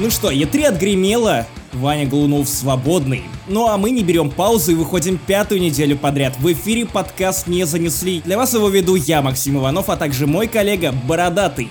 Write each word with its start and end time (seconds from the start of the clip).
Ну 0.00 0.08
что, 0.08 0.30
Е3 0.30 0.64
отгремело, 0.64 1.46
Ваня 1.74 2.06
Голунов 2.06 2.48
свободный. 2.48 3.24
Ну 3.48 3.68
а 3.68 3.76
мы 3.76 3.90
не 3.90 4.02
берем 4.02 4.30
паузу 4.30 4.72
и 4.72 4.74
выходим 4.74 5.18
пятую 5.18 5.60
неделю 5.60 5.98
подряд. 5.98 6.38
В 6.38 6.50
эфире 6.54 6.86
подкаст 6.86 7.48
«Не 7.48 7.66
занесли». 7.66 8.22
Для 8.22 8.38
вас 8.38 8.54
его 8.54 8.70
веду 8.70 8.94
я, 8.94 9.20
Максим 9.20 9.58
Иванов, 9.58 9.90
а 9.90 9.98
также 9.98 10.26
мой 10.26 10.48
коллега 10.48 10.92
Бородатый. 10.92 11.68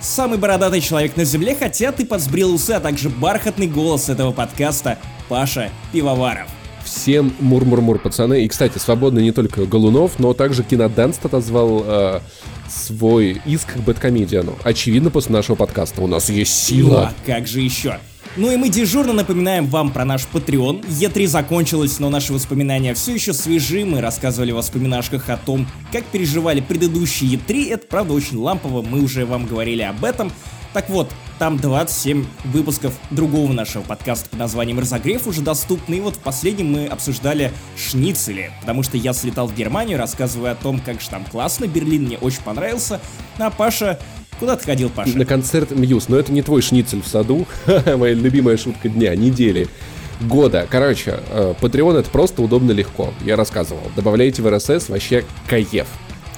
Самый 0.00 0.38
бородатый 0.38 0.80
человек 0.80 1.16
на 1.16 1.24
земле, 1.24 1.56
хотя 1.58 1.90
ты 1.90 2.06
подсбрил 2.06 2.54
усы, 2.54 2.70
а 2.70 2.78
также 2.78 3.08
бархатный 3.08 3.66
голос 3.66 4.08
этого 4.08 4.30
подкаста 4.30 4.96
Паша 5.28 5.68
Пивоваров. 5.92 6.46
Всем 6.94 7.32
мур-мур-мур, 7.40 7.98
пацаны. 7.98 8.44
И, 8.44 8.48
кстати, 8.48 8.76
свободно 8.76 9.18
не 9.18 9.32
только 9.32 9.64
Голунов, 9.64 10.18
но 10.18 10.34
также 10.34 10.62
Киноданст 10.62 11.24
отозвал 11.24 11.82
э, 11.86 12.20
свой 12.68 13.40
иск 13.46 13.74
к 13.74 13.78
Бэткомедиану. 13.78 14.58
Очевидно, 14.62 15.10
после 15.10 15.32
нашего 15.32 15.56
подкаста 15.56 16.02
у 16.02 16.06
нас 16.06 16.28
есть 16.28 16.52
сила. 16.52 16.88
Ну, 16.88 16.96
а 16.96 17.12
как 17.26 17.46
же 17.46 17.60
еще? 17.60 17.98
Ну 18.36 18.50
и 18.50 18.56
мы 18.56 18.68
дежурно 18.68 19.14
напоминаем 19.14 19.66
вам 19.66 19.90
про 19.90 20.04
наш 20.04 20.26
Patreon. 20.32 20.86
Е3 20.86 21.26
закончилась, 21.26 21.98
но 21.98 22.10
наши 22.10 22.32
воспоминания 22.32 22.94
все 22.94 23.14
еще 23.14 23.32
свежи. 23.32 23.84
Мы 23.84 24.02
рассказывали 24.02 24.52
в 24.52 24.56
воспоминашках 24.56 25.30
о 25.30 25.38
том, 25.38 25.66
как 25.92 26.04
переживали 26.04 26.60
предыдущие 26.60 27.32
Е3. 27.32 27.70
Это, 27.70 27.86
правда, 27.86 28.12
очень 28.12 28.36
лампово, 28.36 28.82
мы 28.82 29.00
уже 29.00 29.24
вам 29.24 29.46
говорили 29.46 29.82
об 29.82 30.04
этом. 30.04 30.30
Так 30.72 30.88
вот, 30.88 31.10
там 31.42 31.56
27 31.56 32.24
выпусков 32.44 32.94
другого 33.10 33.52
нашего 33.52 33.82
подкаста 33.82 34.30
под 34.30 34.38
названием 34.38 34.78
«Разогрев» 34.78 35.26
уже 35.26 35.40
доступны. 35.40 35.96
И 35.96 36.00
вот 36.00 36.14
в 36.14 36.18
последнем 36.20 36.70
мы 36.70 36.86
обсуждали 36.86 37.50
шницели, 37.76 38.52
потому 38.60 38.84
что 38.84 38.96
я 38.96 39.12
слетал 39.12 39.48
в 39.48 39.54
Германию, 39.56 39.98
рассказывая 39.98 40.52
о 40.52 40.54
том, 40.54 40.78
как 40.78 41.00
же 41.00 41.10
там 41.10 41.24
классно, 41.24 41.66
Берлин 41.66 42.04
мне 42.04 42.16
очень 42.16 42.44
понравился. 42.44 43.00
А 43.38 43.50
Паша 43.50 43.98
Куда 44.38 44.54
ты 44.54 44.64
ходил, 44.64 44.88
Паша? 44.88 45.18
На 45.18 45.24
концерт 45.24 45.72
Мьюз, 45.72 46.08
но 46.08 46.16
это 46.16 46.32
не 46.32 46.42
твой 46.42 46.62
шницель 46.62 47.02
в 47.02 47.08
саду. 47.08 47.44
Моя 47.66 48.14
любимая 48.14 48.56
шутка 48.56 48.88
дня, 48.88 49.16
недели 49.16 49.66
года. 50.20 50.68
Короче, 50.70 51.18
Patreon 51.60 51.96
э, 51.96 52.00
это 52.02 52.10
просто 52.10 52.40
удобно 52.42 52.70
легко. 52.70 53.12
Я 53.24 53.34
рассказывал. 53.34 53.82
Добавляйте 53.96 54.42
в 54.42 54.46
RSS 54.46 54.92
вообще 54.92 55.24
кайф. 55.48 55.88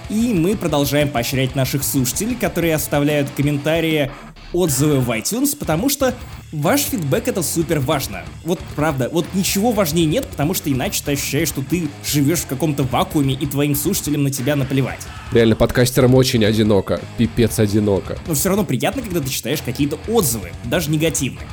И 0.09 0.35
мы 0.35 0.57
продолжаем 0.57 1.09
поощрять 1.09 1.55
наших 1.55 1.83
слушателей, 1.83 2.37
которые 2.37 2.75
оставляют 2.75 3.29
комментарии 3.37 4.11
отзывы 4.55 5.01
в 5.01 5.11
iTunes, 5.11 5.55
потому 5.57 5.91
что 5.91 6.15
ваш 6.53 6.83
фидбэк 6.83 7.29
это 7.29 7.43
супер 7.43 7.81
важно. 7.81 8.23
Вот 8.45 8.61
правда, 8.77 9.11
вот 9.13 9.27
ничего 9.35 9.73
важнее 9.73 10.07
нет, 10.07 10.27
потому 10.27 10.55
что 10.55 10.73
иначе 10.73 11.03
ты 11.05 11.13
ощущаешь, 11.13 11.49
что 11.49 11.63
ты 11.63 11.89
живешь 12.07 12.41
в 12.41 12.47
каком-то 12.47 12.85
вакууме 12.85 13.35
и 13.35 13.47
твоим 13.47 13.75
слушателям 13.75 14.23
на 14.23 14.31
тебя 14.31 14.57
наплевать. 14.57 15.01
Реально, 15.33 15.57
подкастерам 15.57 16.15
очень 16.15 16.45
одиноко, 16.45 17.01
пипец 17.19 17.59
одиноко. 17.59 18.17
Но 18.27 18.35
все 18.35 18.49
равно 18.49 18.65
приятно, 18.65 19.03
когда 19.03 19.21
ты 19.21 19.29
читаешь 19.29 19.61
какие-то 19.61 19.99
отзывы, 20.09 20.53
даже 20.65 20.91
негативные. 20.91 21.47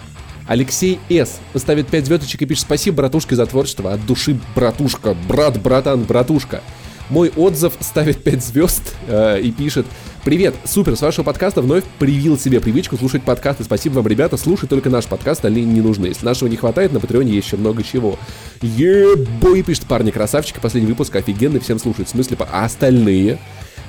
Алексей 0.47 0.99
С. 1.09 1.39
поставит 1.53 1.87
5 1.87 2.05
звездочек 2.05 2.41
и 2.41 2.45
пишет 2.45 2.63
спасибо, 2.63 2.97
братушке, 2.97 3.35
за 3.35 3.45
творчество. 3.45 3.93
От 3.93 4.05
души, 4.05 4.39
братушка, 4.55 5.15
брат, 5.27 5.61
братан, 5.61 6.03
братушка. 6.03 6.61
Мой 7.11 7.29
отзыв 7.35 7.73
ставит 7.81 8.23
5 8.23 8.43
звезд 8.43 8.95
э, 9.07 9.41
и 9.41 9.51
пишет 9.51 9.85
Привет, 10.23 10.53
супер, 10.65 10.95
с 10.95 11.01
вашего 11.01 11.25
подкаста 11.25 11.63
вновь 11.63 11.83
привил 11.97 12.37
себе 12.37 12.61
привычку 12.61 12.95
слушать 12.95 13.23
подкасты. 13.23 13.63
Спасибо 13.63 13.95
вам, 13.95 14.07
ребята, 14.07 14.37
слушай 14.37 14.67
только 14.67 14.91
наш 14.91 15.07
подкаст, 15.07 15.43
они 15.45 15.65
не 15.65 15.81
нужны. 15.81 16.05
Если 16.05 16.23
нашего 16.23 16.47
не 16.47 16.57
хватает, 16.57 16.93
на 16.93 16.99
Патреоне 16.99 17.33
есть 17.33 17.47
еще 17.47 17.57
много 17.57 17.81
чего. 17.81 18.19
Ебой, 18.61 19.63
пишет 19.63 19.85
парни, 19.87 20.11
красавчики, 20.11 20.59
последний 20.61 20.91
выпуск 20.91 21.15
офигенный, 21.15 21.59
всем 21.59 21.79
слушать. 21.79 22.07
В 22.07 22.11
смысле, 22.11 22.37
а 22.51 22.65
остальные? 22.65 23.39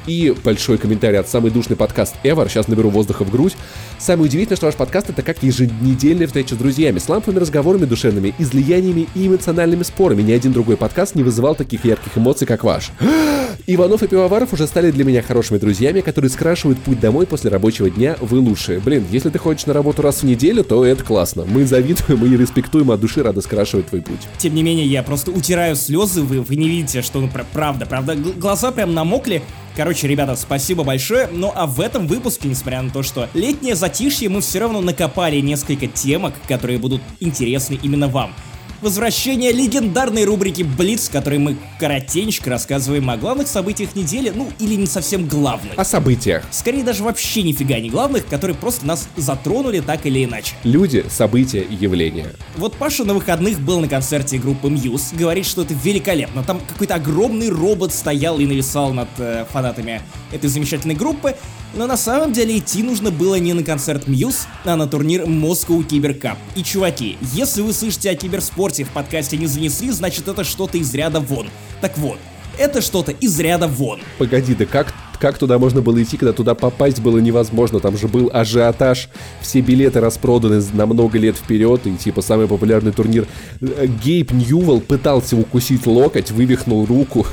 И 0.06 0.34
большой 0.45 0.78
комментарий 0.78 1.19
от 1.19 1.28
самый 1.28 1.50
душный 1.50 1.77
подкаст 1.77 2.14
ever. 2.25 2.48
Сейчас 2.48 2.69
наберу 2.69 2.91
воздуха 2.91 3.25
в 3.25 3.31
грудь. 3.31 3.56
Самое 3.98 4.28
удивительное, 4.28 4.56
что 4.56 4.67
ваш 4.67 4.75
подкаст 4.75 5.11
это 5.11 5.22
как 5.22 5.42
еженедельная 5.42 6.27
встреча 6.27 6.55
с 6.55 6.59
друзьями, 6.59 6.98
с 6.98 7.09
ламповыми 7.09 7.39
разговорами 7.39 7.84
душевными, 7.84 8.34
излияниями 8.39 9.09
и 9.14 9.28
эмоциональными 9.28 9.84
спорами. 9.84 10.22
Ни 10.22 10.32
один 10.32 10.53
другой 10.53 10.77
подкаст 10.77 11.15
не 11.15 11.22
вызывал 11.22 11.54
таких 11.54 11.84
ярких 11.84 12.19
эмоций, 12.19 12.47
как 12.47 12.65
ваш. 12.65 12.91
Иванов 13.66 14.03
и 14.03 14.09
Пивоваров 14.09 14.53
уже 14.53 14.66
стали 14.66 14.91
для 14.91 15.04
меня 15.04 15.22
хорошими 15.22 15.59
друзьями, 15.59 16.00
которые 16.00 16.31
скрашивают 16.31 16.81
путь 16.81 16.98
домой 16.98 17.27
после 17.27 17.50
рабочего 17.50 17.88
дня. 17.91 18.16
Вы 18.21 18.41
лучшие. 18.41 18.81
Блин, 18.81 19.04
если 19.10 19.31
ты 19.31 19.38
ходишь 19.38 19.66
на 19.66 19.72
работу 19.72 20.03
раз 20.03 20.22
в 20.22 20.25
неделю, 20.25 20.65
то 20.65 20.84
это 20.84 21.04
классно. 21.04 21.44
Мы 21.44 21.65
завидуем 21.65 22.25
и 22.25 22.37
респектуем 22.37 22.91
от 22.91 23.00
души, 23.00 23.22
рады 23.22 23.41
скрашивать 23.41 23.87
твой 23.87 24.03
путь. 24.03 24.21
Тем 24.38 24.54
не 24.54 24.65
менее, 24.65 24.87
я 24.87 25.04
просто 25.04 25.31
утираю 25.31 25.77
слезы, 25.77 26.22
вы, 26.22 26.41
вы 26.41 26.56
не 26.56 26.69
видите, 26.69 27.03
что 27.03 27.21
ну, 27.21 27.31
правда, 27.53 27.87
правда, 27.87 28.16
глаза 28.16 28.72
прям 28.72 28.94
намокли, 28.94 29.43
Короче, 29.77 30.06
ребята, 30.06 30.37
спасибо 30.37 30.84
большое. 30.84 31.28
Ну 31.33 31.50
а 31.55 31.66
в 31.66 31.81
этом 31.81 32.06
выпуске, 32.06 32.49
несмотря 32.49 32.83
на 32.83 32.91
то, 32.91 33.03
что 33.03 33.28
летнее 33.33 33.75
затишье, 33.75 34.28
мы 34.28 34.41
все 34.41 34.60
равно 34.60 34.81
накопали 34.81 35.41
несколько 35.41 35.87
темок, 35.87 36.34
которые 36.47 36.78
будут 36.78 37.00
интересны 37.21 37.78
именно 37.83 38.09
вам 38.09 38.34
возвращение 38.82 39.53
легендарной 39.53 40.25
рубрики 40.25 40.62
Блиц, 40.62 41.09
в 41.09 41.12
которой 41.12 41.38
мы 41.38 41.56
коротенько 41.78 42.50
рассказываем 42.50 43.09
о 43.09 43.16
главных 43.16 43.47
событиях 43.47 43.94
недели, 43.94 44.32
ну 44.34 44.50
или 44.59 44.75
не 44.75 44.87
совсем 44.87 45.26
главных. 45.26 45.78
О 45.78 45.84
событиях. 45.84 46.44
Скорее 46.50 46.82
даже 46.82 47.03
вообще 47.03 47.42
нифига 47.42 47.78
не 47.78 47.88
главных, 47.88 48.26
которые 48.26 48.56
просто 48.56 48.87
нас 48.87 49.09
затронули 49.16 49.81
так 49.81 50.04
или 50.06 50.25
иначе. 50.25 50.54
Люди, 50.65 51.04
события, 51.09 51.65
явления. 51.69 52.32
Вот 52.56 52.75
Паша 52.75 53.04
на 53.04 53.15
выходных 53.15 53.60
был 53.60 53.81
на 53.81 53.88
концерте 53.88 54.38
группы 54.38 54.69
Muse, 54.69 55.16
говорит, 55.16 55.47
что 55.47 55.62
это 55.62 55.75
великолепно. 55.75 56.42
Там 56.42 56.60
какой-то 56.69 56.97
огромный 56.97 57.48
робот 57.48 57.94
стоял 57.94 58.38
и 58.41 58.47
нависал 58.47 58.92
над 58.92 59.09
э, 59.19 59.47
фанатами 59.50 60.03
этой 60.32 60.48
замечательной 60.48 60.94
группы, 60.94 61.37
но 61.75 61.87
на 61.87 61.97
самом 61.97 62.33
деле 62.33 62.59
идти 62.59 62.83
нужно 62.83 63.10
было 63.10 63.37
не 63.37 63.53
на 63.53 63.62
концерт 63.62 64.06
Muse, 64.06 64.47
а 64.65 64.77
на 64.77 64.87
турнир 64.87 65.22
Moscow 65.22 65.87
Cyber 65.87 66.19
Cup. 66.19 66.37
И 66.55 66.62
чуваки, 66.62 67.16
если 67.33 67.62
вы 67.62 67.72
слышите 67.72 68.10
о 68.10 68.15
киберспорте 68.15 68.84
в 68.84 68.91
подкасте 68.91 69.37
не 69.37 69.47
занесли, 69.47 69.91
значит 69.91 70.28
это 70.28 70.44
что-то 70.44 70.78
из 70.78 70.93
ряда 70.94 71.21
вон. 71.21 71.49
Так 71.81 71.97
вот, 71.99 72.19
это 72.59 72.81
что-то 72.81 73.12
из 73.12 73.38
ряда 73.41 73.69
вон. 73.69 74.00
Погоди, 74.19 74.55
да 74.55 74.66
как, 74.66 74.94
как 75.19 75.38
туда 75.38 75.59
можно 75.59 75.81
было 75.81 76.03
идти, 76.03 76.16
когда 76.16 76.33
туда 76.33 76.55
попасть 76.55 77.00
было 77.00 77.19
невозможно? 77.19 77.81
Там 77.81 77.97
же 77.97 78.09
был 78.09 78.31
ажиотаж, 78.33 79.09
все 79.41 79.60
билеты 79.60 80.00
распроданы 80.00 80.62
на 80.72 80.87
много 80.87 81.19
лет 81.19 81.37
вперед, 81.37 81.87
и 81.87 81.97
типа 81.97 82.22
самый 82.22 82.47
популярный 82.47 82.93
турнир. 82.93 83.27
Э, 83.60 83.87
Гейб 83.87 84.33
Ньювелл 84.33 84.81
пытался 84.81 85.37
укусить 85.37 85.87
локоть, 85.87 86.31
вывихнул 86.31 86.84
руку. 86.84 87.27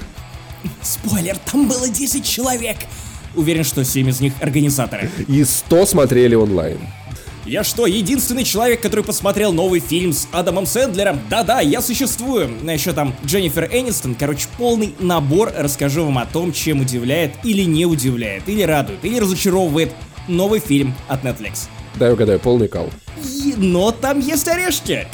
Спойлер, 0.82 1.38
там 1.52 1.68
было 1.68 1.90
10 1.90 2.24
человек. 2.24 2.78
Уверен, 3.36 3.64
что 3.64 3.84
7 3.84 4.10
из 4.10 4.22
них 4.22 4.34
организаторы. 4.42 5.10
И 5.28 5.44
100 5.44 5.86
смотрели 5.86 6.36
онлайн. 6.36 6.80
Я 7.46 7.64
что, 7.64 7.88
единственный 7.88 8.44
человек, 8.44 8.80
который 8.80 9.04
посмотрел 9.04 9.52
новый 9.52 9.80
фильм 9.80 10.14
с 10.14 10.28
Адамом 10.32 10.68
Сэндлером? 10.68 11.20
Да-да, 11.32 11.62
я 11.62 11.82
существую. 11.82 12.52
А 12.68 12.72
еще 12.72 12.94
там 12.94 13.16
Дженнифер 13.26 13.68
Энистон. 13.72 14.14
Короче, 14.14 14.48
полный 14.58 14.94
набор. 15.00 15.52
Расскажу 15.58 16.06
вам 16.06 16.20
о 16.20 16.28
том, 16.28 16.54
чем 16.54 16.82
удивляет 16.82 17.34
или 17.44 17.64
не 17.64 17.88
удивляет, 17.88 18.48
или 18.48 18.62
радует, 18.62 19.04
или 19.04 19.20
разочаровывает 19.20 19.94
новый 20.28 20.60
фильм 20.60 20.94
от 21.08 21.24
Netflix. 21.24 21.70
Дай 21.96 22.14
угадаю, 22.14 22.40
полный 22.40 22.68
кал. 22.68 22.92
И, 23.24 23.56
но 23.58 23.92
там 23.92 24.20
есть 24.20 24.48
орешки. 24.48 25.08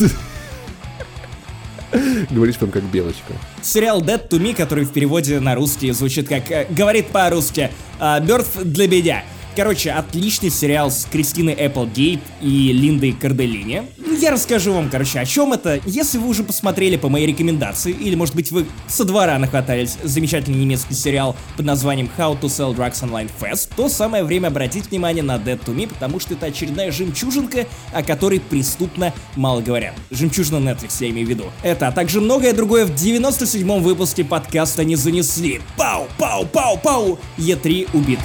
Говоришь 2.29 2.57
прям 2.57 2.71
как 2.71 2.83
белочка. 2.83 3.33
Сериал 3.61 4.01
Dead 4.01 4.27
to 4.27 4.39
Me, 4.39 4.55
который 4.55 4.85
в 4.85 4.91
переводе 4.91 5.39
на 5.39 5.55
русский 5.55 5.91
звучит 5.91 6.27
как 6.27 6.49
э, 6.51 6.67
«Говорит 6.69 7.07
по-русски», 7.07 7.71
«Мертв 7.99 8.61
для 8.63 8.87
меня». 8.87 9.23
Короче, 9.55 9.91
отличный 9.91 10.49
сериал 10.49 10.91
с 10.91 11.07
Кристиной 11.09 11.53
Эпплгейт 11.53 12.19
и 12.41 12.73
Линдой 12.73 13.13
Карделини. 13.13 13.83
Я 14.19 14.31
расскажу 14.31 14.73
вам, 14.73 14.89
короче, 14.89 15.17
о 15.19 15.25
чем 15.25 15.53
это. 15.53 15.79
Если 15.85 16.17
вы 16.17 16.27
уже 16.27 16.43
посмотрели 16.43 16.97
по 16.97 17.07
моей 17.07 17.25
рекомендации, 17.27 17.91
или, 17.91 18.15
может 18.15 18.35
быть, 18.35 18.51
вы 18.51 18.65
со 18.87 19.05
двора 19.05 19.39
нахватались 19.39 19.97
замечательный 20.03 20.57
немецкий 20.57 20.93
сериал 20.93 21.37
под 21.55 21.65
названием 21.65 22.09
How 22.17 22.37
to 22.37 22.47
Sell 22.47 22.75
Drugs 22.75 23.01
Online 23.01 23.29
Fast, 23.39 23.69
то 23.77 23.87
самое 23.87 24.25
время 24.25 24.47
обратить 24.47 24.91
внимание 24.91 25.23
на 25.23 25.37
Dead 25.37 25.59
to 25.63 25.73
Me, 25.73 25.87
потому 25.87 26.19
что 26.19 26.33
это 26.33 26.47
очередная 26.47 26.91
жемчужинка, 26.91 27.65
о 27.93 28.03
которой 28.03 28.41
преступно 28.41 29.13
мало 29.37 29.61
говорят. 29.61 29.93
Жемчужина 30.11 30.57
Netflix, 30.57 30.97
я 30.99 31.09
имею 31.11 31.27
в 31.27 31.29
виду. 31.29 31.45
Это, 31.63 31.87
а 31.87 31.91
также 31.93 32.19
многое 32.19 32.51
другое 32.51 32.85
в 32.85 32.91
97-м 32.91 33.81
выпуске 33.81 34.25
подкаста 34.25 34.83
не 34.83 34.97
занесли. 34.97 35.61
Пау, 35.77 36.07
пау, 36.17 36.45
пау, 36.45 36.77
пау! 36.77 37.19
Е3 37.37 37.87
убит. 37.93 38.19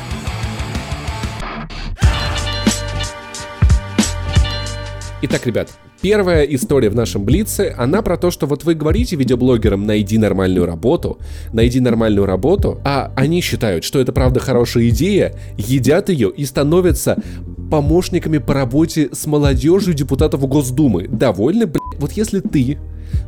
Итак, 5.23 5.47
ребят, 5.47 5.69
Первая 6.01 6.45
история 6.45 6.89
в 6.89 6.95
нашем 6.95 7.25
Блице, 7.25 7.75
она 7.77 8.01
про 8.01 8.17
то, 8.17 8.31
что 8.31 8.47
вот 8.47 8.65
вы 8.65 8.75
говорите 8.75 9.17
видеоблогерам 9.17 9.85
«найди 9.85 10.17
нормальную 10.17 10.65
работу», 10.65 11.19
«найди 11.53 11.79
нормальную 11.79 12.25
работу», 12.25 12.81
а 12.87 13.13
они 13.17 13.43
считают, 13.43 13.85
что 13.85 14.01
это 14.01 14.11
правда 14.11 14.41
хорошая 14.41 14.89
идея, 14.89 15.35
едят 15.59 16.09
ее 16.09 16.31
и 16.31 16.47
становятся 16.47 17.23
помощниками 17.71 18.39
по 18.39 18.55
работе 18.55 19.11
с 19.13 19.27
молодежью 19.27 19.93
депутатов 19.93 20.41
Госдумы. 20.49 21.07
Довольны, 21.07 21.67
блядь? 21.67 21.83
Вот 21.99 22.13
если 22.13 22.41
ты 22.41 22.79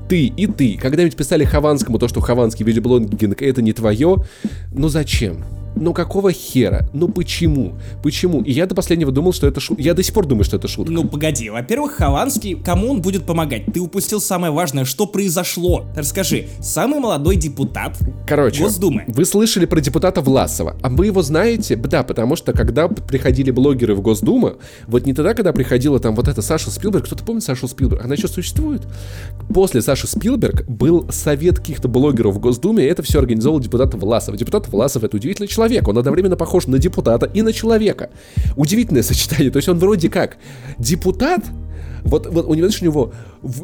ты 0.08 0.26
и 0.26 0.46
ты 0.46 0.78
когда-нибудь 0.80 1.16
писали 1.16 1.44
Хованскому 1.44 1.98
то, 1.98 2.08
что 2.08 2.20
хованский 2.20 2.64
видеоблогинг 2.64 3.42
это 3.42 3.60
не 3.60 3.72
твое, 3.72 4.24
ну 4.72 4.88
зачем? 4.88 5.44
Ну 5.76 5.92
какого 5.92 6.32
хера? 6.32 6.86
Ну 6.92 7.08
почему? 7.08 7.74
Почему? 8.02 8.42
И 8.42 8.52
я 8.52 8.66
до 8.66 8.74
последнего 8.74 9.10
думал, 9.10 9.32
что 9.32 9.46
это 9.46 9.60
шутка. 9.60 9.82
Я 9.82 9.94
до 9.94 10.02
сих 10.02 10.14
пор 10.14 10.26
думаю, 10.26 10.44
что 10.44 10.56
это 10.56 10.68
шутка. 10.68 10.92
Ну 10.92 11.04
погоди, 11.04 11.50
во-первых, 11.50 11.92
Хованский, 11.92 12.54
кому 12.54 12.90
он 12.90 13.00
будет 13.00 13.24
помогать? 13.24 13.66
Ты 13.72 13.80
упустил 13.80 14.20
самое 14.20 14.52
важное, 14.52 14.84
что 14.84 15.06
произошло. 15.06 15.86
Расскажи, 15.96 16.48
самый 16.60 17.00
молодой 17.00 17.36
депутат 17.36 17.98
Короче, 18.26 18.62
Госдумы. 18.62 19.04
вы 19.08 19.24
слышали 19.24 19.66
про 19.66 19.80
депутата 19.80 20.20
Власова, 20.20 20.76
а 20.82 20.88
вы 20.88 21.06
его 21.06 21.22
знаете? 21.22 21.76
Да, 21.76 22.02
потому 22.02 22.36
что 22.36 22.52
когда 22.52 22.88
приходили 22.88 23.50
блогеры 23.50 23.94
в 23.94 24.00
Госдуму, 24.02 24.54
вот 24.86 25.06
не 25.06 25.14
тогда, 25.14 25.34
когда 25.34 25.52
приходила 25.52 25.98
там 25.98 26.14
вот 26.14 26.28
эта 26.28 26.42
Саша 26.42 26.70
Спилберг, 26.70 27.06
кто-то 27.06 27.24
помнит 27.24 27.42
Сашу 27.42 27.68
Спилберг? 27.68 28.04
Она 28.04 28.14
еще 28.14 28.28
существует? 28.28 28.82
После 29.52 29.82
Саши 29.82 30.06
Спилберг 30.06 30.66
был 30.68 31.06
совет 31.10 31.58
каких-то 31.58 31.88
блогеров 31.88 32.34
в 32.34 32.38
Госдуме, 32.38 32.84
и 32.84 32.86
это 32.86 33.02
все 33.02 33.18
организовал 33.18 33.60
депутат 33.60 33.94
Власов. 33.94 34.36
Депутат 34.36 34.68
Власов 34.68 35.04
это 35.04 35.16
удивительный 35.16 35.48
человек, 35.48 35.61
он 35.88 35.98
одновременно 35.98 36.36
похож 36.36 36.66
на 36.66 36.78
депутата 36.78 37.30
и 37.32 37.42
на 37.42 37.52
человека. 37.52 38.10
Удивительное 38.56 39.02
сочетание, 39.02 39.50
то 39.50 39.58
есть 39.58 39.68
он 39.68 39.78
вроде 39.78 40.08
как 40.08 40.38
депутат, 40.78 41.44
вот, 42.04 42.26
вот 42.26 42.46
у 42.46 42.54
него, 42.54 42.68
знаешь, 42.68 42.82
у 42.82 42.84
него 42.84 43.12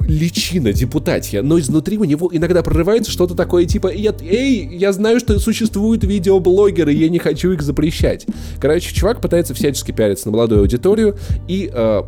личина 0.06 0.72
депутатия, 0.72 1.42
но 1.42 1.58
изнутри 1.58 1.98
у 1.98 2.04
него 2.04 2.30
иногда 2.32 2.62
прорывается 2.62 3.10
что-то 3.10 3.34
такое, 3.34 3.64
типа, 3.64 3.92
я, 3.92 4.14
эй, 4.20 4.76
я 4.76 4.92
знаю, 4.92 5.18
что 5.18 5.38
существуют 5.40 6.04
видеоблогеры, 6.04 6.92
я 6.92 7.08
не 7.08 7.18
хочу 7.18 7.52
их 7.52 7.62
запрещать. 7.62 8.26
Короче, 8.60 8.94
чувак 8.94 9.20
пытается 9.20 9.54
всячески 9.54 9.92
пиариться 9.92 10.28
на 10.28 10.32
молодую 10.32 10.60
аудиторию 10.60 11.16
и 11.48 11.70
э, 11.72 12.02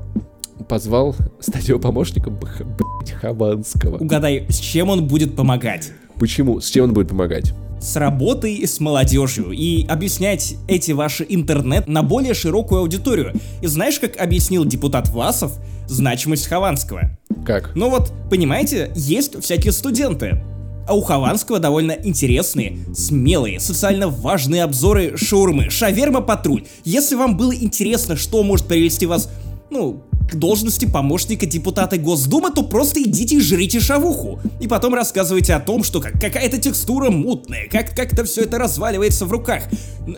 позвал 0.68 1.16
стать 1.40 1.68
его 1.68 1.80
помощником, 1.80 2.34
бх- 2.34 2.64
блядь, 2.64 3.12
Хованского. 3.12 3.98
Угадай, 3.98 4.46
с 4.48 4.58
чем 4.58 4.90
он 4.90 5.06
будет 5.06 5.34
помогать? 5.34 5.92
Почему? 6.18 6.60
С 6.60 6.68
чем 6.68 6.84
он 6.84 6.92
будет 6.92 7.08
помогать? 7.08 7.54
С 7.80 7.96
работой 7.96 8.66
с 8.66 8.78
молодежью 8.78 9.52
и 9.52 9.86
объяснять 9.86 10.56
эти 10.68 10.92
ваши 10.92 11.24
интернет 11.26 11.88
на 11.88 12.02
более 12.02 12.34
широкую 12.34 12.82
аудиторию. 12.82 13.32
И 13.62 13.66
знаешь, 13.66 13.98
как 13.98 14.20
объяснил 14.20 14.66
депутат 14.66 15.08
Власов 15.08 15.52
значимость 15.88 16.46
Хованского? 16.46 17.16
Как? 17.46 17.74
Ну 17.74 17.88
вот, 17.88 18.12
понимаете, 18.28 18.92
есть 18.94 19.42
всякие 19.42 19.72
студенты. 19.72 20.42
А 20.86 20.94
у 20.94 21.00
Хованского 21.00 21.58
довольно 21.58 21.92
интересные, 21.92 22.78
смелые, 22.94 23.60
социально 23.60 24.08
важные 24.08 24.64
обзоры 24.64 25.16
шаурмы. 25.16 25.70
Шаверма 25.70 26.20
патруль. 26.20 26.64
Если 26.84 27.14
вам 27.14 27.36
было 27.36 27.54
интересно, 27.54 28.16
что 28.16 28.42
может 28.42 28.66
привести 28.66 29.06
вас, 29.06 29.30
ну, 29.70 30.02
к 30.30 30.34
должности 30.36 30.84
помощника 30.86 31.46
депутата 31.46 31.96
Госдумы, 31.96 32.50
то 32.50 32.62
просто 32.62 33.02
идите 33.02 33.36
и 33.36 33.40
жрите 33.40 33.80
шавуху. 33.80 34.38
И 34.60 34.68
потом 34.68 34.94
рассказывайте 34.94 35.54
о 35.54 35.60
том, 35.60 35.82
что 35.82 36.00
как- 36.00 36.20
какая-то 36.20 36.58
текстура 36.58 37.10
мутная, 37.10 37.68
как 37.68 37.94
как-то 37.96 38.24
все 38.24 38.42
это 38.42 38.58
разваливается 38.58 39.26
в 39.26 39.32
руках. 39.32 39.64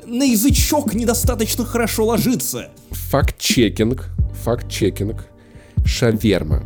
На 0.06 0.24
язычок 0.24 0.94
недостаточно 0.94 1.64
хорошо 1.64 2.06
ложится. 2.06 2.68
Факт-чекинг. 2.90 4.10
Факт-чекинг. 4.44 5.26
Шаверма. 5.84 6.62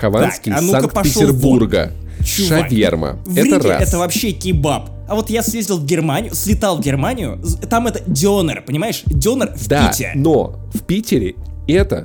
Хованский 0.00 0.52
Так, 0.52 0.84
а 0.84 0.88
пошел 0.88 1.22
Санкт-Петербурга. 1.22 1.92
Чувак, 2.24 2.68
Шаверма. 2.68 3.18
В 3.24 3.36
это 3.36 3.56
Риге 3.56 3.68
раз. 3.68 3.88
это 3.88 3.98
вообще 3.98 4.32
кебаб. 4.32 4.90
А 5.08 5.14
вот 5.14 5.30
я 5.30 5.42
съездил 5.42 5.78
в 5.78 5.84
Германию, 5.86 6.34
слетал 6.34 6.76
в 6.78 6.80
Германию, 6.80 7.40
там 7.70 7.86
это 7.86 8.02
дёнер, 8.06 8.62
понимаешь? 8.66 9.02
Дёнер 9.06 9.52
в 9.56 9.68
Да, 9.68 9.88
Пите. 9.88 10.12
но 10.16 10.58
в 10.74 10.82
Питере 10.82 11.34
это 11.72 12.04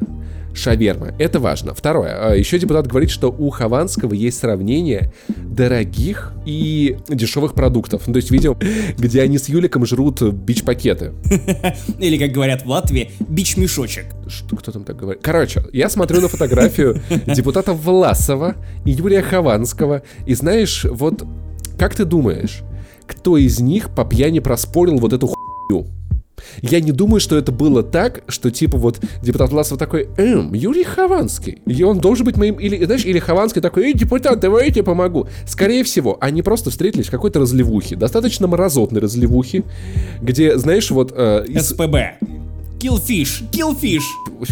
шаверма. 0.54 1.14
Это 1.18 1.40
важно. 1.40 1.74
Второе. 1.74 2.32
а, 2.32 2.36
Еще 2.36 2.60
депутат 2.60 2.88
говорит, 2.88 3.10
что 3.10 3.30
у 3.32 3.50
Хованского 3.50 4.14
есть 4.14 4.40
сравнение 4.40 5.14
дорогих 5.38 6.34
и 6.46 6.98
дешевых 7.08 7.54
продуктов. 7.54 8.04
Ну, 8.08 8.14
то 8.14 8.18
есть 8.18 8.32
видео, 8.32 8.58
где 8.98 9.22
они 9.22 9.38
с 9.38 9.48
Юликом 9.48 9.86
жрут 9.86 10.22
бич-пакеты. 10.22 11.14
Или, 12.00 12.18
как 12.18 12.32
говорят 12.32 12.64
в 12.66 12.70
Латвии, 12.70 13.12
бич-мешочек. 13.20 14.06
Что, 14.28 14.56
кто 14.58 14.72
там 14.72 14.84
так 14.84 14.98
говорит? 14.98 15.22
Короче, 15.24 15.64
я 15.72 15.90
смотрю 15.90 16.22
на 16.22 16.28
фотографию 16.28 17.02
депутата 17.28 17.74
Власова 17.74 18.56
и 18.86 18.92
Юрия 18.92 19.22
Хованского, 19.22 20.04
и 20.26 20.34
знаешь, 20.34 20.86
вот 20.90 21.24
как 21.78 21.96
ты 21.96 22.06
думаешь, 22.06 22.62
кто 23.08 23.38
из 23.38 23.60
них 23.60 23.90
по 23.90 24.04
пьяни 24.06 24.40
проспорил 24.40 24.98
вот 24.98 25.14
эту 25.14 25.28
хуйню? 25.28 25.88
Я 26.62 26.80
не 26.82 26.92
думаю, 26.92 27.20
что 27.20 27.38
это 27.38 27.52
было 27.52 27.84
так, 27.84 28.24
что 28.28 28.52
типа 28.52 28.78
вот 28.78 29.00
депутат 29.22 29.52
Власов 29.52 29.78
такой, 29.78 30.08
эм, 30.18 30.54
Юрий 30.54 30.84
Хованский, 30.84 31.62
и 31.66 31.84
он 31.84 32.00
должен 32.00 32.26
быть 32.26 32.38
моим, 32.38 32.56
или, 32.56 32.84
знаешь, 32.86 33.06
или 33.06 33.20
Хованский 33.20 33.62
такой, 33.62 33.86
эй, 33.86 33.94
депутат, 33.94 34.40
давай 34.40 34.66
я 34.68 34.72
тебе 34.72 34.84
помогу. 34.84 35.28
Скорее 35.48 35.84
всего, 35.84 36.18
они 36.22 36.42
просто 36.42 36.70
встретились 36.70 37.08
в 37.08 37.12
какой-то 37.12 37.40
разливухе, 37.40 37.96
достаточно 37.96 38.48
мразотной 38.48 39.02
разливухе, 39.02 39.64
где, 40.22 40.58
знаешь, 40.58 40.92
вот 40.92 41.14
э, 41.16 41.46
из- 41.48 41.70
СПБ. 41.70 41.96
Killfish, 42.80 43.44
Killfish. 43.52 44.00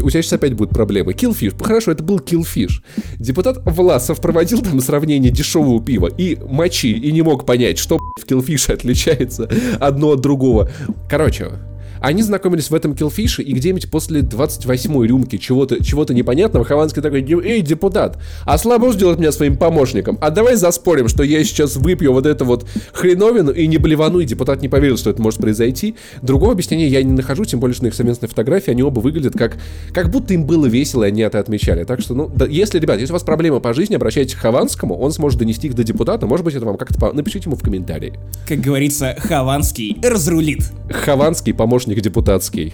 у 0.03 0.09
тебя 0.11 0.21
сейчас 0.21 0.33
опять 0.33 0.53
будут 0.53 0.71
проблемы. 0.71 1.13
Киллфиш. 1.13 1.53
Хорошо, 1.59 1.89
это 1.91 2.03
был 2.03 2.19
Киллфиш. 2.19 2.83
Депутат 3.17 3.57
Власов 3.65 4.21
проводил 4.21 4.61
там 4.61 4.79
сравнение 4.81 5.31
дешевого 5.31 5.83
пива 5.83 6.11
и 6.15 6.37
мочи, 6.47 6.91
и 6.91 7.11
не 7.11 7.23
мог 7.23 7.43
понять, 7.47 7.79
что 7.79 7.97
в 7.97 8.25
Киллфише 8.25 8.73
отличается 8.73 9.49
одно 9.79 10.11
от 10.11 10.21
другого. 10.21 10.69
Короче, 11.09 11.53
они 12.01 12.23
знакомились 12.23 12.69
в 12.69 12.75
этом 12.75 12.95
киллфише, 12.95 13.41
и 13.41 13.53
где-нибудь 13.53 13.89
после 13.89 14.21
28-й 14.21 15.07
рюмки 15.07 15.37
чего-то 15.37 15.83
чего 15.83 16.05
непонятного 16.09 16.65
Хованский 16.65 17.01
такой, 17.01 17.21
эй, 17.21 17.61
депутат, 17.61 18.17
а 18.45 18.57
слабо 18.57 18.91
сделать 18.91 19.19
меня 19.19 19.31
своим 19.31 19.57
помощником? 19.57 20.17
А 20.21 20.29
давай 20.29 20.55
заспорим, 20.55 21.07
что 21.07 21.23
я 21.23 21.43
сейчас 21.43 21.75
выпью 21.75 22.13
вот 22.13 22.25
эту 22.25 22.45
вот 22.45 22.67
хреновину 22.93 23.51
и 23.51 23.67
не 23.67 23.77
блевану, 23.77 24.19
и 24.19 24.25
депутат 24.25 24.61
не 24.61 24.69
поверил, 24.69 24.97
что 24.97 25.09
это 25.09 25.21
может 25.21 25.39
произойти. 25.39 25.95
Другого 26.21 26.53
объяснения 26.53 26.87
я 26.87 27.03
не 27.03 27.13
нахожу, 27.13 27.45
тем 27.45 27.59
более, 27.59 27.75
что 27.75 27.83
на 27.83 27.87
их 27.87 27.93
совместной 27.93 28.27
фотографии 28.29 28.71
они 28.71 28.83
оба 28.83 28.99
выглядят 28.99 29.33
как, 29.37 29.57
как 29.93 30.09
будто 30.09 30.33
им 30.33 30.45
было 30.45 30.65
весело, 30.65 31.03
и 31.03 31.07
они 31.07 31.21
это 31.21 31.39
отмечали. 31.39 31.83
Так 31.83 32.01
что, 32.01 32.13
ну, 32.13 32.31
да, 32.33 32.45
если, 32.45 32.79
ребят, 32.79 32.99
если 32.99 33.11
у 33.11 33.15
вас 33.15 33.23
проблемы 33.23 33.59
по 33.59 33.73
жизни, 33.73 33.95
обращайтесь 33.95 34.35
к 34.35 34.39
Хованскому, 34.39 34.97
он 34.97 35.11
сможет 35.11 35.39
донести 35.39 35.67
их 35.67 35.75
до 35.75 35.83
депутата, 35.83 36.25
может 36.25 36.45
быть, 36.45 36.55
это 36.55 36.65
вам 36.65 36.77
как-то... 36.77 36.99
по- 36.99 37.13
Напишите 37.13 37.45
ему 37.49 37.55
в 37.55 37.61
комментарии. 37.61 38.13
Как 38.47 38.59
говорится, 38.59 39.15
Хованский 39.19 39.97
разрулит. 40.03 40.71
Хованский 40.89 41.53
помощник 41.53 41.88
депутатский. 41.97 42.73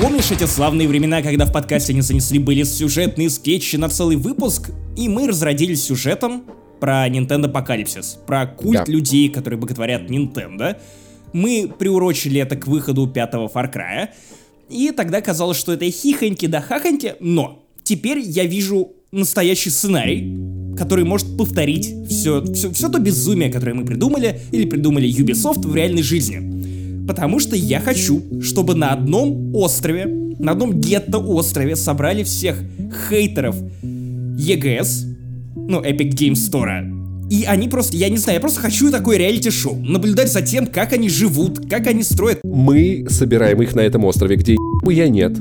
Помнишь 0.00 0.30
эти 0.32 0.44
славные 0.46 0.88
времена, 0.88 1.22
когда 1.22 1.44
в 1.46 1.52
подкасте 1.52 1.92
не 1.92 2.00
занесли 2.00 2.38
были 2.40 2.64
сюжетные 2.64 3.30
скетчи 3.30 3.76
на 3.76 3.88
целый 3.88 4.16
выпуск, 4.16 4.70
и 4.96 5.08
мы 5.08 5.28
разродились 5.28 5.84
сюжетом 5.84 6.42
про 6.80 7.08
Nintendo 7.08 7.46
Апокалипсис, 7.46 8.18
про 8.26 8.46
культ 8.46 8.84
Да. 8.86 8.92
людей, 8.92 9.28
которые 9.28 9.60
боготворят 9.60 10.10
Nintendo. 10.10 10.76
Мы 11.32 11.72
приурочили 11.78 12.40
это 12.40 12.56
к 12.56 12.66
выходу 12.66 13.06
пятого 13.06 13.46
Far 13.48 13.72
Cry, 13.72 14.08
и 14.68 14.90
тогда 14.90 15.20
казалось, 15.20 15.56
что 15.56 15.72
это 15.72 15.88
хихоньки 15.88 16.46
да 16.46 16.60
хахоньки, 16.60 17.14
но 17.20 17.64
теперь 17.84 18.18
я 18.18 18.44
вижу 18.44 18.92
настоящий 19.12 19.70
сценарий, 19.70 20.34
который 20.76 21.04
может 21.04 21.36
повторить 21.36 21.94
все, 22.08 22.42
все, 22.52 22.70
все 22.70 22.88
то 22.88 22.98
безумие, 22.98 23.50
которое 23.50 23.74
мы 23.74 23.84
придумали 23.84 24.40
или 24.52 24.66
придумали 24.66 25.08
Ubisoft 25.08 25.66
в 25.66 25.74
реальной 25.74 26.02
жизни. 26.02 27.06
Потому 27.06 27.40
что 27.40 27.56
я 27.56 27.80
хочу, 27.80 28.22
чтобы 28.42 28.74
на 28.74 28.92
одном 28.92 29.54
острове, 29.54 30.06
на 30.38 30.52
одном 30.52 30.80
гетто-острове 30.80 31.76
собрали 31.76 32.22
всех 32.22 32.62
хейтеров 33.08 33.56
EGS, 33.82 35.14
ну, 35.56 35.80
Epic 35.80 36.10
Games 36.14 36.50
Store. 36.50 37.02
И 37.30 37.44
они 37.44 37.66
просто, 37.66 37.96
я 37.96 38.08
не 38.10 38.18
знаю, 38.18 38.36
я 38.36 38.40
просто 38.40 38.60
хочу 38.60 38.90
такое 38.90 39.16
реалити-шоу. 39.16 39.76
Наблюдать 39.76 40.30
за 40.30 40.42
тем, 40.42 40.66
как 40.66 40.92
они 40.92 41.08
живут, 41.08 41.66
как 41.68 41.86
они 41.86 42.02
строят. 42.02 42.40
Мы 42.44 43.06
собираем 43.08 43.62
их 43.62 43.74
на 43.74 43.80
этом 43.80 44.04
острове, 44.04 44.36
где 44.36 44.56
я 44.90 45.08
нет, 45.08 45.32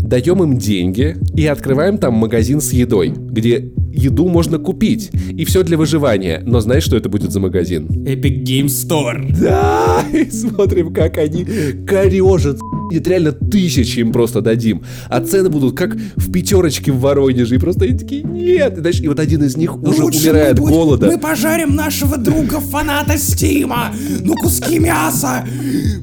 даем 0.00 0.42
им 0.42 0.58
деньги 0.58 1.16
и 1.34 1.46
открываем 1.46 1.98
там 1.98 2.14
магазин 2.14 2.60
с 2.60 2.72
едой, 2.72 3.14
где 3.16 3.72
еду 3.92 4.28
можно 4.28 4.58
купить. 4.58 5.10
И 5.30 5.44
все 5.44 5.62
для 5.62 5.76
выживания. 5.76 6.42
Но 6.44 6.60
знаешь, 6.60 6.84
что 6.84 6.96
это 6.96 7.08
будет 7.08 7.32
за 7.32 7.40
магазин? 7.40 7.86
Epic 7.86 8.42
Games 8.42 8.66
Store. 8.66 9.34
Да, 9.40 10.04
и 10.12 10.30
смотрим, 10.30 10.92
как 10.92 11.18
они 11.18 11.44
корежат. 11.86 12.58
Нет, 12.90 13.06
реально 13.08 13.32
тысячи 13.32 14.00
им 14.00 14.12
просто 14.12 14.42
дадим. 14.42 14.82
А 15.08 15.20
цены 15.20 15.48
будут 15.48 15.76
как 15.76 15.94
в 15.94 16.30
пятерочке 16.30 16.92
в 16.92 17.00
Воронеже. 17.00 17.54
И 17.54 17.58
просто 17.58 17.86
они 17.86 17.96
такие, 17.96 18.22
нет. 18.22 18.76
И, 18.76 18.80
знаешь, 18.80 19.00
и 19.00 19.08
вот 19.08 19.18
один 19.18 19.42
из 19.44 19.56
них 19.56 19.82
уже 19.82 20.02
Лучше 20.02 20.18
умирает 20.18 20.58
от 20.58 20.58
голода. 20.58 21.06
Мы 21.06 21.18
пожарим 21.18 21.74
нашего 21.74 22.18
друга 22.18 22.60
фаната 22.60 23.16
Стима. 23.16 23.94
Ну 24.20 24.34
куски 24.34 24.78
мяса. 24.78 25.46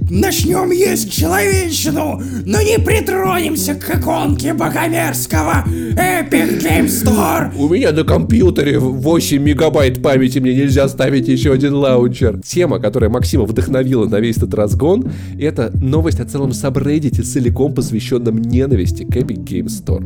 Начнем 0.09 0.71
есть 0.71 1.11
человечину, 1.11 2.21
но 2.45 2.61
не 2.61 2.78
притронемся 2.83 3.75
к 3.75 3.89
иконке 3.97 4.53
богомерзкого 4.53 5.63
Epic 5.67 6.61
Game 6.61 6.87
Store. 6.87 7.51
У 7.57 7.69
меня 7.69 7.91
на 7.91 8.03
компьютере 8.03 8.79
8 8.79 9.41
мегабайт 9.41 10.01
памяти, 10.01 10.39
мне 10.39 10.55
нельзя 10.55 10.87
ставить 10.87 11.27
еще 11.27 11.53
один 11.53 11.73
лаунчер. 11.73 12.39
Тема, 12.41 12.79
которая 12.79 13.09
Максима 13.09 13.45
вдохновила 13.45 14.05
на 14.05 14.19
весь 14.19 14.37
этот 14.37 14.53
разгон, 14.53 15.11
это 15.39 15.71
новость 15.81 16.19
о 16.19 16.25
целом 16.25 16.53
сабреддите, 16.53 17.21
целиком 17.21 17.73
посвященном 17.73 18.37
ненависти 18.37 19.03
к 19.03 19.15
Epic 19.15 19.43
Game 19.43 19.67
Store. 19.67 20.03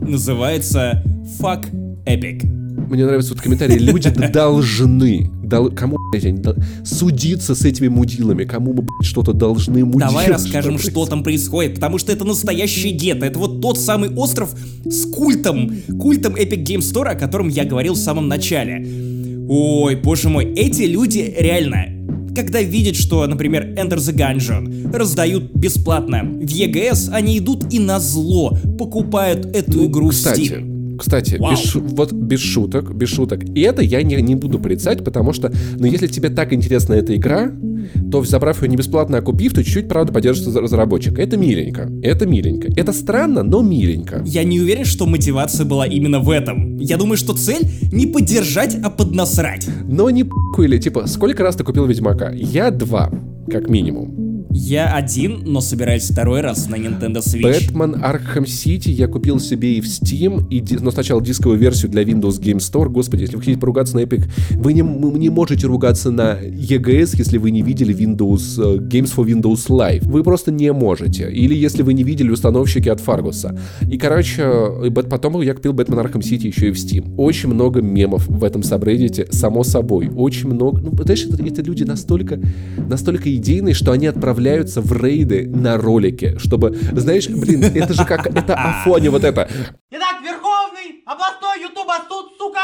Называется 0.00 1.02
Fuck 1.40 1.66
Epic. 2.06 2.63
Мне 2.88 3.04
нравится 3.04 3.32
вот 3.34 3.42
комментарий, 3.42 3.78
люди 3.78 4.10
должны, 4.32 5.30
дол, 5.42 5.70
кому, 5.70 5.96
блядь, 6.10 6.24
они 6.24 6.38
дол- 6.38 6.56
судиться 6.84 7.54
с 7.54 7.64
этими 7.64 7.88
мудилами, 7.88 8.44
кому 8.44 8.72
мы, 8.72 8.82
блядь, 8.82 9.04
что-то 9.08 9.32
должны 9.32 9.84
мудить. 9.84 10.00
Давай 10.00 10.28
расскажем, 10.28 10.78
что 10.78 11.06
там 11.06 11.22
происходит, 11.22 11.76
потому 11.76 11.98
что 11.98 12.12
это 12.12 12.24
настоящее 12.24 12.92
гетто. 12.92 13.26
Это 13.26 13.38
вот 13.38 13.60
тот 13.60 13.78
самый 13.78 14.10
остров 14.14 14.54
с 14.84 15.06
культом, 15.06 15.72
культом 15.98 16.34
Epic 16.34 16.64
Game 16.64 16.80
Store, 16.80 17.08
о 17.08 17.14
котором 17.14 17.48
я 17.48 17.64
говорил 17.64 17.94
в 17.94 17.98
самом 17.98 18.28
начале. 18.28 18.86
Ой, 19.48 19.96
боже 19.96 20.28
мой, 20.28 20.46
эти 20.54 20.82
люди 20.82 21.34
реально 21.38 21.94
когда 22.34 22.60
видят, 22.60 22.96
что, 22.96 23.26
например, 23.26 23.74
Enter 23.76 23.96
the 23.98 24.12
Gungeon 24.12 24.92
раздают 24.92 25.52
бесплатно 25.54 26.24
в 26.24 26.44
EGS, 26.44 27.10
они 27.12 27.38
идут 27.38 27.72
и 27.72 27.78
на 27.78 28.00
зло 28.00 28.58
покупают 28.78 29.46
эту 29.54 29.78
Ну, 29.78 29.86
игру 29.86 30.08
кстати, 30.08 30.40
в 30.40 30.52
Steam. 30.52 30.73
Кстати, 30.98 31.36
Вау. 31.38 31.52
без, 31.52 31.74
вот 31.74 32.12
без 32.12 32.40
шуток, 32.40 32.94
без 32.94 33.08
шуток. 33.08 33.44
И 33.44 33.60
это 33.60 33.82
я 33.82 34.02
не, 34.02 34.16
не 34.16 34.34
буду 34.34 34.58
порицать, 34.58 35.04
потому 35.04 35.32
что, 35.32 35.52
ну, 35.76 35.86
если 35.86 36.06
тебе 36.06 36.28
так 36.30 36.52
интересна 36.52 36.94
эта 36.94 37.16
игра, 37.16 37.52
то, 38.10 38.22
забрав 38.24 38.62
ее 38.62 38.68
не 38.68 38.76
бесплатно, 38.76 39.18
а 39.18 39.22
купив, 39.22 39.52
то 39.52 39.62
чуть-чуть, 39.62 39.88
правда, 39.88 40.12
поддержишь 40.12 40.54
разработчика. 40.54 41.20
Это 41.20 41.36
миленько. 41.36 41.90
Это 42.02 42.26
миленько. 42.26 42.68
Это 42.76 42.92
странно, 42.92 43.42
но 43.42 43.62
миленько. 43.62 44.22
Я 44.24 44.44
не 44.44 44.60
уверен, 44.60 44.84
что 44.84 45.06
мотивация 45.06 45.66
была 45.66 45.86
именно 45.86 46.20
в 46.20 46.30
этом. 46.30 46.78
Я 46.78 46.96
думаю, 46.96 47.16
что 47.16 47.34
цель 47.34 47.66
не 47.92 48.06
поддержать, 48.06 48.76
а 48.82 48.90
поднасрать. 48.90 49.68
Но 49.88 50.10
не 50.10 50.24
или 50.58 50.78
типа, 50.78 51.06
сколько 51.06 51.42
раз 51.42 51.56
ты 51.56 51.64
купил 51.64 51.86
Ведьмака? 51.86 52.30
Я 52.30 52.70
два, 52.70 53.10
как 53.50 53.68
минимум. 53.68 54.33
Я 54.56 54.94
один, 54.94 55.40
но 55.44 55.60
собираюсь 55.60 56.08
второй 56.08 56.40
раз 56.40 56.68
на 56.68 56.76
Nintendo 56.76 57.16
Switch. 57.16 57.42
Бэтмен 57.42 57.96
Arkham 57.96 58.44
City 58.44 58.90
я 58.90 59.08
купил 59.08 59.40
себе 59.40 59.74
и 59.74 59.80
в 59.80 59.84
Steam, 59.84 60.46
и, 60.48 60.62
но 60.80 60.92
сначала 60.92 61.20
дисковую 61.20 61.58
версию 61.58 61.90
для 61.90 62.04
Windows 62.04 62.40
Game 62.40 62.58
Store. 62.58 62.88
Господи, 62.88 63.22
если 63.22 63.34
вы 63.34 63.42
хотите 63.42 63.58
поругаться 63.58 63.96
на 63.96 64.04
Epic, 64.04 64.30
вы 64.52 64.72
не, 64.72 64.82
не 64.82 65.28
можете 65.28 65.66
ругаться 65.66 66.12
на 66.12 66.38
EGS, 66.40 67.16
если 67.18 67.38
вы 67.38 67.50
не 67.50 67.62
видели 67.62 67.92
Windows 67.92 68.76
э, 68.76 68.78
Games 68.78 69.12
for 69.12 69.26
Windows 69.26 69.68
Live. 69.68 70.04
Вы 70.04 70.22
просто 70.22 70.52
не 70.52 70.72
можете. 70.72 71.28
Или 71.32 71.56
если 71.56 71.82
вы 71.82 71.92
не 71.92 72.04
видели 72.04 72.30
установщики 72.30 72.88
от 72.88 73.00
Фаргуса. 73.00 73.58
И, 73.90 73.98
короче, 73.98 74.92
потом 75.10 75.42
я 75.42 75.54
купил 75.54 75.72
Бэтмен 75.72 75.98
Arkham 75.98 76.20
City 76.20 76.46
еще 76.46 76.68
и 76.68 76.70
в 76.70 76.76
Steam. 76.76 77.16
Очень 77.16 77.48
много 77.48 77.82
мемов 77.82 78.28
в 78.28 78.44
этом 78.44 78.62
сабреддите, 78.62 79.26
само 79.32 79.64
собой. 79.64 80.10
Очень 80.14 80.50
много. 80.50 80.80
Ну, 80.80 80.92
знаешь, 81.02 81.26
это, 81.26 81.44
это 81.44 81.60
люди 81.60 81.82
настолько, 81.82 82.38
настолько 82.88 83.34
идейные, 83.34 83.74
что 83.74 83.90
они 83.90 84.06
отправляются 84.44 84.80
в 84.80 84.92
рейды 84.92 85.48
на 85.48 85.76
ролике, 85.76 86.38
чтобы, 86.38 86.76
знаешь, 86.92 87.28
блин, 87.28 87.64
это 87.64 87.94
же 87.94 88.04
как, 88.04 88.26
это 88.26 88.54
Афоне 88.82 89.10
вот 89.10 89.24
это. 89.24 89.48
Итак, 89.90 90.16
Верховный 90.22 91.02
областной 91.06 91.62
Ютуба 91.62 91.94
суд, 92.08 92.32
сука, 92.38 92.60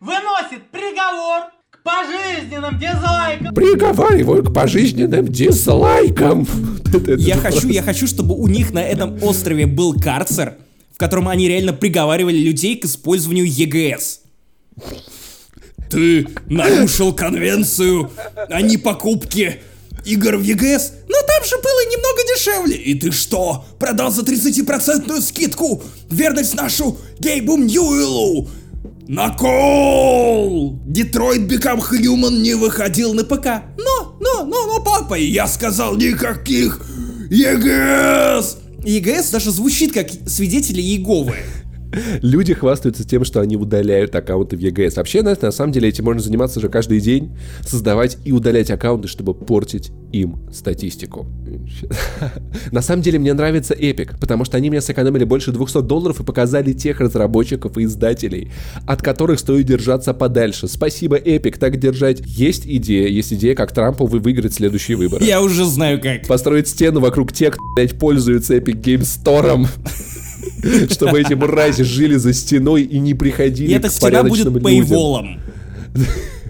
выносит 0.00 0.70
приговор 0.70 1.50
к 1.70 1.82
пожизненным 1.82 2.78
дизлайкам. 2.78 3.54
Приговариваю 3.54 4.44
к 4.44 4.52
пожизненным 4.52 5.26
дизлайкам. 5.26 6.46
Я 7.16 7.36
хочу, 7.36 7.68
я 7.68 7.82
хочу, 7.82 8.06
чтобы 8.06 8.34
у 8.34 8.46
них 8.46 8.72
на 8.74 8.82
этом 8.82 9.22
острове 9.22 9.64
был 9.64 9.94
карцер, 9.98 10.56
в 10.94 10.98
котором 10.98 11.26
они 11.28 11.48
реально 11.48 11.72
приговаривали 11.72 12.36
людей 12.36 12.76
к 12.76 12.84
использованию 12.84 13.46
ЕГС. 13.46 14.20
Ты 15.88 16.26
нарушил 16.50 17.14
конвенцию 17.14 18.10
о 18.50 18.60
непокупке 18.60 19.62
игр 20.04 20.36
в 20.36 20.42
ЕГС, 20.42 20.92
но 21.08 21.16
там 21.26 21.44
же 21.44 21.56
было 21.56 21.90
немного 21.90 22.22
дешевле. 22.34 22.76
И 22.76 22.94
ты 22.94 23.12
что, 23.12 23.64
продал 23.78 24.10
за 24.10 24.22
30% 24.22 25.20
скидку 25.20 25.82
верность 26.10 26.54
нашу 26.54 26.98
Гейбу 27.18 27.56
Ньюэлу? 27.56 28.48
Накол! 29.08 30.78
Детройт 30.86 31.42
Become 31.42 31.82
Human 31.90 32.40
не 32.40 32.54
выходил 32.54 33.14
на 33.14 33.24
ПК. 33.24 33.46
Но, 33.76 34.16
но, 34.20 34.44
но, 34.44 34.66
но, 34.66 34.82
папа, 34.82 35.14
я 35.14 35.46
сказал 35.46 35.96
никаких 35.96 36.80
ЕГС! 37.30 38.58
ЕГС 38.84 39.30
даже 39.30 39.50
звучит 39.50 39.92
как 39.92 40.08
свидетели 40.26 40.80
Иеговы. 40.80 41.36
Люди 42.22 42.54
хвастаются 42.54 43.04
тем, 43.04 43.24
что 43.24 43.40
они 43.40 43.56
удаляют 43.56 44.14
аккаунты 44.14 44.56
в 44.56 44.60
EGS. 44.60 44.94
Вообще, 44.96 45.22
на, 45.22 45.36
на 45.40 45.50
самом 45.50 45.72
деле, 45.72 45.88
этим 45.88 46.04
можно 46.04 46.22
заниматься 46.22 46.60
же 46.60 46.68
каждый 46.68 47.00
день, 47.00 47.36
создавать 47.62 48.18
и 48.24 48.32
удалять 48.32 48.70
аккаунты, 48.70 49.08
чтобы 49.08 49.34
портить 49.34 49.92
им 50.12 50.38
статистику. 50.52 51.26
На 52.70 52.82
самом 52.82 53.02
деле, 53.02 53.18
мне 53.18 53.32
нравится 53.32 53.74
Epic, 53.74 54.18
потому 54.20 54.44
что 54.44 54.56
они 54.56 54.70
мне 54.70 54.80
сэкономили 54.80 55.24
больше 55.24 55.52
200 55.52 55.82
долларов 55.82 56.20
и 56.20 56.24
показали 56.24 56.72
тех 56.72 57.00
разработчиков 57.00 57.76
и 57.78 57.84
издателей, 57.84 58.50
от 58.86 59.02
которых 59.02 59.38
стоит 59.38 59.66
держаться 59.66 60.14
подальше. 60.14 60.68
Спасибо, 60.68 61.16
Epic, 61.16 61.58
так 61.58 61.78
держать. 61.78 62.22
Есть 62.24 62.66
идея, 62.66 63.08
есть 63.08 63.32
идея, 63.32 63.54
как 63.54 63.72
Трампу 63.72 64.06
вы 64.06 64.18
выиграть 64.18 64.54
следующие 64.54 64.96
выборы. 64.96 65.24
Я 65.24 65.42
уже 65.42 65.64
знаю 65.64 66.00
как. 66.00 66.26
Построить 66.26 66.68
стену 66.68 67.00
вокруг 67.00 67.32
тех, 67.32 67.54
кто, 67.54 67.62
блядь, 67.74 67.98
пользуется 67.98 68.56
Epic 68.56 68.80
Game 68.80 69.02
Store. 69.02 69.66
Чтобы 70.90 71.20
эти 71.20 71.34
мрази 71.34 71.82
жили 71.82 72.16
за 72.16 72.32
стеной 72.32 72.82
и 72.82 72.98
не 72.98 73.14
приходили 73.14 73.70
И 73.70 73.74
эта 73.74 73.88
к 73.88 73.92
стена 73.92 74.22
будет 74.22 74.44
порядочным 74.44 74.54
людям. 74.54 74.64
пейволом. 74.64 75.40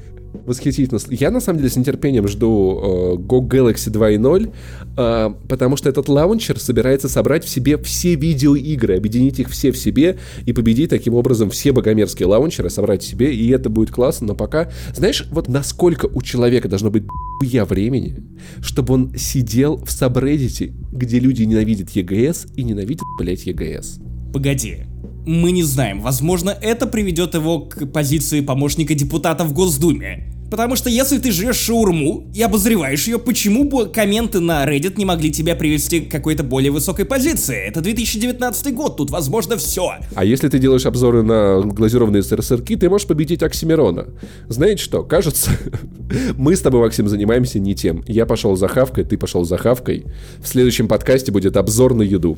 Восхитительно. 0.45 1.01
Я 1.11 1.31
на 1.31 1.41
самом 1.41 1.59
деле 1.59 1.71
с 1.71 1.77
нетерпением 1.77 2.27
жду 2.29 2.81
э, 2.83 3.17
Go 3.17 3.47
Galaxy 3.47 3.91
2.0, 3.91 4.53
э, 4.97 5.35
потому 5.49 5.77
что 5.77 5.89
этот 5.89 6.09
лаунчер 6.09 6.59
собирается 6.59 7.09
собрать 7.09 7.45
в 7.45 7.49
себе 7.49 7.79
все 7.79 8.15
видеоигры, 8.15 8.97
объединить 8.97 9.39
их 9.39 9.49
все 9.51 9.73
в 9.73 9.77
себе 9.77 10.19
и 10.45 10.53
победить 10.53 10.91
таким 10.91 11.15
образом 11.15 11.51
все 11.51 11.73
богомерзкие 11.73 12.27
лаунчеры, 12.27 12.71
собрать 12.71 13.03
в 13.03 13.07
себе, 13.07 13.35
и 13.35 13.49
это 13.51 13.71
будет 13.71 13.91
классно, 13.91 14.29
но 14.29 14.35
пока... 14.35 14.71
Знаешь, 14.95 15.27
вот 15.31 15.49
насколько 15.49 16.07
у 16.07 16.23
человека 16.23 16.69
должно 16.69 16.91
быть 16.91 17.05
я 17.43 17.65
времени, 17.65 18.17
чтобы 18.61 18.95
он 18.95 19.13
сидел 19.17 19.77
в 19.77 19.91
сабреддите, 19.91 20.73
где 20.93 21.19
люди 21.19 21.43
ненавидят 21.43 21.91
ЕГС 21.91 22.47
и 22.57 22.63
ненавидят, 22.63 23.05
блять, 23.19 23.47
ЕГС. 23.47 23.99
Погоди. 24.33 24.92
Мы 25.25 25.53
не 25.53 25.63
знаем. 25.63 26.01
Возможно, 26.01 26.51
это 26.51 26.87
приведет 26.87 27.35
его 27.35 27.61
к 27.61 27.87
позиции 27.87 28.41
помощника 28.41 28.95
депутата 28.95 29.45
в 29.45 29.53
Госдуме. 29.53 30.33
Потому 30.53 30.77
что 30.77 30.91
если 30.91 31.17
ты 31.17 31.33
жрешь 31.33 31.57
шаурму 31.57 32.27
и 32.35 32.43
обозреваешь 32.43 33.07
ее, 33.07 33.19
почему 33.19 33.65
бы 33.65 33.87
комменты 33.89 34.39
на 34.39 34.67
Reddit 34.67 34.99
не 34.99 35.07
могли 35.07 35.33
тебя 35.33 35.57
привести 35.57 36.01
к 36.01 36.11
какой-то 36.11 36.43
более 36.43 36.71
высокой 36.71 37.07
позиции? 37.07 37.57
Это 37.57 37.81
2019 37.81 38.75
год, 38.75 38.99
тут 38.99 39.11
возможно 39.11 39.57
все. 39.57 39.95
А 40.15 40.25
если 40.27 40.51
ты 40.51 40.59
делаешь 40.59 40.85
обзоры 40.85 41.23
на 41.23 41.63
глазированные 41.63 42.23
сырки, 42.23 42.77
ты 42.77 42.91
можешь 42.91 43.07
победить 43.07 43.43
Оксимирона. 43.43 44.09
Знаете 44.49 44.83
что, 44.83 45.03
кажется, 45.05 45.53
мы 46.37 46.55
с 46.55 46.61
тобой, 46.61 46.83
Максим, 46.83 47.09
занимаемся 47.09 47.59
не 47.59 47.75
тем. 47.75 48.05
Я 48.07 48.27
пошел 48.27 48.55
за 48.55 48.69
хавкой, 48.69 49.05
ты 49.05 49.17
пошел 49.17 49.45
за 49.45 49.57
хавкой. 49.57 50.05
В 50.43 50.47
следующем 50.47 50.87
подкасте 50.87 51.33
будет 51.33 51.57
обзор 51.57 51.95
на 51.95 52.03
еду. 52.03 52.37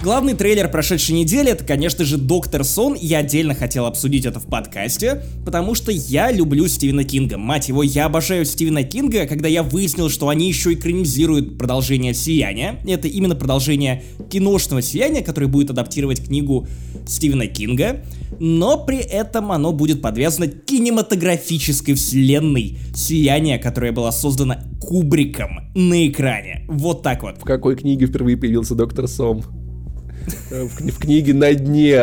Главный 0.00 0.34
трейлер 0.34 0.70
прошедшей 0.70 1.16
недели 1.16 1.50
это, 1.50 1.64
конечно 1.64 2.04
же, 2.04 2.18
Доктор 2.18 2.62
Сон. 2.62 2.94
Я 2.94 3.18
отдельно 3.18 3.54
хотел 3.54 3.84
обсудить 3.84 4.26
это 4.26 4.38
в 4.38 4.46
подкасте, 4.46 5.24
потому 5.44 5.74
что 5.74 5.90
я 5.90 6.30
люблю 6.30 6.68
Стивена 6.68 7.02
Кинга. 7.02 7.36
Мать 7.36 7.68
его, 7.68 7.82
я 7.82 8.04
обожаю 8.04 8.44
Стивена 8.44 8.84
Кинга, 8.84 9.26
когда 9.26 9.48
я 9.48 9.64
выяснил, 9.64 10.08
что 10.08 10.28
они 10.28 10.46
еще 10.46 10.74
экранизируют 10.74 11.58
продолжение 11.58 12.14
Сияния. 12.14 12.78
Это 12.86 13.08
именно 13.08 13.34
продолжение 13.34 14.04
киношного 14.30 14.82
Сияния, 14.82 15.24
которое 15.24 15.48
будет 15.48 15.70
адаптировать 15.70 16.24
книгу 16.24 16.68
Стивена 17.08 17.46
Кинга. 17.46 18.04
Но 18.38 18.84
при 18.84 18.98
этом 18.98 19.50
оно 19.50 19.72
будет 19.72 20.00
подвязано 20.00 20.46
кинематографической 20.46 21.94
вселенной 21.94 22.78
Сияния, 22.94 23.58
которая 23.58 23.90
была 23.90 24.12
создана 24.12 24.62
Кубриком 24.80 25.72
на 25.74 26.06
экране. 26.06 26.64
Вот 26.68 27.02
так 27.02 27.24
вот. 27.24 27.38
В 27.38 27.44
какой 27.44 27.74
книге 27.74 28.06
впервые 28.06 28.36
появился 28.36 28.76
доктор 28.76 29.08
Сом? 29.08 29.42
В, 30.50 30.80
кни- 30.80 30.90
в 30.90 30.98
книге 30.98 31.34
на 31.34 31.54
дне. 31.54 31.96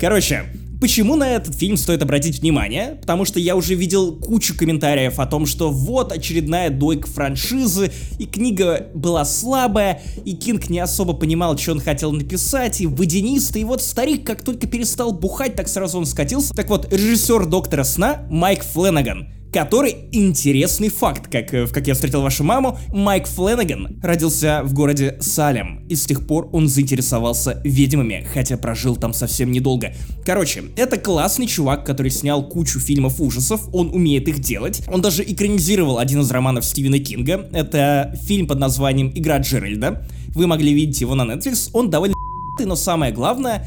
Короче, 0.00 0.44
Почему 0.80 1.16
на 1.16 1.28
этот 1.28 1.56
фильм 1.56 1.76
стоит 1.76 2.02
обратить 2.02 2.38
внимание? 2.38 2.98
Потому 3.00 3.24
что 3.24 3.40
я 3.40 3.56
уже 3.56 3.74
видел 3.74 4.14
кучу 4.14 4.56
комментариев 4.56 5.18
о 5.18 5.26
том, 5.26 5.44
что 5.44 5.72
вот 5.72 6.12
очередная 6.12 6.70
дойка 6.70 7.08
франшизы, 7.08 7.90
и 8.20 8.26
книга 8.26 8.86
была 8.94 9.24
слабая, 9.24 10.00
и 10.24 10.34
Кинг 10.36 10.70
не 10.70 10.78
особо 10.78 11.14
понимал, 11.14 11.58
что 11.58 11.72
он 11.72 11.80
хотел 11.80 12.12
написать, 12.12 12.80
и 12.80 12.86
водянистый, 12.86 13.62
и 13.62 13.64
вот 13.64 13.82
старик 13.82 14.24
как 14.24 14.44
только 14.44 14.68
перестал 14.68 15.10
бухать, 15.10 15.56
так 15.56 15.66
сразу 15.66 15.98
он 15.98 16.06
скатился. 16.06 16.54
Так 16.54 16.68
вот, 16.68 16.92
режиссер 16.92 17.46
Доктора 17.46 17.82
Сна 17.82 18.22
Майк 18.30 18.62
Фленаган, 18.62 19.32
который 19.52 19.96
интересный 20.12 20.88
факт, 20.88 21.30
как, 21.30 21.52
э, 21.54 21.64
в 21.64 21.72
«Как 21.72 21.86
я 21.86 21.94
встретил 21.94 22.22
вашу 22.22 22.44
маму», 22.44 22.78
Майк 22.92 23.26
Фленаган 23.26 23.98
родился 24.02 24.62
в 24.64 24.74
городе 24.74 25.16
Салем, 25.20 25.86
и 25.88 25.94
с 25.94 26.04
тех 26.04 26.26
пор 26.26 26.48
он 26.52 26.68
заинтересовался 26.68 27.60
ведьмами, 27.64 28.26
хотя 28.32 28.56
прожил 28.56 28.96
там 28.96 29.12
совсем 29.12 29.50
недолго. 29.50 29.92
Короче, 30.24 30.64
это 30.76 30.98
классный 30.98 31.46
чувак, 31.46 31.84
который 31.84 32.10
снял 32.10 32.46
кучу 32.46 32.78
фильмов 32.78 33.20
ужасов, 33.20 33.68
он 33.72 33.90
умеет 33.90 34.28
их 34.28 34.40
делать. 34.40 34.82
Он 34.88 35.00
даже 35.00 35.22
экранизировал 35.22 35.98
один 35.98 36.20
из 36.20 36.30
романов 36.30 36.64
Стивена 36.64 36.98
Кинга, 36.98 37.48
это 37.52 38.14
фильм 38.26 38.46
под 38.46 38.58
названием 38.58 39.10
«Игра 39.14 39.38
Джеральда». 39.38 40.06
Вы 40.34 40.46
могли 40.46 40.72
видеть 40.72 41.00
его 41.00 41.14
на 41.14 41.22
Netflix, 41.22 41.70
он 41.72 41.90
довольно 41.90 42.14
но 42.64 42.76
самое 42.76 43.12
главное, 43.12 43.66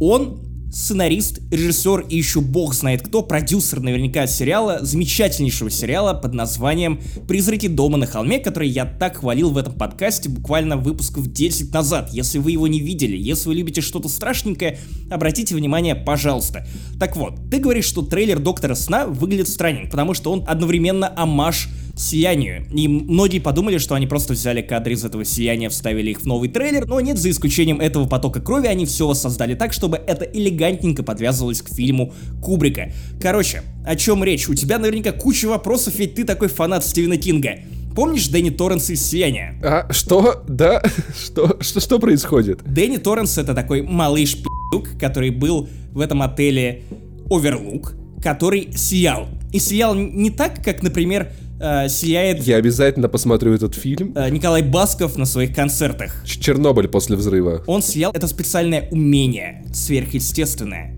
он 0.00 0.47
сценарист, 0.70 1.40
режиссер 1.50 2.06
и 2.08 2.16
еще 2.16 2.40
бог 2.40 2.74
знает 2.74 3.02
кто, 3.02 3.22
продюсер 3.22 3.80
наверняка 3.80 4.26
сериала, 4.26 4.78
замечательнейшего 4.82 5.70
сериала 5.70 6.14
под 6.14 6.34
названием 6.34 7.00
«Призраки 7.26 7.68
дома 7.68 7.96
на 7.96 8.06
холме», 8.06 8.38
который 8.38 8.68
я 8.68 8.84
так 8.84 9.18
хвалил 9.18 9.50
в 9.50 9.58
этом 9.58 9.74
подкасте 9.74 10.28
буквально 10.28 10.76
выпусков 10.76 11.32
10 11.32 11.72
назад. 11.72 12.10
Если 12.12 12.38
вы 12.38 12.52
его 12.52 12.66
не 12.66 12.80
видели, 12.80 13.16
если 13.16 13.48
вы 13.48 13.54
любите 13.54 13.80
что-то 13.80 14.08
страшненькое, 14.08 14.78
обратите 15.10 15.54
внимание, 15.54 15.94
пожалуйста. 15.94 16.66
Так 16.98 17.16
вот, 17.16 17.34
ты 17.50 17.58
говоришь, 17.58 17.86
что 17.86 18.02
трейлер 18.02 18.38
Доктора 18.38 18.74
Сна 18.74 19.06
выглядит 19.06 19.48
странен, 19.48 19.88
потому 19.90 20.14
что 20.14 20.32
он 20.32 20.44
одновременно 20.46 21.12
амаш 21.16 21.68
Сиянию. 21.98 22.64
И 22.72 22.86
многие 22.86 23.40
подумали, 23.40 23.78
что 23.78 23.94
они 23.94 24.06
просто 24.06 24.34
взяли 24.34 24.62
кадры 24.62 24.94
из 24.94 25.04
этого 25.04 25.24
Сияния, 25.24 25.68
вставили 25.68 26.10
их 26.10 26.20
в 26.20 26.26
новый 26.26 26.48
трейлер, 26.48 26.86
но 26.86 27.00
нет, 27.00 27.18
за 27.18 27.30
исключением 27.30 27.80
этого 27.80 28.06
потока 28.06 28.40
крови, 28.40 28.66
они 28.68 28.86
все 28.86 29.06
воссоздали 29.06 29.54
так, 29.54 29.72
чтобы 29.72 29.96
это 29.96 30.24
элегантненько 30.24 31.02
подвязывалось 31.02 31.62
к 31.62 31.74
фильму 31.74 32.12
Кубрика. 32.42 32.92
Короче, 33.20 33.62
о 33.84 33.96
чем 33.96 34.22
речь? 34.22 34.48
У 34.48 34.54
тебя 34.54 34.78
наверняка 34.78 35.12
куча 35.12 35.46
вопросов, 35.46 35.94
ведь 35.96 36.14
ты 36.14 36.24
такой 36.24 36.48
фанат 36.48 36.84
Стивена 36.84 37.16
Кинга. 37.16 37.58
Помнишь 37.94 38.28
Дэнни 38.28 38.50
Торренс 38.50 38.90
из 38.90 39.04
«Сияния»? 39.04 39.58
А, 39.60 39.92
что? 39.92 40.44
Да? 40.46 40.80
Что, 41.20 41.56
что, 41.60 41.80
что 41.80 41.98
происходит? 41.98 42.60
Дэнни 42.64 42.98
Торренс 42.98 43.36
это 43.38 43.54
такой 43.54 43.82
малыш 43.82 44.36
пи***к, 44.36 44.98
который 45.00 45.30
был 45.30 45.68
в 45.92 46.00
этом 46.00 46.22
отеле 46.22 46.82
Оверлук, 47.28 47.94
который 48.22 48.68
сиял. 48.76 49.28
И 49.52 49.58
сиял 49.58 49.96
не 49.96 50.30
так, 50.30 50.62
как, 50.62 50.82
например, 50.82 51.32
э, 51.60 51.88
сияет 51.88 52.42
Я 52.44 52.56
обязательно 52.56 53.08
посмотрю 53.08 53.52
этот 53.54 53.74
фильм. 53.74 54.12
э, 54.16 54.28
Николай 54.30 54.62
Басков 54.62 55.16
на 55.16 55.24
своих 55.26 55.54
концертах. 55.54 56.22
Ч- 56.24 56.40
Чернобыль 56.40 56.88
после 56.88 57.16
взрыва. 57.16 57.62
Он 57.66 57.82
сиял, 57.82 58.12
это 58.12 58.26
специальное 58.28 58.88
умение, 58.90 59.64
сверхъестественное. 59.72 60.94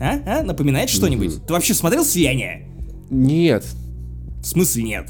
А? 0.00 0.40
А? 0.40 0.42
Напоминает 0.42 0.90
что-нибудь? 0.90 1.44
Ты 1.46 1.52
вообще 1.52 1.74
смотрел 1.74 2.04
«Сияние»? 2.04 2.66
Нет. 3.10 3.64
В 4.42 4.44
смысле 4.46 4.82
нет? 4.84 5.08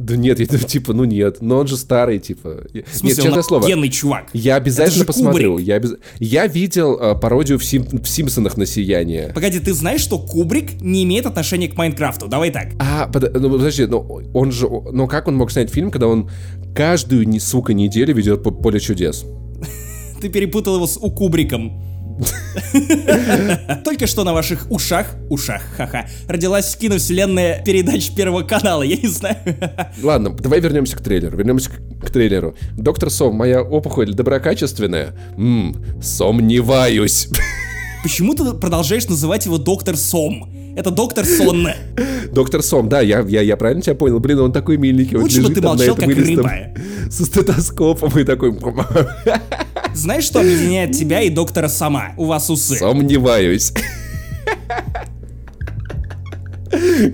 Да 0.00 0.16
нет, 0.16 0.40
я, 0.40 0.46
типа, 0.46 0.94
ну 0.94 1.04
нет. 1.04 1.38
Но 1.42 1.58
он 1.58 1.66
же 1.66 1.76
старый, 1.76 2.18
типа. 2.18 2.62
В 2.70 2.74
Нет, 2.74 2.88
смысле, 2.90 3.16
честное 3.22 3.36
он 3.38 3.44
слово. 3.44 3.88
чувак. 3.90 4.30
Я 4.32 4.56
обязательно 4.56 5.04
посмотрю. 5.04 5.52
Кубрик. 5.52 5.66
Я, 5.68 5.76
обяз- 5.76 5.98
я 6.18 6.46
видел 6.46 6.98
э, 6.98 7.14
пародию 7.14 7.58
в, 7.58 7.64
Сим- 7.64 7.86
в 8.02 8.08
Симпсонах 8.08 8.56
на 8.56 8.64
сияние. 8.64 9.30
Погоди, 9.34 9.60
ты 9.60 9.74
знаешь, 9.74 10.00
что 10.00 10.18
Кубрик 10.18 10.80
не 10.80 11.04
имеет 11.04 11.26
отношения 11.26 11.68
к 11.68 11.76
Майнкрафту? 11.76 12.28
Давай 12.28 12.50
так. 12.50 12.68
А, 12.78 13.08
под- 13.08 13.34
ну, 13.38 13.50
подожди, 13.50 13.84
ну 13.86 14.00
он 14.32 14.52
же, 14.52 14.68
ну 14.68 15.06
как 15.06 15.28
он 15.28 15.36
мог 15.36 15.52
снять 15.52 15.70
фильм, 15.70 15.90
когда 15.90 16.06
он 16.08 16.30
каждую, 16.74 17.26
сука, 17.38 17.74
неделю 17.74 18.14
ведет 18.14 18.42
по 18.42 18.50
поле 18.50 18.80
чудес? 18.80 19.26
Ты 20.22 20.28
перепутал 20.30 20.76
его 20.76 20.86
с 20.86 20.96
У 20.96 21.10
Кубриком. 21.10 21.89
Только 23.84 24.06
что 24.06 24.24
на 24.24 24.32
ваших 24.32 24.70
ушах, 24.70 25.06
ушах, 25.28 25.62
ха-ха, 25.76 26.06
родилась 26.28 26.76
киновселенная 26.76 27.62
передач 27.64 28.10
Первого 28.14 28.42
канала, 28.42 28.82
я 28.82 28.96
не 28.96 29.08
знаю. 29.08 29.36
Ладно, 30.02 30.30
давай 30.30 30.60
вернемся 30.60 30.96
к 30.96 31.00
трейлеру. 31.00 31.36
Вернемся 31.36 31.70
к, 31.70 32.10
трейлеру. 32.10 32.54
Доктор 32.76 33.10
Сом, 33.10 33.34
моя 33.34 33.62
опухоль 33.62 34.12
доброкачественная? 34.12 35.14
Ммм, 35.36 36.02
сомневаюсь. 36.02 37.28
Почему 38.02 38.34
ты 38.34 38.52
продолжаешь 38.54 39.08
называть 39.08 39.46
его 39.46 39.58
Доктор 39.58 39.96
Сом? 39.96 40.50
Это 40.76 40.90
Доктор 40.90 41.24
Сонна. 41.24 41.74
Доктор 42.32 42.62
Сом, 42.62 42.88
да, 42.88 43.00
я, 43.00 43.20
я, 43.20 43.42
я 43.42 43.56
правильно 43.56 43.82
тебя 43.82 43.94
понял? 43.94 44.20
Блин, 44.20 44.40
он 44.40 44.52
такой 44.52 44.76
миленький. 44.76 45.16
Лучше 45.16 45.38
бы 45.38 45.48
лежит 45.48 45.54
ты 45.56 45.62
молчал, 45.62 45.96
как 45.96 46.08
рыба. 46.08 46.52
Со 47.10 47.24
стетоскопом 47.24 48.18
и 48.18 48.24
такой... 48.24 48.56
Знаешь, 49.94 50.24
что 50.24 50.40
объединяет 50.40 50.92
тебя 50.92 51.20
и 51.22 51.30
доктора 51.30 51.68
Сама? 51.68 52.12
У 52.16 52.24
вас 52.26 52.48
усы. 52.50 52.76
Сомневаюсь. 52.76 53.72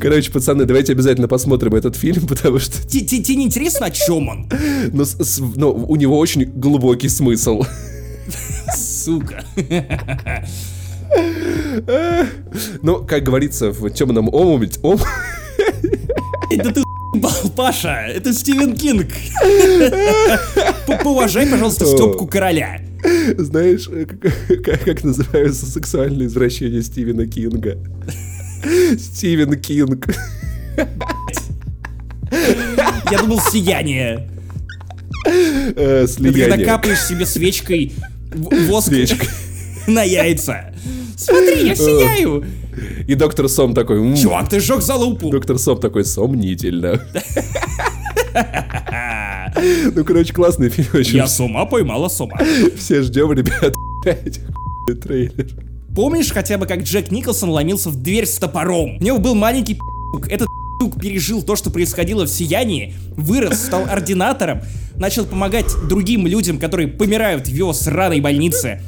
Короче, 0.00 0.30
пацаны, 0.30 0.64
давайте 0.66 0.92
обязательно 0.92 1.28
посмотрим 1.28 1.74
этот 1.74 1.96
фильм, 1.96 2.26
потому 2.26 2.58
что 2.58 2.86
Те- 2.86 3.00
те- 3.00 3.22
Тебе 3.22 3.36
не 3.38 3.44
интересно, 3.46 3.86
о 3.86 3.90
чем 3.90 4.28
он? 4.28 4.48
ну, 4.92 5.04
с- 5.04 5.16
с- 5.18 5.38
ну, 5.38 5.70
у 5.72 5.96
него 5.96 6.18
очень 6.18 6.44
глубокий 6.44 7.08
смысл. 7.08 7.62
Сука. 8.76 9.44
Ну, 12.82 13.04
как 13.04 13.22
говорится 13.22 13.70
в 13.70 13.88
темном 13.90 14.28
омуте, 14.32 14.78
ом... 14.82 14.98
Это 16.50 16.72
ты 16.72 16.82
Паша. 17.56 18.06
Это 18.08 18.32
Стивен 18.32 18.74
Кинг. 18.76 19.08
П- 20.86 20.98
Поуважай, 21.02 21.46
пожалуйста, 21.46 21.86
Степку 21.86 22.26
Короля. 22.26 22.80
знаешь, 23.38 23.88
э, 23.90 24.06
как, 24.06 24.84
как- 24.84 25.04
называются 25.04 25.66
сексуальные 25.66 26.26
извращения 26.28 26.82
Стивена 26.82 27.26
Кинга? 27.26 27.78
Стивен 28.98 29.58
Kink. 29.60 30.06
Я 33.10 33.18
думал, 33.20 33.40
сияние. 33.52 34.28
Э, 35.26 36.04
Это 36.04 36.14
когда 36.22 36.32
Слияние. 36.32 36.66
капаешь 36.66 37.04
себе 37.04 37.26
свечкой 37.26 37.92
воск 38.32 38.88
Свечкой. 38.88 39.28
на 39.86 40.02
яйца. 40.02 40.72
Смотри, 41.16 41.66
я 41.66 41.74
сияю. 41.74 42.44
И 43.08 43.14
доктор 43.14 43.48
Сом 43.48 43.74
такой... 43.74 43.98
«М, 43.98 44.16
Чувак, 44.16 44.48
ты 44.48 44.60
сжег 44.60 44.82
залупу. 44.82 45.30
Доктор 45.30 45.58
Сом 45.58 45.78
такой 45.80 46.04
сомнительно. 46.04 47.00
Ну, 49.94 50.04
короче, 50.04 50.34
классный 50.34 50.68
фильм 50.68 50.88
очень. 50.92 51.16
Я 51.16 51.26
с 51.26 51.40
ума 51.40 51.64
поймала 51.64 52.08
с 52.08 52.20
ума. 52.20 52.38
Все 52.76 53.02
ждем, 53.02 53.32
ребят, 53.32 53.74
трейлер. 55.02 55.48
Помнишь 55.94 56.30
хотя 56.30 56.58
бы, 56.58 56.66
как 56.66 56.82
Джек 56.82 57.10
Николсон 57.10 57.48
ломился 57.48 57.88
в 57.88 58.02
дверь 58.02 58.26
с 58.26 58.36
топором? 58.36 58.98
У 58.98 59.02
него 59.02 59.18
был 59.18 59.34
маленький 59.34 59.74
пи***к. 59.74 60.28
Этот 60.28 60.48
пи***к 60.78 61.00
пережил 61.00 61.42
то, 61.42 61.56
что 61.56 61.70
происходило 61.70 62.24
в 62.26 62.28
Сиянии, 62.28 62.92
вырос, 63.16 63.64
стал 63.64 63.84
ординатором, 63.88 64.60
начал 64.96 65.24
помогать 65.24 65.72
другим 65.88 66.26
людям, 66.26 66.58
которые 66.58 66.88
помирают 66.88 67.46
в 67.48 67.50
его 67.50 67.72
сраной 67.72 68.20
больнице, 68.20 68.82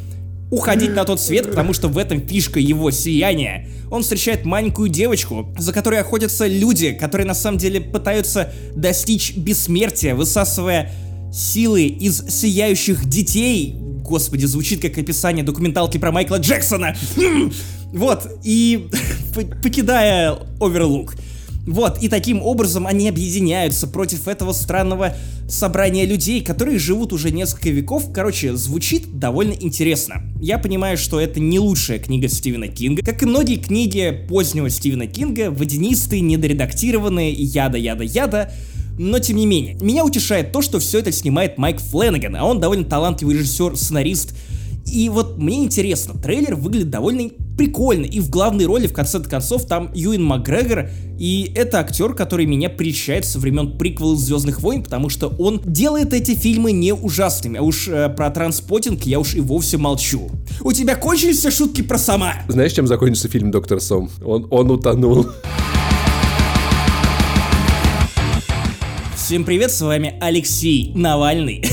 уходить 0.50 0.94
на 0.94 1.04
тот 1.04 1.20
свет, 1.20 1.48
потому 1.48 1.72
что 1.72 1.88
в 1.88 1.98
этом 1.98 2.20
фишка 2.26 2.58
его 2.60 2.90
сияния. 2.90 3.68
Он 3.90 4.02
встречает 4.02 4.44
маленькую 4.44 4.88
девочку, 4.88 5.54
за 5.58 5.72
которой 5.72 6.00
охотятся 6.00 6.46
люди, 6.46 6.92
которые 6.92 7.26
на 7.26 7.34
самом 7.34 7.58
деле 7.58 7.80
пытаются 7.80 8.52
достичь 8.74 9.36
бессмертия, 9.36 10.14
высасывая 10.14 10.92
силы 11.32 11.84
из 11.84 12.26
сияющих 12.28 13.06
детей. 13.06 13.74
Господи, 13.78 14.46
звучит 14.46 14.80
как 14.80 14.96
описание 14.96 15.44
документалки 15.44 15.98
про 15.98 16.12
Майкла 16.12 16.36
Джексона. 16.36 16.96
Хм. 17.16 17.52
Вот, 17.92 18.26
и 18.42 18.88
покидая 19.62 20.38
Оверлук. 20.60 21.14
Вот, 21.68 22.02
и 22.02 22.08
таким 22.08 22.40
образом 22.40 22.86
они 22.86 23.10
объединяются 23.10 23.86
против 23.86 24.26
этого 24.26 24.52
странного 24.54 25.14
собрания 25.50 26.06
людей, 26.06 26.40
которые 26.40 26.78
живут 26.78 27.12
уже 27.12 27.30
несколько 27.30 27.68
веков. 27.68 28.10
Короче, 28.10 28.56
звучит 28.56 29.18
довольно 29.18 29.52
интересно. 29.52 30.22
Я 30.40 30.56
понимаю, 30.56 30.96
что 30.96 31.20
это 31.20 31.40
не 31.40 31.58
лучшая 31.58 31.98
книга 31.98 32.26
Стивена 32.28 32.68
Кинга. 32.68 33.02
Как 33.04 33.22
и 33.22 33.26
многие 33.26 33.56
книги 33.56 34.24
позднего 34.30 34.70
Стивена 34.70 35.06
Кинга, 35.06 35.50
водянистые, 35.50 36.22
недоредактированные, 36.22 37.32
яда-яда-яда. 37.32 38.50
Но 38.98 39.18
тем 39.18 39.36
не 39.36 39.44
менее, 39.44 39.74
меня 39.74 40.06
утешает 40.06 40.52
то, 40.52 40.62
что 40.62 40.78
все 40.78 41.00
это 41.00 41.12
снимает 41.12 41.58
Майк 41.58 41.80
Фленнеган, 41.80 42.34
а 42.34 42.44
он 42.46 42.60
довольно 42.60 42.86
талантливый 42.86 43.36
режиссер, 43.36 43.76
сценарист. 43.76 44.34
И 44.90 45.08
вот 45.08 45.38
мне 45.38 45.64
интересно, 45.64 46.14
трейлер 46.18 46.54
выглядит 46.54 46.90
довольно 46.90 47.30
прикольно, 47.56 48.04
и 48.04 48.20
в 48.20 48.30
главной 48.30 48.66
роли, 48.66 48.86
в 48.86 48.92
конце 48.92 49.20
концов, 49.20 49.66
там 49.66 49.90
Юин 49.92 50.22
Макгрегор, 50.22 50.88
и 51.18 51.52
это 51.54 51.80
актер, 51.80 52.14
который 52.14 52.46
меня 52.46 52.70
прельщает 52.70 53.24
со 53.24 53.38
времен 53.38 53.76
приквела 53.76 54.16
Звездных 54.16 54.60
войн, 54.60 54.82
потому 54.82 55.08
что 55.08 55.28
он 55.38 55.60
делает 55.64 56.14
эти 56.14 56.34
фильмы 56.34 56.72
не 56.72 56.94
ужасными, 56.94 57.58
а 57.58 57.62
уж 57.62 57.88
э, 57.88 58.08
про 58.10 58.30
транспотинг 58.30 59.02
я 59.04 59.18
уж 59.18 59.34
и 59.34 59.40
вовсе 59.40 59.76
молчу. 59.76 60.30
У 60.62 60.72
тебя 60.72 60.94
кончились 60.94 61.38
все 61.38 61.50
шутки 61.50 61.82
про 61.82 61.98
сама? 61.98 62.34
Знаешь, 62.48 62.72
чем 62.72 62.86
закончится 62.86 63.28
фильм 63.28 63.50
«Доктор 63.50 63.80
Сом»? 63.80 64.08
Он, 64.24 64.46
он 64.50 64.70
утонул. 64.70 65.26
Всем 69.16 69.44
привет, 69.44 69.72
с 69.72 69.80
вами 69.80 70.16
Алексей 70.20 70.92
Навальный. 70.94 71.64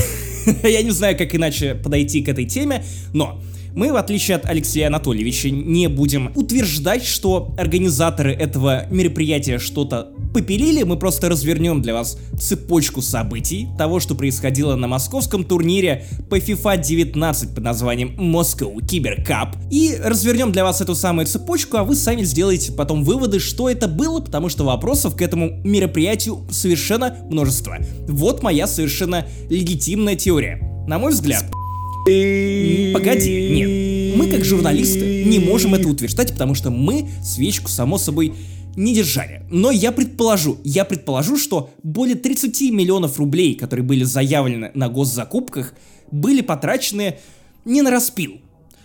Я 0.62 0.82
не 0.82 0.90
знаю, 0.90 1.16
как 1.16 1.34
иначе 1.34 1.74
подойти 1.74 2.22
к 2.22 2.28
этой 2.28 2.44
теме, 2.44 2.84
но 3.12 3.40
мы, 3.76 3.92
в 3.92 3.96
отличие 3.96 4.36
от 4.36 4.46
Алексея 4.46 4.86
Анатольевича, 4.86 5.50
не 5.50 5.88
будем 5.88 6.32
утверждать, 6.34 7.04
что 7.04 7.54
организаторы 7.58 8.32
этого 8.32 8.86
мероприятия 8.90 9.58
что-то 9.58 10.08
попилили, 10.32 10.82
мы 10.82 10.98
просто 10.98 11.28
развернем 11.28 11.82
для 11.82 11.92
вас 11.92 12.18
цепочку 12.40 13.02
событий 13.02 13.68
того, 13.76 14.00
что 14.00 14.14
происходило 14.14 14.76
на 14.76 14.88
московском 14.88 15.44
турнире 15.44 16.06
по 16.30 16.38
FIFA 16.38 16.82
19 16.82 17.54
под 17.54 17.62
названием 17.62 18.16
Moscow 18.18 18.74
Cyber 18.76 19.22
Cup, 19.26 19.56
и 19.70 19.94
развернем 20.02 20.52
для 20.52 20.64
вас 20.64 20.80
эту 20.80 20.94
самую 20.94 21.26
цепочку, 21.26 21.76
а 21.76 21.84
вы 21.84 21.96
сами 21.96 22.22
сделаете 22.22 22.72
потом 22.72 23.04
выводы, 23.04 23.40
что 23.40 23.68
это 23.68 23.88
было, 23.88 24.20
потому 24.20 24.48
что 24.48 24.64
вопросов 24.64 25.16
к 25.16 25.20
этому 25.20 25.60
мероприятию 25.64 26.46
совершенно 26.50 27.14
множество. 27.28 27.76
Вот 28.08 28.42
моя 28.42 28.66
совершенно 28.66 29.26
легитимная 29.50 30.16
теория. 30.16 30.62
На 30.88 30.98
мой 30.98 31.12
взгляд, 31.12 31.44
Погоди, 32.06 33.50
нет. 33.50 34.16
Мы, 34.16 34.30
как 34.30 34.44
журналисты, 34.44 35.24
не 35.24 35.40
можем 35.40 35.74
это 35.74 35.88
утверждать, 35.88 36.32
потому 36.32 36.54
что 36.54 36.70
мы 36.70 37.08
свечку, 37.20 37.68
само 37.68 37.98
собой, 37.98 38.34
не 38.76 38.94
держали. 38.94 39.42
Но 39.50 39.72
я 39.72 39.90
предположу, 39.90 40.58
я 40.62 40.84
предположу, 40.84 41.36
что 41.36 41.70
более 41.82 42.14
30 42.14 42.70
миллионов 42.70 43.18
рублей, 43.18 43.56
которые 43.56 43.84
были 43.84 44.04
заявлены 44.04 44.70
на 44.74 44.88
госзакупках, 44.88 45.74
были 46.12 46.42
потрачены 46.42 47.16
не 47.64 47.82
на 47.82 47.90
распил, 47.90 48.40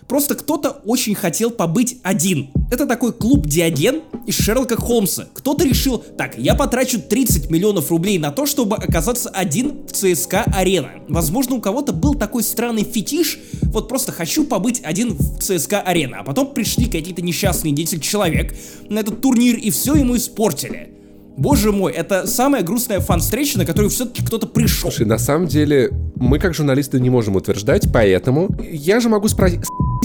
Просто 0.08 0.34
кто-то 0.34 0.70
очень 0.84 1.14
хотел 1.14 1.50
побыть 1.50 1.98
один. 2.02 2.50
Это 2.70 2.86
такой 2.86 3.12
клуб 3.12 3.46
Диоген 3.46 4.02
из 4.26 4.36
Шерлока 4.36 4.76
Холмса. 4.76 5.26
Кто-то 5.32 5.64
решил, 5.64 5.98
так, 5.98 6.38
я 6.38 6.54
потрачу 6.54 7.00
30 7.00 7.50
миллионов 7.50 7.90
рублей 7.90 8.18
на 8.18 8.30
то, 8.30 8.46
чтобы 8.46 8.76
оказаться 8.76 9.30
один 9.30 9.84
в 9.86 9.92
ЦСКА 9.92 10.44
Арена. 10.54 10.90
Возможно, 11.08 11.56
у 11.56 11.60
кого-то 11.60 11.92
был 11.92 12.14
такой 12.14 12.42
странный 12.42 12.84
фетиш, 12.84 13.38
вот 13.64 13.88
просто 13.88 14.12
хочу 14.12 14.44
побыть 14.44 14.80
один 14.84 15.14
в 15.14 15.38
ЦСКА 15.40 15.80
Арена. 15.80 16.18
А 16.20 16.24
потом 16.24 16.52
пришли 16.54 16.86
какие-то 16.86 17.22
несчастные 17.22 17.72
10 17.72 18.02
человек 18.02 18.54
на 18.88 19.00
этот 19.00 19.20
турнир 19.20 19.56
и 19.56 19.70
все 19.70 19.94
ему 19.94 20.16
испортили. 20.16 20.92
Боже 21.36 21.72
мой, 21.72 21.92
это 21.92 22.26
самая 22.26 22.62
грустная 22.62 23.00
фан-встреча, 23.00 23.58
на 23.58 23.64
которую 23.64 23.90
все-таки 23.90 24.24
кто-то 24.24 24.46
пришел. 24.46 24.90
Слушай, 24.90 25.06
на 25.06 25.18
самом 25.18 25.46
деле, 25.46 25.90
мы 26.16 26.38
как 26.38 26.54
журналисты 26.54 27.00
не 27.00 27.08
можем 27.08 27.36
утверждать, 27.36 27.88
поэтому 27.92 28.54
я 28.70 29.00
же 29.00 29.08
могу 29.08 29.28
спросить, 29.28 29.60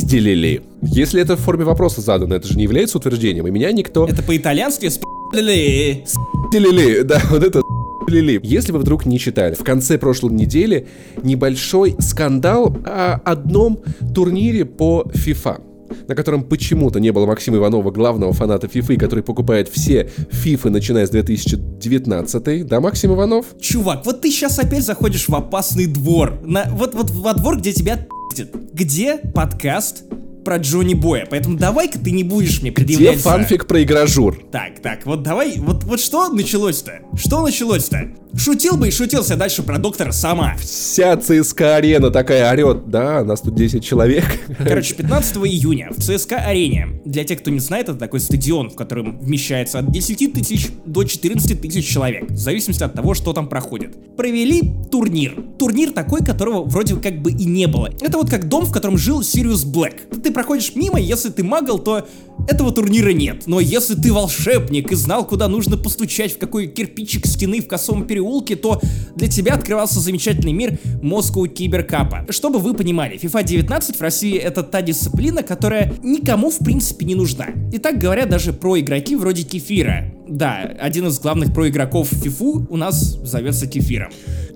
сделали. 0.07 0.61
Если 0.81 1.21
это 1.21 1.35
в 1.35 1.41
форме 1.41 1.65
вопроса 1.65 2.01
задано, 2.01 2.35
это 2.35 2.47
же 2.47 2.55
не 2.55 2.63
является 2.63 2.97
утверждением, 2.97 3.45
и 3.47 3.51
меня 3.51 3.71
никто... 3.71 4.05
Это 4.07 4.23
по-итальянски 4.23 4.87
спи***ли. 4.87 6.05
Спи***ли, 6.05 7.03
да, 7.03 7.21
вот 7.29 7.43
это 7.43 7.61
Лили. 8.07 8.39
Если 8.41 8.71
вы 8.71 8.79
вдруг 8.79 9.05
не 9.05 9.19
читали, 9.19 9.53
в 9.53 9.65
конце 9.65 9.97
прошлой 9.97 10.31
недели 10.31 10.87
небольшой 11.23 11.95
скандал 11.99 12.73
о 12.85 13.19
одном 13.25 13.79
турнире 14.15 14.63
по 14.63 15.05
FIFA 15.13 15.61
на 16.07 16.15
котором 16.15 16.43
почему-то 16.43 16.99
не 16.99 17.11
было 17.11 17.25
Максима 17.25 17.57
Иванова, 17.57 17.91
главного 17.91 18.33
фаната 18.33 18.67
FIFA, 18.67 18.97
который 18.97 19.23
покупает 19.23 19.69
все 19.69 20.09
FIFA, 20.31 20.69
начиная 20.69 21.07
с 21.07 21.11
2019. 21.11 22.67
Да, 22.67 22.81
Максим 22.81 23.13
Иванов? 23.13 23.45
Чувак, 23.61 24.05
вот 24.05 24.19
ты 24.21 24.29
сейчас 24.29 24.59
опять 24.59 24.85
заходишь 24.85 25.29
в 25.29 25.35
опасный 25.35 25.85
двор. 25.85 26.39
На, 26.43 26.69
вот, 26.71 26.93
вот 26.93 27.11
во 27.11 27.33
двор, 27.33 27.57
где 27.57 27.71
тебя. 27.71 28.05
Где 28.73 29.17
подкаст 29.17 30.03
про 30.47 30.59
Джонни 30.59 30.93
Боя, 30.93 31.27
поэтому 31.29 31.57
давай-ка 31.57 31.99
ты 31.99 32.09
не 32.11 32.23
будешь 32.23 32.61
мне 32.61 32.71
предъявлять 32.71 33.15
Где 33.15 33.21
фанфик 33.21 33.63
за... 33.63 33.67
про 33.67 33.83
игражур? 33.83 34.41
Так, 34.49 34.79
так, 34.81 35.05
вот 35.05 35.21
давай, 35.21 35.57
вот, 35.57 35.83
вот 35.83 35.99
что 35.99 36.29
началось-то? 36.29 37.01
Что 37.17 37.41
началось-то? 37.41 38.13
Шутил 38.37 38.77
бы 38.77 38.87
и 38.87 38.91
шутился 38.91 39.35
дальше 39.35 39.63
про 39.63 39.77
доктора 39.77 40.11
сама. 40.11 40.55
Вся 40.57 41.17
ЦСКА-арена 41.17 42.11
такая 42.11 42.51
орет. 42.51 42.89
Да, 42.89 43.23
нас 43.23 43.41
тут 43.41 43.55
10 43.55 43.83
человек. 43.83 44.25
Короче, 44.57 44.93
15 44.93 45.37
июня 45.37 45.89
в 45.89 46.01
ЦСКА-арене, 46.01 47.01
для 47.03 47.23
тех, 47.23 47.39
кто 47.39 47.49
не 47.49 47.59
знает, 47.59 47.89
это 47.89 47.97
такой 47.97 48.19
стадион, 48.19 48.69
в 48.69 48.75
котором 48.75 49.19
вмещается 49.19 49.79
от 49.79 49.91
10 49.91 50.33
тысяч 50.33 50.69
до 50.85 51.03
14 51.03 51.59
тысяч 51.59 51.87
человек, 51.87 52.29
в 52.29 52.37
зависимости 52.37 52.83
от 52.83 52.93
того, 52.93 53.15
что 53.15 53.33
там 53.33 53.47
проходит. 53.49 54.15
Провели 54.15 54.61
турнир. 54.91 55.35
Турнир 55.57 55.91
такой, 55.91 56.23
которого 56.23 56.63
вроде 56.63 56.95
как 56.97 57.21
бы 57.21 57.31
и 57.31 57.45
не 57.45 57.67
было. 57.67 57.89
Это 58.01 58.17
вот 58.17 58.29
как 58.29 58.47
дом, 58.47 58.65
в 58.65 58.71
котором 58.71 58.97
жил 58.97 59.23
Сириус 59.23 59.63
Блэк. 59.65 60.21
Ты 60.21 60.31
проходишь 60.37 60.75
мимо, 60.75 60.99
если 60.99 61.29
ты 61.29 61.43
магл, 61.43 61.79
то 61.79 62.07
этого 62.47 62.71
турнира 62.71 63.09
нет. 63.09 63.43
Но 63.45 63.59
если 63.59 63.95
ты 63.95 64.11
волшебник 64.11 64.91
и 64.91 64.95
знал, 64.95 65.25
куда 65.27 65.47
нужно 65.47 65.77
постучать, 65.77 66.33
в 66.33 66.37
какой 66.37 66.67
кирпичик 66.67 67.25
стены 67.25 67.61
в 67.61 67.67
косом 67.67 68.07
переулке, 68.07 68.55
то 68.55 68.81
для 69.15 69.27
тебя 69.27 69.53
открывался 69.53 69.99
замечательный 69.99 70.53
мир 70.53 70.79
Moscow 71.01 71.47
Киберкапа. 71.47 72.25
Чтобы 72.29 72.59
вы 72.59 72.73
понимали, 72.73 73.19
FIFA 73.19 73.43
19 73.43 73.97
в 73.97 74.01
России 74.01 74.37
это 74.37 74.63
та 74.63 74.81
дисциплина, 74.81 75.43
которая 75.43 75.93
никому 76.03 76.49
в 76.49 76.59
принципе 76.59 77.05
не 77.05 77.15
нужна. 77.15 77.47
И 77.71 77.77
так 77.77 77.99
говорят 77.99 78.29
даже 78.29 78.53
про 78.53 78.79
игроки 78.79 79.15
вроде 79.15 79.43
Кефира. 79.43 80.13
Да, 80.27 80.57
один 80.79 81.07
из 81.07 81.19
главных 81.19 81.53
проигроков 81.53 82.11
FIFA 82.11 82.67
у 82.69 82.77
нас 82.77 83.17
зовется 83.23 83.67
Кефиром. 83.67 84.11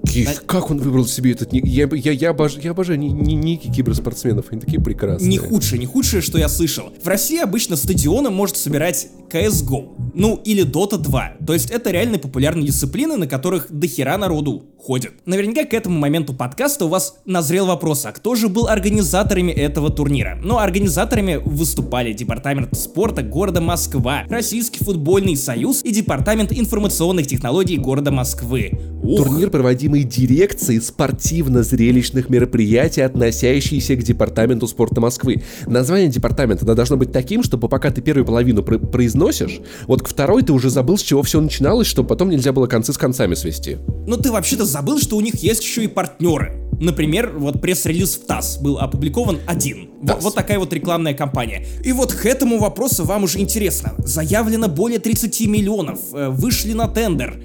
Киф, 0.05 0.43
как 0.45 0.71
он 0.71 0.79
выбрал 0.79 1.05
себе 1.05 1.31
этот 1.31 1.53
ник? 1.53 1.65
Я, 1.65 1.87
я, 1.93 2.11
я, 2.11 2.29
обож... 2.31 2.57
я 2.57 2.71
обожаю 2.71 2.99
ни, 2.99 3.07
ни, 3.07 3.33
ники 3.33 3.71
киберспортсменов, 3.71 4.47
они 4.51 4.59
такие 4.59 4.81
прекрасные. 4.81 5.29
Не 5.29 5.37
худшее, 5.37 5.79
не 5.79 5.85
худшее, 5.85 6.21
что 6.21 6.37
я 6.37 6.49
слышал. 6.49 6.91
В 7.01 7.07
России 7.07 7.39
обычно 7.39 7.75
стадионы 7.81 8.29
может 8.29 8.57
собирать 8.57 9.07
CSGO, 9.31 10.11
ну 10.13 10.39
или 10.43 10.65
Dota 10.65 10.97
2. 10.97 11.33
То 11.47 11.53
есть 11.53 11.71
это 11.71 11.89
реально 11.91 12.19
популярные 12.19 12.67
дисциплины, 12.67 13.17
на 13.17 13.27
которых 13.27 13.67
дохера 13.71 14.17
народу 14.17 14.65
ходит. 14.77 15.13
Наверняка 15.25 15.63
к 15.63 15.73
этому 15.73 15.97
моменту 15.97 16.33
подкаста 16.33 16.85
у 16.85 16.87
вас 16.89 17.15
назрел 17.25 17.65
вопрос, 17.65 18.05
а 18.05 18.11
кто 18.11 18.35
же 18.35 18.49
был 18.49 18.67
организаторами 18.67 19.51
этого 19.51 19.89
турнира? 19.89 20.37
Ну, 20.41 20.57
организаторами 20.57 21.35
выступали 21.43 22.13
Департамент 22.13 22.77
спорта 22.77 23.21
города 23.21 23.61
Москва, 23.61 24.23
Российский 24.29 24.83
футбольный 24.83 25.37
союз 25.37 25.83
и 25.83 25.91
Департамент 25.91 26.51
информационных 26.51 27.27
технологий 27.27 27.77
города 27.77 28.11
Москвы. 28.11 28.71
Ух. 29.03 29.23
Турнир, 29.23 29.49
проводимый 29.49 30.03
дирекцией 30.03 30.81
спортивно-зрелищных 30.81 32.29
мероприятий, 32.29 33.01
относящийся 33.01 33.95
к 33.95 34.03
Департаменту 34.03 34.67
спорта 34.67 34.99
Москвы. 34.99 35.43
Название 35.65 36.09
департамента 36.09 36.65
должно 36.75 36.97
быть 36.97 37.11
таким, 37.11 37.43
чтобы 37.43 37.69
пока 37.71 37.89
ты 37.89 38.01
первую 38.01 38.25
половину 38.25 38.61
пр- 38.63 38.79
произносишь, 38.79 39.61
вот 39.87 40.03
к 40.03 40.07
второй 40.07 40.43
ты 40.43 40.51
уже 40.51 40.69
забыл, 40.69 40.97
с 40.97 41.01
чего 41.01 41.23
все 41.23 41.39
начиналось, 41.39 41.87
чтобы 41.87 42.09
потом 42.09 42.29
нельзя 42.29 42.51
было 42.51 42.67
концы 42.67 42.91
с 42.91 42.97
концами 42.97 43.33
свести. 43.33 43.77
Ну 44.05 44.17
ты 44.17 44.29
вообще-то 44.29 44.65
забыл, 44.65 44.99
что 44.99 45.15
у 45.15 45.21
них 45.21 45.35
есть 45.35 45.63
еще 45.63 45.85
и 45.85 45.87
партнеры. 45.87 46.57
Например, 46.81 47.31
вот 47.37 47.61
пресс-релиз 47.61 48.17
в 48.17 48.25
ТАСС 48.25 48.57
был 48.57 48.77
опубликован 48.77 49.39
один. 49.47 49.89
Вот, 50.01 50.21
вот 50.21 50.35
такая 50.35 50.59
вот 50.59 50.73
рекламная 50.73 51.13
кампания. 51.13 51.65
И 51.83 51.93
вот 51.93 52.11
к 52.11 52.25
этому 52.25 52.59
вопросу 52.59 53.05
вам 53.05 53.23
уже 53.23 53.39
интересно. 53.39 53.93
Заявлено 53.99 54.67
более 54.67 54.99
30 54.99 55.47
миллионов, 55.47 55.99
э, 56.13 56.29
вышли 56.29 56.73
на 56.73 56.87
тендер 56.87 57.39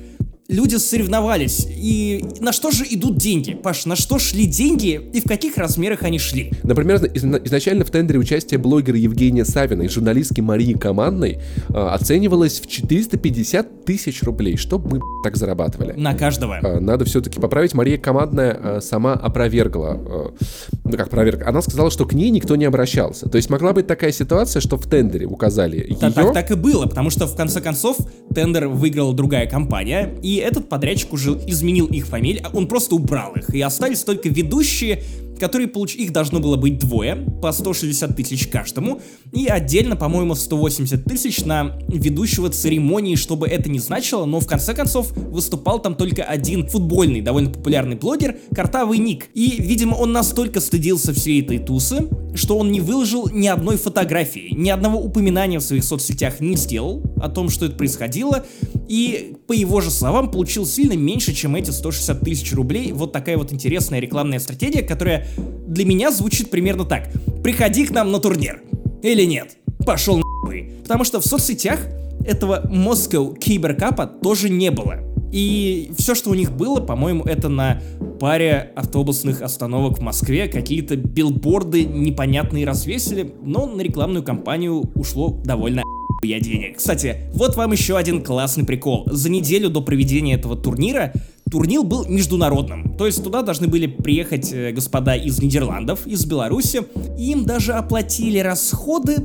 люди 0.48 0.76
соревновались. 0.76 1.66
И 1.70 2.24
на 2.40 2.52
что 2.52 2.70
же 2.70 2.85
идут 2.88 3.16
деньги? 3.16 3.54
Паш, 3.54 3.87
на 3.87 3.96
что 3.96 4.18
шли 4.18 4.46
деньги 4.46 5.00
и 5.12 5.20
в 5.20 5.24
каких 5.24 5.56
размерах 5.56 6.02
они 6.02 6.18
шли? 6.18 6.52
Например, 6.62 7.04
изначально 7.14 7.85
в 7.85 7.90
тендере 7.90 8.18
участие 8.18 8.59
блогера 8.59 8.96
Евгения 8.96 9.44
Савина 9.44 9.82
и 9.82 9.88
журналистки 9.88 10.40
Марии 10.40 10.74
Командной 10.74 11.38
э, 11.68 11.72
оценивалось 11.72 12.61
в 12.61 12.66
450 12.66 13.85
тысяч 13.85 14.22
рублей. 14.22 14.56
Что 14.56 14.78
мы 14.78 15.00
так 15.22 15.37
зарабатывали? 15.37 15.92
На 15.92 16.14
каждого. 16.14 16.59
Э, 16.62 16.78
надо 16.80 17.04
все-таки 17.04 17.40
поправить. 17.40 17.74
Мария 17.74 17.98
Командная 17.98 18.59
э, 18.62 18.80
сама 18.80 19.14
опровергла. 19.14 20.00
Э, 20.00 20.44
ну 20.85 20.92
как 20.92 21.09
опровергла? 21.09 21.48
Она 21.48 21.62
сказала, 21.62 21.90
что 21.90 22.04
к 22.06 22.12
ней 22.12 22.30
никто 22.30 22.56
не 22.56 22.64
обращался. 22.64 23.28
То 23.28 23.37
есть 23.37 23.50
могла 23.50 23.72
быть 23.72 23.87
такая 23.87 24.12
ситуация, 24.12 24.61
что 24.61 24.76
в 24.76 24.87
тендере 24.87 25.26
указали 25.26 25.76
ее... 25.76 25.96
Так, 25.96 26.14
так, 26.14 26.32
так 26.32 26.50
и 26.50 26.54
было, 26.54 26.87
потому 26.87 27.11
что 27.11 27.26
в 27.26 27.37
конце 27.37 27.61
концов 27.61 27.96
тендер 28.35 28.68
выиграла 28.68 29.14
другая 29.14 29.48
компания, 29.48 30.14
и 30.22 30.36
этот 30.37 30.68
подрядчик 30.68 31.12
уже 31.12 31.33
изменил 31.46 31.87
их 31.87 32.07
фамилии, 32.07 32.42
а 32.44 32.57
он 32.57 32.66
просто 32.66 32.94
убрал 32.94 33.35
их, 33.35 33.55
и 33.55 33.61
остались 33.61 34.03
только 34.03 34.29
ведущие 34.29 35.03
которые 35.38 35.68
получ... 35.68 35.94
их 35.94 36.12
должно 36.12 36.40
было 36.40 36.57
быть 36.57 36.79
двое, 36.79 37.16
по 37.42 37.53
160 37.53 38.16
тысяч 38.16 38.46
каждому, 38.49 39.01
и 39.33 39.46
отдельно, 39.46 39.96
по-моему, 39.96 40.35
180 40.35 41.05
тысяч 41.05 41.44
на 41.44 41.77
ведущего 41.88 42.51
церемонии, 42.51 43.16
чтобы 43.16 43.49
это 43.49 43.68
не 43.70 43.79
значило, 43.79 44.25
но 44.25 44.40
в 44.40 44.46
конце 44.46 44.75
концов 44.75 45.12
выступал 45.12 45.81
там 45.81 45.94
только 45.94 46.22
один 46.22 46.66
футбольный, 46.66 47.20
довольно 47.20 47.51
популярный 47.51 47.96
блогер, 47.96 48.37
Картавый 48.55 48.99
Ник. 48.99 49.27
И, 49.35 49.57
видимо, 49.59 49.94
он 49.94 50.12
настолько 50.12 50.61
стыдился 50.61 51.12
всей 51.12 51.42
этой 51.42 51.59
тусы, 51.59 52.09
что 52.35 52.59
он 52.59 52.70
не 52.70 52.81
выложил 52.81 53.29
ни 53.29 53.46
одной 53.46 53.77
фотографии, 53.77 54.55
ни 54.55 54.70
одного 54.70 54.99
упоминания 54.99 55.59
в 55.59 55.62
своих 55.62 55.85
соцсетях 55.85 56.40
не 56.40 56.57
сделал 56.57 57.03
о 57.20 57.29
том, 57.29 57.49
что 57.49 57.66
это 57.66 57.77
происходило, 57.77 58.44
и, 58.88 59.37
по 59.46 59.53
его 59.53 59.81
же 59.81 59.90
словам, 59.90 60.31
получил 60.31 60.66
сильно 60.66 60.94
меньше, 60.94 61.35
чем 61.35 61.57
эти 61.57 61.70
160 61.70 62.20
тысяч 62.20 62.53
рублей. 62.53 62.92
Вот 62.92 63.12
такая 63.12 63.37
вот 63.37 63.53
интересная 63.53 64.01
рекламная 64.01 64.38
стратегия, 64.38 64.83
которая 64.83 65.27
для 65.66 65.85
меня 65.85 66.11
звучит 66.11 66.51
примерно 66.51 66.85
так. 66.85 67.11
Приходи 67.42 67.87
к 67.87 67.90
нам 67.90 68.12
на 68.12 68.18
турнир. 68.18 68.62
Или 69.03 69.25
нет? 69.25 69.57
Пошел 69.85 70.18
нахуй. 70.18 70.72
Потому 70.83 71.05
что 71.05 71.20
в 71.20 71.27
соцсетях 71.27 71.81
этого 72.25 72.66
Moscow 72.70 73.37
Киберкапа 73.38 74.07
тоже 74.07 74.49
не 74.49 74.70
было. 74.70 75.05
И 75.32 75.92
все, 75.98 76.14
что 76.14 76.30
у 76.30 76.34
них 76.34 76.52
было, 76.52 76.80
по-моему, 76.80 77.24
это 77.24 77.48
на 77.48 77.82
паре 78.20 78.72
автобусных 78.76 79.42
остановок 79.42 79.98
в 79.98 80.02
Москве 80.02 80.48
какие-то 80.48 80.96
билборды 80.96 81.84
непонятные 81.84 82.66
развесили, 82.66 83.34
но 83.42 83.66
на 83.66 83.80
рекламную 83.82 84.22
кампанию 84.22 84.90
ушло 84.94 85.40
довольно 85.44 85.82
я 86.22 86.40
денег. 86.40 86.78
Кстати, 86.78 87.30
вот 87.34 87.56
вам 87.56 87.72
еще 87.72 87.96
один 87.96 88.22
классный 88.22 88.64
прикол. 88.64 89.06
За 89.10 89.30
неделю 89.30 89.68
до 89.68 89.80
проведения 89.80 90.34
этого 90.34 90.56
турнира 90.56 91.12
турнир 91.50 91.82
был 91.82 92.06
международным. 92.06 92.96
То 92.96 93.06
есть 93.06 93.22
туда 93.22 93.42
должны 93.42 93.68
были 93.68 93.86
приехать 93.86 94.52
э, 94.52 94.72
господа 94.72 95.14
из 95.14 95.40
Нидерландов, 95.40 96.06
из 96.06 96.24
Беларуси. 96.24 96.82
Им 97.18 97.44
даже 97.44 97.72
оплатили 97.74 98.38
расходы, 98.38 99.18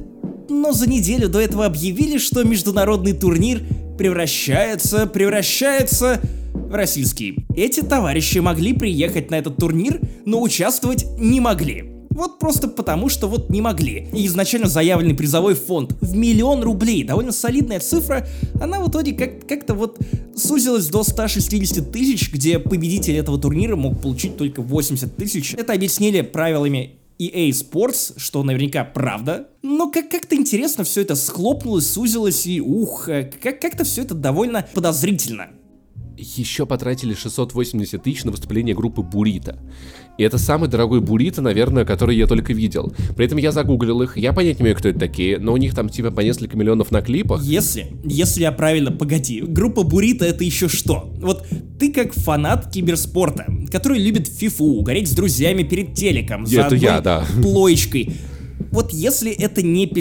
но 0.52 0.74
за 0.74 0.90
неделю 0.90 1.30
до 1.30 1.40
этого 1.40 1.66
объявили, 1.66 2.18
что 2.18 2.44
международный 2.44 3.14
турнир 3.14 3.62
превращается, 3.98 5.06
превращается 5.08 6.22
российский. 6.70 7.46
Эти 7.56 7.82
товарищи 7.82 8.40
могли 8.40 8.74
приехать 8.74 9.32
на 9.32 9.36
этот 9.36 9.58
турнир, 9.58 10.00
но 10.26 10.42
участвовать 10.42 11.06
не 11.18 11.40
могли. 11.40 11.86
Вот 12.12 12.40
просто 12.40 12.68
потому, 12.68 13.08
что 13.08 13.28
вот 13.28 13.50
не 13.50 13.62
могли. 13.62 14.10
И 14.14 14.26
изначально 14.26 14.68
заявленный 14.68 15.16
призовой 15.16 15.56
фонд 15.56 15.96
в 16.02 16.14
миллион 16.16 16.62
рублей, 16.62 17.04
довольно 17.04 17.32
солидная 17.32 17.80
цифра, 17.80 18.28
она 18.60 18.82
в 18.82 18.90
итоге 18.90 19.14
как- 19.14 19.48
как-то 19.48 19.74
вот 19.74 19.98
сузилась 20.36 20.88
до 20.88 21.04
160 21.04 21.92
тысяч, 21.92 22.32
где 22.32 22.60
победитель 22.60 23.16
этого 23.16 23.40
турнира 23.40 23.78
мог 23.78 24.02
получить 24.02 24.36
только 24.36 24.62
80 24.62 25.16
тысяч. 25.16 25.54
Это 25.54 25.72
объяснили 25.72 26.22
правилами 26.22 27.01
EA 27.22 27.50
Sports, 27.52 28.14
что 28.18 28.44
наверняка 28.44 28.84
правда. 28.84 29.50
Но 29.62 29.92
как- 29.92 30.10
как-то 30.10 30.36
интересно 30.36 30.84
все 30.84 31.02
это 31.02 31.16
схлопнулось, 31.16 31.90
сузилось 31.92 32.48
и 32.48 32.60
ух, 32.62 33.08
э, 33.10 33.32
как- 33.42 33.62
как-то 33.62 33.84
все 33.84 34.02
это 34.02 34.16
довольно 34.16 34.68
подозрительно. 34.74 35.50
Еще 36.18 36.66
потратили 36.66 37.14
680 37.14 38.04
тысяч 38.04 38.24
на 38.24 38.32
выступление 38.32 38.76
группы 38.76 39.02
Бурита. 39.02 39.60
И 40.18 40.24
это 40.24 40.38
самый 40.38 40.70
дорогой 40.70 41.02
Бурита, 41.02 41.42
наверное, 41.42 41.86
который 41.86 42.16
я 42.16 42.28
только 42.28 42.54
видел. 42.54 42.94
При 43.16 43.26
этом 43.26 43.38
я 43.38 43.52
загуглил 43.52 44.02
их, 44.02 44.18
я 44.18 44.34
понять 44.34 44.60
не 44.60 44.64
имею, 44.64 44.78
кто 44.78 44.90
это 44.90 45.00
такие, 45.00 45.40
но 45.40 45.54
у 45.54 45.58
них 45.58 45.74
там 45.74 45.90
типа 45.90 46.12
по 46.12 46.22
несколько 46.22 46.58
миллионов 46.58 46.92
на 46.92 47.02
клипах. 47.02 47.42
Если, 47.44 47.88
если 48.04 48.42
я 48.42 48.52
правильно, 48.52 48.92
погоди, 48.92 49.42
группа 49.42 49.84
Бурита 49.84 50.26
это 50.26 50.44
еще 50.44 50.68
что? 50.68 51.12
Вот 51.22 51.46
ты 51.80 51.92
как 51.92 52.14
фанат 52.14 52.72
киберспорта, 52.72 53.46
который 53.72 54.00
любит 54.00 54.28
фифу, 54.28 54.82
гореть 54.82 55.10
с 55.10 55.12
друзьями 55.12 55.64
перед 55.64 55.94
телеком, 55.96 56.46
за 56.46 56.62
Это 56.62 56.76
я, 56.76 57.02
да. 57.02 57.26
плоечкой. 57.42 58.14
Вот 58.72 58.94
если 58.94 59.32
это 59.32 59.62
не 59.62 59.88
пи***, 59.88 60.00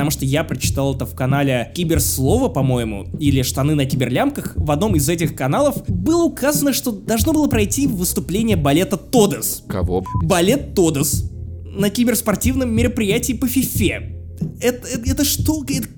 потому 0.00 0.12
что 0.12 0.24
я 0.24 0.44
прочитал 0.44 0.94
это 0.94 1.04
в 1.04 1.14
канале 1.14 1.70
Киберслова, 1.74 2.48
по-моему, 2.48 3.06
или 3.18 3.42
Штаны 3.42 3.74
на 3.74 3.84
киберлямках, 3.84 4.54
в 4.56 4.70
одном 4.70 4.96
из 4.96 5.06
этих 5.10 5.36
каналов 5.36 5.86
было 5.88 6.24
указано, 6.24 6.72
что 6.72 6.90
должно 6.90 7.34
было 7.34 7.48
пройти 7.48 7.86
выступление 7.86 8.56
балета 8.56 8.96
Тодес. 8.96 9.62
Кого? 9.68 10.02
Балет 10.22 10.74
Тодес 10.74 11.30
на 11.66 11.90
киберспортивном 11.90 12.74
мероприятии 12.74 13.34
по 13.34 13.46
фифе. 13.46 14.16
Это, 14.62 14.88
это, 14.88 15.10
это 15.10 15.24
что? 15.26 15.62
Это- 15.68 15.88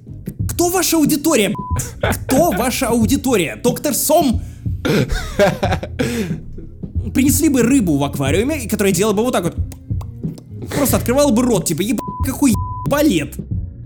кто 0.49 0.69
ваша 0.69 0.97
аудитория? 0.97 1.51
б***ь? 1.51 2.17
Кто 2.27 2.51
ваша 2.51 2.89
аудитория? 2.89 3.55
Доктор 3.63 3.95
Сом? 3.95 4.41
Принесли 7.15 7.49
бы 7.51 7.63
рыбу 7.63 7.99
в 7.99 8.03
аквариуме, 8.03 8.65
и 8.65 8.69
которая 8.69 8.93
делала 8.93 9.13
бы 9.15 9.23
вот 9.23 9.33
так 9.33 9.45
вот. 9.45 9.55
Просто 10.75 10.97
открывала 10.97 11.31
бы 11.31 11.43
рот, 11.45 11.67
типа, 11.67 11.83
еб... 11.83 12.01
какой 12.27 12.51
еб- 12.51 12.91
балет. 12.91 13.37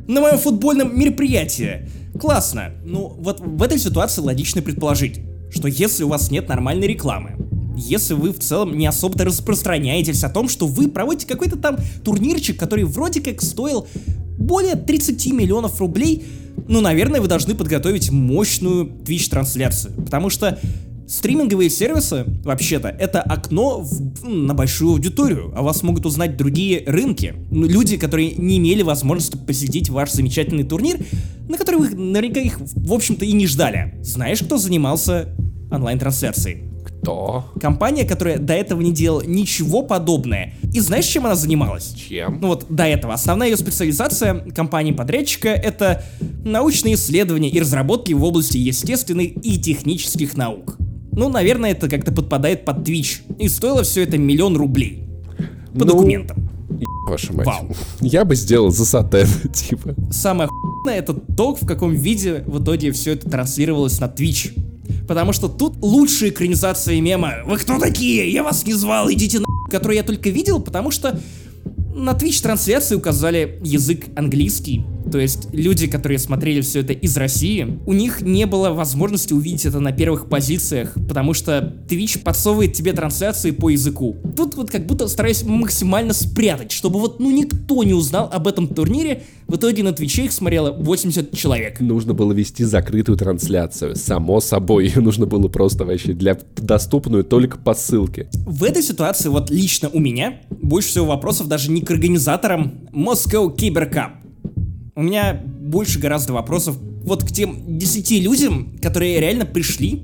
На 0.08 0.20
моем 0.20 0.38
футбольном 0.38 0.98
мероприятии. 0.98 1.88
Классно. 2.18 2.72
Ну, 2.84 3.14
вот 3.18 3.40
в 3.40 3.62
этой 3.62 3.78
ситуации 3.78 4.20
логично 4.20 4.62
предположить, 4.62 5.20
что 5.50 5.68
если 5.68 6.04
у 6.04 6.08
вас 6.08 6.30
нет 6.30 6.48
нормальной 6.48 6.86
рекламы, 6.86 7.36
если 7.76 8.14
вы 8.14 8.32
в 8.32 8.38
целом 8.38 8.76
не 8.78 8.86
особо-то 8.86 9.24
распространяетесь 9.24 10.24
о 10.24 10.30
том, 10.30 10.48
что 10.48 10.66
вы 10.66 10.88
проводите 10.88 11.26
какой-то 11.26 11.56
там 11.56 11.76
турнирчик, 12.04 12.58
который 12.58 12.84
вроде 12.84 13.20
как 13.20 13.42
стоил 13.42 13.86
более 14.38 14.76
30 14.76 15.32
миллионов 15.32 15.78
рублей, 15.80 16.24
ну, 16.68 16.80
наверное, 16.80 17.20
вы 17.20 17.28
должны 17.28 17.54
подготовить 17.54 18.10
мощную 18.10 18.86
Twitch-трансляцию. 18.86 19.92
Потому 20.04 20.30
что 20.30 20.58
стриминговые 21.08 21.70
сервисы, 21.70 22.24
вообще-то, 22.44 22.88
это 22.88 23.20
окно 23.22 23.80
в- 23.80 24.28
на 24.28 24.54
большую 24.54 24.92
аудиторию. 24.92 25.52
А 25.56 25.62
вас 25.62 25.82
могут 25.82 26.06
узнать 26.06 26.36
другие 26.36 26.82
рынки. 26.86 27.34
Ну, 27.50 27.66
люди, 27.66 27.96
которые 27.96 28.32
не 28.32 28.58
имели 28.58 28.82
возможности 28.82 29.36
посетить 29.36 29.88
ваш 29.88 30.12
замечательный 30.12 30.64
турнир, 30.64 30.98
на 31.48 31.56
который 31.58 31.76
вы 31.76 31.90
наверняка 31.90 32.40
их, 32.40 32.58
в 32.58 32.92
общем-то, 32.92 33.24
и 33.24 33.32
не 33.32 33.46
ждали. 33.46 33.98
Знаешь, 34.02 34.40
кто 34.40 34.58
занимался 34.58 35.28
онлайн-трансляцией? 35.70 36.64
Кто? 36.84 37.52
Компания, 37.60 38.04
которая 38.04 38.38
до 38.38 38.54
этого 38.54 38.80
не 38.80 38.92
делала 38.92 39.22
ничего 39.22 39.82
подобное. 39.82 40.54
И 40.74 40.80
знаешь, 40.80 41.06
чем 41.06 41.26
она 41.26 41.36
занималась? 41.36 41.94
Чем? 41.94 42.38
Ну 42.40 42.48
вот 42.48 42.66
до 42.68 42.84
этого. 42.84 43.14
Основная 43.14 43.48
ее 43.48 43.56
специализация 43.56 44.34
компании-подрядчика— 44.34 45.48
это 45.50 46.04
научные 46.44 46.94
исследования 46.94 47.48
и 47.48 47.60
разработки 47.60 48.12
в 48.12 48.24
области 48.24 48.56
естественных 48.56 49.32
и 49.44 49.60
технических 49.60 50.36
наук. 50.36 50.76
Ну, 51.16 51.28
наверное, 51.30 51.72
это 51.72 51.88
как-то 51.88 52.12
подпадает 52.12 52.64
под 52.64 52.86
Twitch. 52.88 53.22
И 53.38 53.48
стоило 53.48 53.82
все 53.82 54.02
это 54.02 54.18
миллион 54.18 54.56
рублей. 54.56 55.02
По 55.72 55.80
Ну, 55.80 55.84
документам. 55.86 56.48
Ваша 57.08 57.32
мать. 57.32 57.46
Вау. 57.46 57.74
Я 58.00 58.24
бы 58.24 58.36
сделал 58.36 58.70
за 58.70 58.84
сатен, 58.84 59.26
типа. 59.52 59.94
Самое 60.10 60.46
охуенное 60.48 60.98
это 60.98 61.14
то, 61.14 61.54
в 61.54 61.66
каком 61.66 61.92
виде 61.94 62.44
в 62.46 62.62
итоге 62.62 62.92
все 62.92 63.12
это 63.12 63.30
транслировалось 63.30 63.98
на 63.98 64.06
Twitch. 64.06 64.52
Потому 65.08 65.32
что 65.32 65.48
тут 65.48 65.76
лучшая 65.82 66.30
экранизация 66.30 67.00
мема 67.00 67.34
«Вы 67.46 67.56
кто 67.56 67.78
такие? 67.78 68.30
Я 68.30 68.42
вас 68.42 68.66
не 68.66 68.74
звал, 68.74 69.10
идите 69.10 69.38
на...» 69.40 69.46
Которую 69.70 69.96
я 69.96 70.02
только 70.02 70.30
видел, 70.30 70.60
потому 70.60 70.90
что 70.90 71.18
на 71.94 72.10
Twitch 72.10 72.42
трансляции 72.42 72.94
указали 72.94 73.58
язык 73.62 74.06
английский. 74.16 74.84
То 75.10 75.18
есть 75.18 75.48
люди, 75.52 75.86
которые 75.86 76.18
смотрели 76.18 76.60
все 76.60 76.80
это 76.80 76.92
из 76.92 77.16
России, 77.16 77.78
у 77.86 77.92
них 77.92 78.22
не 78.22 78.46
было 78.46 78.70
возможности 78.70 79.32
увидеть 79.32 79.66
это 79.66 79.80
на 79.80 79.92
первых 79.92 80.28
позициях, 80.28 80.94
потому 81.08 81.34
что 81.34 81.74
Twitch 81.88 82.22
подсовывает 82.22 82.72
тебе 82.72 82.92
трансляции 82.92 83.50
по 83.50 83.70
языку. 83.70 84.16
Тут 84.36 84.54
вот 84.56 84.70
как 84.70 84.86
будто 84.86 85.08
стараюсь 85.08 85.44
максимально 85.44 86.12
спрятать, 86.12 86.72
чтобы 86.72 87.00
вот 87.00 87.20
ну 87.20 87.30
никто 87.30 87.82
не 87.84 87.94
узнал 87.94 88.28
об 88.32 88.48
этом 88.48 88.68
турнире. 88.68 89.22
В 89.46 89.56
итоге 89.56 89.82
на 89.82 89.92
Твиче 89.92 90.24
их 90.24 90.32
смотрело 90.32 90.72
80 90.72 91.36
человек. 91.36 91.80
Нужно 91.80 92.14
было 92.14 92.32
вести 92.32 92.64
закрытую 92.64 93.16
трансляцию. 93.16 93.94
Само 93.94 94.40
собой, 94.40 94.86
ее 94.86 95.00
нужно 95.00 95.26
было 95.26 95.48
просто 95.48 95.84
вообще 95.84 96.12
для 96.12 96.38
доступную 96.56 97.24
только 97.24 97.58
по 97.58 97.74
ссылке. 97.74 98.28
В 98.44 98.64
этой 98.64 98.82
ситуации 98.82 99.28
вот 99.28 99.50
лично 99.50 99.88
у 99.92 100.00
меня 100.00 100.40
больше 100.50 100.88
всего 100.88 101.06
вопросов 101.06 101.48
даже 101.48 101.70
не 101.70 101.80
к 101.80 101.90
организаторам 101.90 102.88
Moscow 102.92 103.54
Cyber 103.54 103.92
Cup. 103.92 104.25
У 104.98 105.02
меня 105.02 105.34
больше 105.34 105.98
гораздо 105.98 106.32
вопросов 106.32 106.78
вот 107.04 107.22
к 107.22 107.30
тем 107.30 107.78
10 107.78 108.12
людям, 108.22 108.78
которые 108.80 109.20
реально 109.20 109.44
пришли 109.44 110.02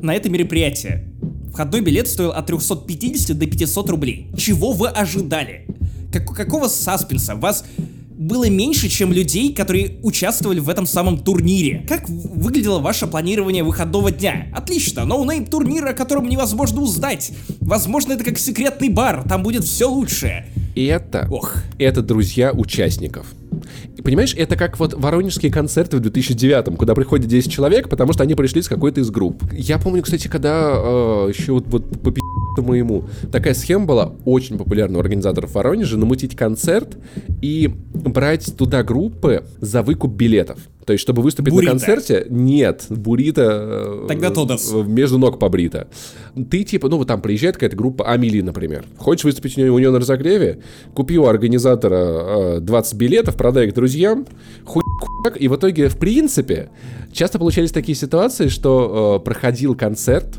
на 0.00 0.14
это 0.14 0.30
мероприятие. 0.30 1.12
Входной 1.52 1.82
билет 1.82 2.08
стоил 2.08 2.30
от 2.30 2.46
350 2.46 3.38
до 3.38 3.46
500 3.46 3.90
рублей. 3.90 4.28
Чего 4.38 4.72
вы 4.72 4.88
ожидали? 4.88 5.66
Как- 6.10 6.34
какого 6.34 6.68
саспенса? 6.68 7.34
Вас 7.34 7.66
было 8.16 8.48
меньше, 8.48 8.88
чем 8.88 9.12
людей, 9.12 9.52
которые 9.52 9.98
участвовали 10.02 10.58
в 10.58 10.70
этом 10.70 10.86
самом 10.86 11.18
турнире. 11.18 11.84
Как 11.86 12.08
выглядело 12.08 12.78
ваше 12.78 13.06
планирование 13.06 13.62
выходного 13.62 14.10
дня? 14.10 14.46
Отлично, 14.54 15.04
no-name 15.04 15.44
турнир, 15.44 15.86
о 15.86 15.92
котором 15.92 16.26
невозможно 16.26 16.80
узнать. 16.80 17.30
Возможно, 17.60 18.14
это 18.14 18.24
как 18.24 18.38
секретный 18.38 18.88
бар, 18.88 19.22
там 19.28 19.42
будет 19.42 19.64
все 19.64 19.84
лучшее. 19.90 20.46
Это... 20.76 21.26
Ох. 21.30 21.54
Это 21.78 22.02
друзья 22.02 22.52
участников. 22.52 23.26
И 23.96 24.02
понимаешь, 24.02 24.34
это 24.34 24.56
как 24.56 24.78
вот 24.78 24.94
воронежские 24.94 25.52
концерты 25.52 25.96
в 25.96 26.00
2009 26.00 26.76
куда 26.76 26.94
приходит 26.94 27.26
10 27.28 27.50
человек, 27.50 27.88
потому 27.88 28.12
что 28.12 28.22
они 28.22 28.34
пришли 28.34 28.62
с 28.62 28.68
какой-то 28.68 29.00
из 29.00 29.10
групп. 29.10 29.42
Я 29.52 29.78
помню, 29.78 30.02
кстати, 30.02 30.28
когда 30.28 30.72
э, 30.74 31.32
еще 31.34 31.52
вот, 31.52 31.66
вот 31.66 32.00
по 32.00 32.10
пи*** 32.10 32.20
моему, 32.58 33.04
такая 33.32 33.54
схема 33.54 33.86
была 33.86 34.12
очень 34.24 34.58
популярна 34.58 34.98
у 34.98 35.00
организаторов 35.00 35.54
Воронежа, 35.54 35.96
намутить 35.96 36.36
концерт 36.36 36.96
и 37.42 37.70
брать 37.92 38.56
туда 38.56 38.82
группы 38.82 39.44
за 39.60 39.82
выкуп 39.82 40.12
билетов. 40.12 40.58
То 40.86 40.92
есть, 40.92 41.02
чтобы 41.02 41.22
выступить 41.22 41.52
Бурито. 41.52 41.72
на 41.72 41.78
концерте, 41.78 42.26
нет, 42.30 42.86
Бурита... 42.88 44.04
э, 44.04 44.06
Тогда 44.08 44.30
Тодос. 44.30 44.72
между 44.72 45.18
ног 45.18 45.38
побрита. 45.38 45.88
Ты 46.50 46.64
типа, 46.64 46.88
ну 46.88 46.96
вот 46.96 47.06
там 47.06 47.20
приезжает 47.22 47.54
какая-то 47.54 47.76
группа 47.76 48.10
Амели, 48.10 48.40
например. 48.40 48.84
Хочешь 48.96 49.24
выступить 49.24 49.56
у 49.56 49.60
нее, 49.60 49.70
у 49.70 49.78
нее 49.78 49.90
на 49.90 50.00
разогреве? 50.00 50.60
Купи 50.94 51.18
у 51.18 51.26
организатора 51.26 52.56
э, 52.56 52.60
20 52.60 52.94
билетов, 52.94 53.36
продай 53.36 53.68
их 53.68 53.74
друзьям, 53.74 54.26
хуй 54.64 54.82
и 55.38 55.48
в 55.48 55.56
итоге, 55.56 55.88
в 55.88 55.98
принципе, 55.98 56.70
часто 57.12 57.38
получались 57.38 57.72
такие 57.72 57.94
ситуации, 57.94 58.48
что 58.48 59.20
э, 59.20 59.24
проходил 59.24 59.74
концерт, 59.74 60.38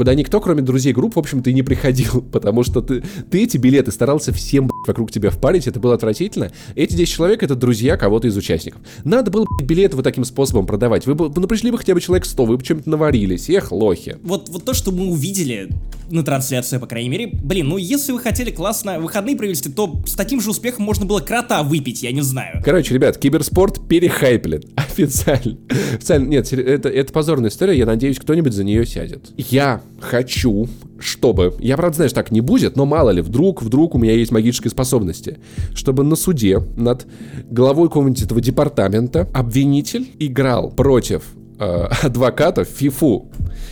куда 0.00 0.14
никто, 0.14 0.40
кроме 0.40 0.62
друзей 0.62 0.94
групп, 0.94 1.16
в 1.16 1.18
общем-то, 1.18 1.50
и 1.50 1.52
не 1.52 1.60
приходил, 1.62 2.22
потому 2.32 2.64
что 2.64 2.80
ты, 2.80 3.02
ты 3.30 3.42
эти 3.42 3.58
билеты 3.58 3.92
старался 3.92 4.32
всем 4.32 4.68
блядь, 4.68 4.88
вокруг 4.88 5.12
тебя 5.12 5.28
впарить, 5.28 5.66
это 5.66 5.78
было 5.78 5.92
отвратительно. 5.92 6.50
Эти 6.74 6.94
10 6.94 7.12
человек— 7.12 7.42
это 7.42 7.54
друзья 7.54 7.98
кого-то 7.98 8.26
из 8.26 8.34
участников. 8.34 8.80
Надо 9.04 9.30
было 9.30 9.44
блядь, 9.58 9.68
билеты 9.68 9.96
вот 9.96 10.04
таким 10.04 10.24
способом 10.24 10.64
продавать. 10.64 11.04
Вы 11.04 11.14
бы, 11.14 11.30
ну, 11.36 11.46
пришли 11.46 11.70
бы 11.70 11.76
хотя 11.76 11.92
бы 11.92 12.00
человек 12.00 12.24
100, 12.24 12.44
вы 12.46 12.56
бы 12.56 12.64
чем-то 12.64 12.88
наварились. 12.88 13.50
Эх, 13.50 13.72
лохи. 13.72 14.16
Вот, 14.22 14.48
вот 14.48 14.64
то, 14.64 14.72
что 14.72 14.90
мы 14.90 15.10
увидели 15.10 15.68
на 16.08 16.22
трансляции, 16.22 16.78
по 16.78 16.86
крайней 16.86 17.10
мере, 17.10 17.26
блин, 17.26 17.68
ну 17.68 17.76
если 17.76 18.12
вы 18.12 18.20
хотели 18.20 18.50
классно 18.50 18.98
выходные 18.98 19.36
провести, 19.36 19.68
то 19.68 20.00
с 20.06 20.14
таким 20.14 20.40
же 20.40 20.50
успехом 20.50 20.84
можно 20.84 21.04
было 21.04 21.20
крота 21.20 21.62
выпить, 21.62 22.02
я 22.02 22.12
не 22.12 22.22
знаю. 22.22 22.62
Короче, 22.64 22.94
ребят, 22.94 23.18
киберспорт 23.18 23.86
перехайплен. 23.86 24.62
Официально. 24.90 25.56
Официально. 25.68 26.26
Нет, 26.26 26.52
это, 26.52 26.88
это 26.88 27.12
позорная 27.12 27.50
история. 27.50 27.76
Я 27.76 27.86
надеюсь, 27.86 28.18
кто-нибудь 28.18 28.52
за 28.52 28.64
нее 28.64 28.86
сядет. 28.86 29.32
Я 29.36 29.82
хочу, 30.00 30.68
чтобы... 30.98 31.54
Я, 31.58 31.76
правда, 31.76 32.06
что 32.06 32.14
так 32.14 32.30
не 32.30 32.40
будет, 32.40 32.76
но 32.76 32.86
мало 32.86 33.10
ли, 33.10 33.22
вдруг, 33.22 33.62
вдруг 33.62 33.94
у 33.94 33.98
меня 33.98 34.12
есть 34.12 34.32
магические 34.32 34.70
способности. 34.70 35.38
Чтобы 35.74 36.02
на 36.02 36.16
суде 36.16 36.62
над 36.76 37.06
главой 37.50 37.88
какого-нибудь 37.88 38.22
этого 38.22 38.40
департамента 38.40 39.28
обвинитель 39.32 40.08
играл 40.18 40.70
против 40.70 41.22
э, 41.60 41.88
адвокатов 42.02 42.68
ФИФУ. 42.68 43.30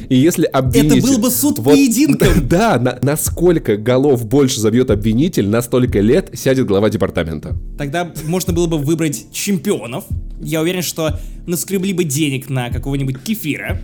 И 0.08 0.16
если 0.16 0.44
обвинитель... 0.44 0.98
Это 0.98 1.06
был 1.08 1.18
бы 1.18 1.30
суд 1.30 1.58
вот, 1.58 1.72
поединком. 1.72 2.28
Да, 2.48 2.78
на, 2.78 2.98
насколько 3.02 3.76
голов 3.76 4.26
больше 4.26 4.60
забьет 4.60 4.90
обвинитель, 4.90 5.48
на 5.48 5.60
столько 5.62 6.00
лет 6.00 6.30
сядет 6.34 6.66
глава 6.66 6.90
департамента. 6.90 7.56
Тогда 7.76 8.12
можно 8.24 8.52
было 8.52 8.66
бы 8.66 8.78
выбрать 8.78 9.32
чемпионов. 9.32 10.04
Я 10.40 10.60
уверен, 10.60 10.82
что 10.82 11.18
наскребли 11.46 11.92
бы 11.92 12.04
денег 12.04 12.48
на 12.48 12.70
какого-нибудь 12.70 13.22
кефира. 13.22 13.80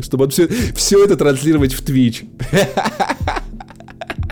Чтобы 0.00 0.28
все, 0.28 0.48
все 0.74 1.04
это 1.04 1.16
транслировать 1.16 1.72
в 1.72 1.82
Twitch. 1.82 2.26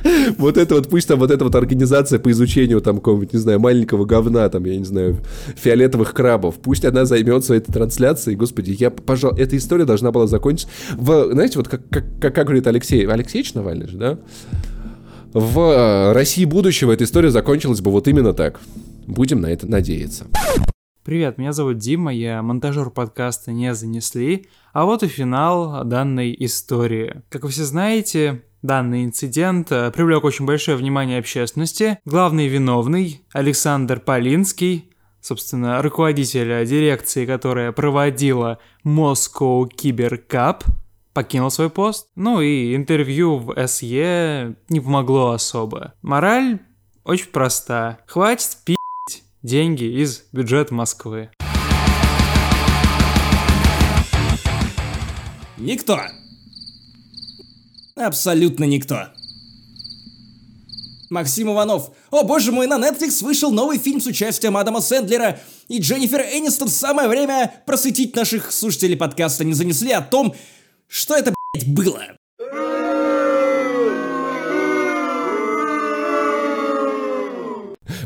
Вот 0.38 0.57
это 0.57 0.75
вот, 0.75 0.88
пусть 0.88 1.09
там 1.09 1.19
вот 1.19 1.31
эта 1.31 1.45
вот 1.45 1.55
организация 1.55 2.19
по 2.19 2.31
изучению 2.31 2.81
там 2.81 2.97
какого-нибудь, 2.97 3.33
не 3.33 3.38
знаю, 3.38 3.61
маленького 3.61 4.05
говна, 4.05 4.49
там, 4.49 4.64
я 4.64 4.77
не 4.77 4.85
знаю, 4.85 5.19
фиолетовых 5.57 6.12
крабов, 6.12 6.57
пусть 6.57 6.85
она 6.85 7.05
займется 7.05 7.55
этой 7.55 7.73
трансляцией, 7.73 8.37
господи, 8.37 8.77
я, 8.79 8.90
пожалуй, 8.90 9.40
эта 9.40 9.57
история 9.57 9.85
должна 9.85 10.12
была 10.12 10.27
закончиться, 10.27 10.73
в, 10.93 11.33
знаете, 11.33 11.59
вот 11.59 11.69
как, 11.69 11.88
как, 11.88 12.05
как, 12.21 12.35
как 12.35 12.47
говорит 12.47 12.67
Алексей, 12.67 13.07
Алексеевич 13.07 13.55
Навальный 13.55 13.88
же, 13.88 13.97
да? 13.97 14.19
В 15.33 15.59
э, 15.59 16.12
России 16.12 16.45
будущего 16.45 16.93
эта 16.93 17.05
история 17.05 17.31
закончилась 17.31 17.81
бы 17.81 17.90
вот 17.90 18.07
именно 18.07 18.33
так. 18.33 18.61
Будем 19.07 19.40
на 19.40 19.47
это 19.47 19.67
надеяться. 19.67 20.27
Привет, 21.05 21.38
меня 21.38 21.53
зовут 21.53 21.79
Дима, 21.79 22.14
я 22.14 22.40
монтажер 22.40 22.88
подкаста 22.88 23.53
«Не 23.53 23.75
занесли», 23.75 24.47
а 24.73 24.85
вот 24.85 25.03
и 25.03 25.09
финал 25.09 25.85
данной 25.85 26.35
истории. 26.38 27.23
Как 27.29 27.43
вы 27.43 27.51
все 27.51 27.64
знаете, 27.64 28.43
данный 28.64 29.05
инцидент 29.05 29.70
э, 29.70 29.90
привлек 29.90 30.24
очень 30.24 30.46
большое 30.46 30.77
внимание 30.77 31.18
общественности. 31.18 31.98
Главный 32.07 32.48
виновный 32.48 33.20
Александр 33.33 34.00
Полинский, 34.00 34.90
собственно, 35.20 35.83
руководитель 35.83 36.66
дирекции, 36.66 37.27
которая 37.27 37.72
проводила 37.72 38.59
Moscow 38.83 39.68
Cyber 39.68 40.18
Cup, 40.27 40.64
покинул 41.12 41.50
свой 41.50 41.68
пост. 41.68 42.09
Ну 42.16 42.40
и 42.40 42.74
интервью 42.74 43.37
в 43.37 43.66
СЕ 43.66 44.57
не 44.70 44.81
помогло 44.81 45.33
особо. 45.33 45.92
Мораль 46.00 46.61
очень 47.05 47.29
проста. 47.29 47.98
Хватит 48.07 48.57
пи*** 48.64 48.77
деньги 49.42 49.85
из 49.85 50.24
бюджета 50.33 50.72
Москвы. 50.72 51.29
Никто. 55.59 56.00
Абсолютно 57.96 58.64
никто. 58.64 59.09
Максим 61.11 61.52
Иванов. 61.52 61.92
О 62.11 62.24
боже 62.24 62.50
мой, 62.50 62.66
на 62.66 62.74
Netflix 62.76 63.22
вышел 63.22 63.52
новый 63.52 63.78
фильм 63.78 64.00
с 64.00 64.07
участием 64.07 64.57
Адама 64.57 64.80
Сэндлера 64.80 65.40
и 65.68 65.78
Дженнифер 65.78 66.22
Энистон. 66.22 66.68
Самое 66.68 67.09
время 67.09 67.62
просветить 67.66 68.16
наших 68.16 68.50
слушателей 68.50 68.96
подкаста 68.96 69.44
не 69.44 69.54
занесли 69.54 69.92
о 69.92 70.02
том, 70.02 70.35
что 70.88 71.14
это, 71.14 71.33
блядь, 71.52 71.68
было. 71.68 72.02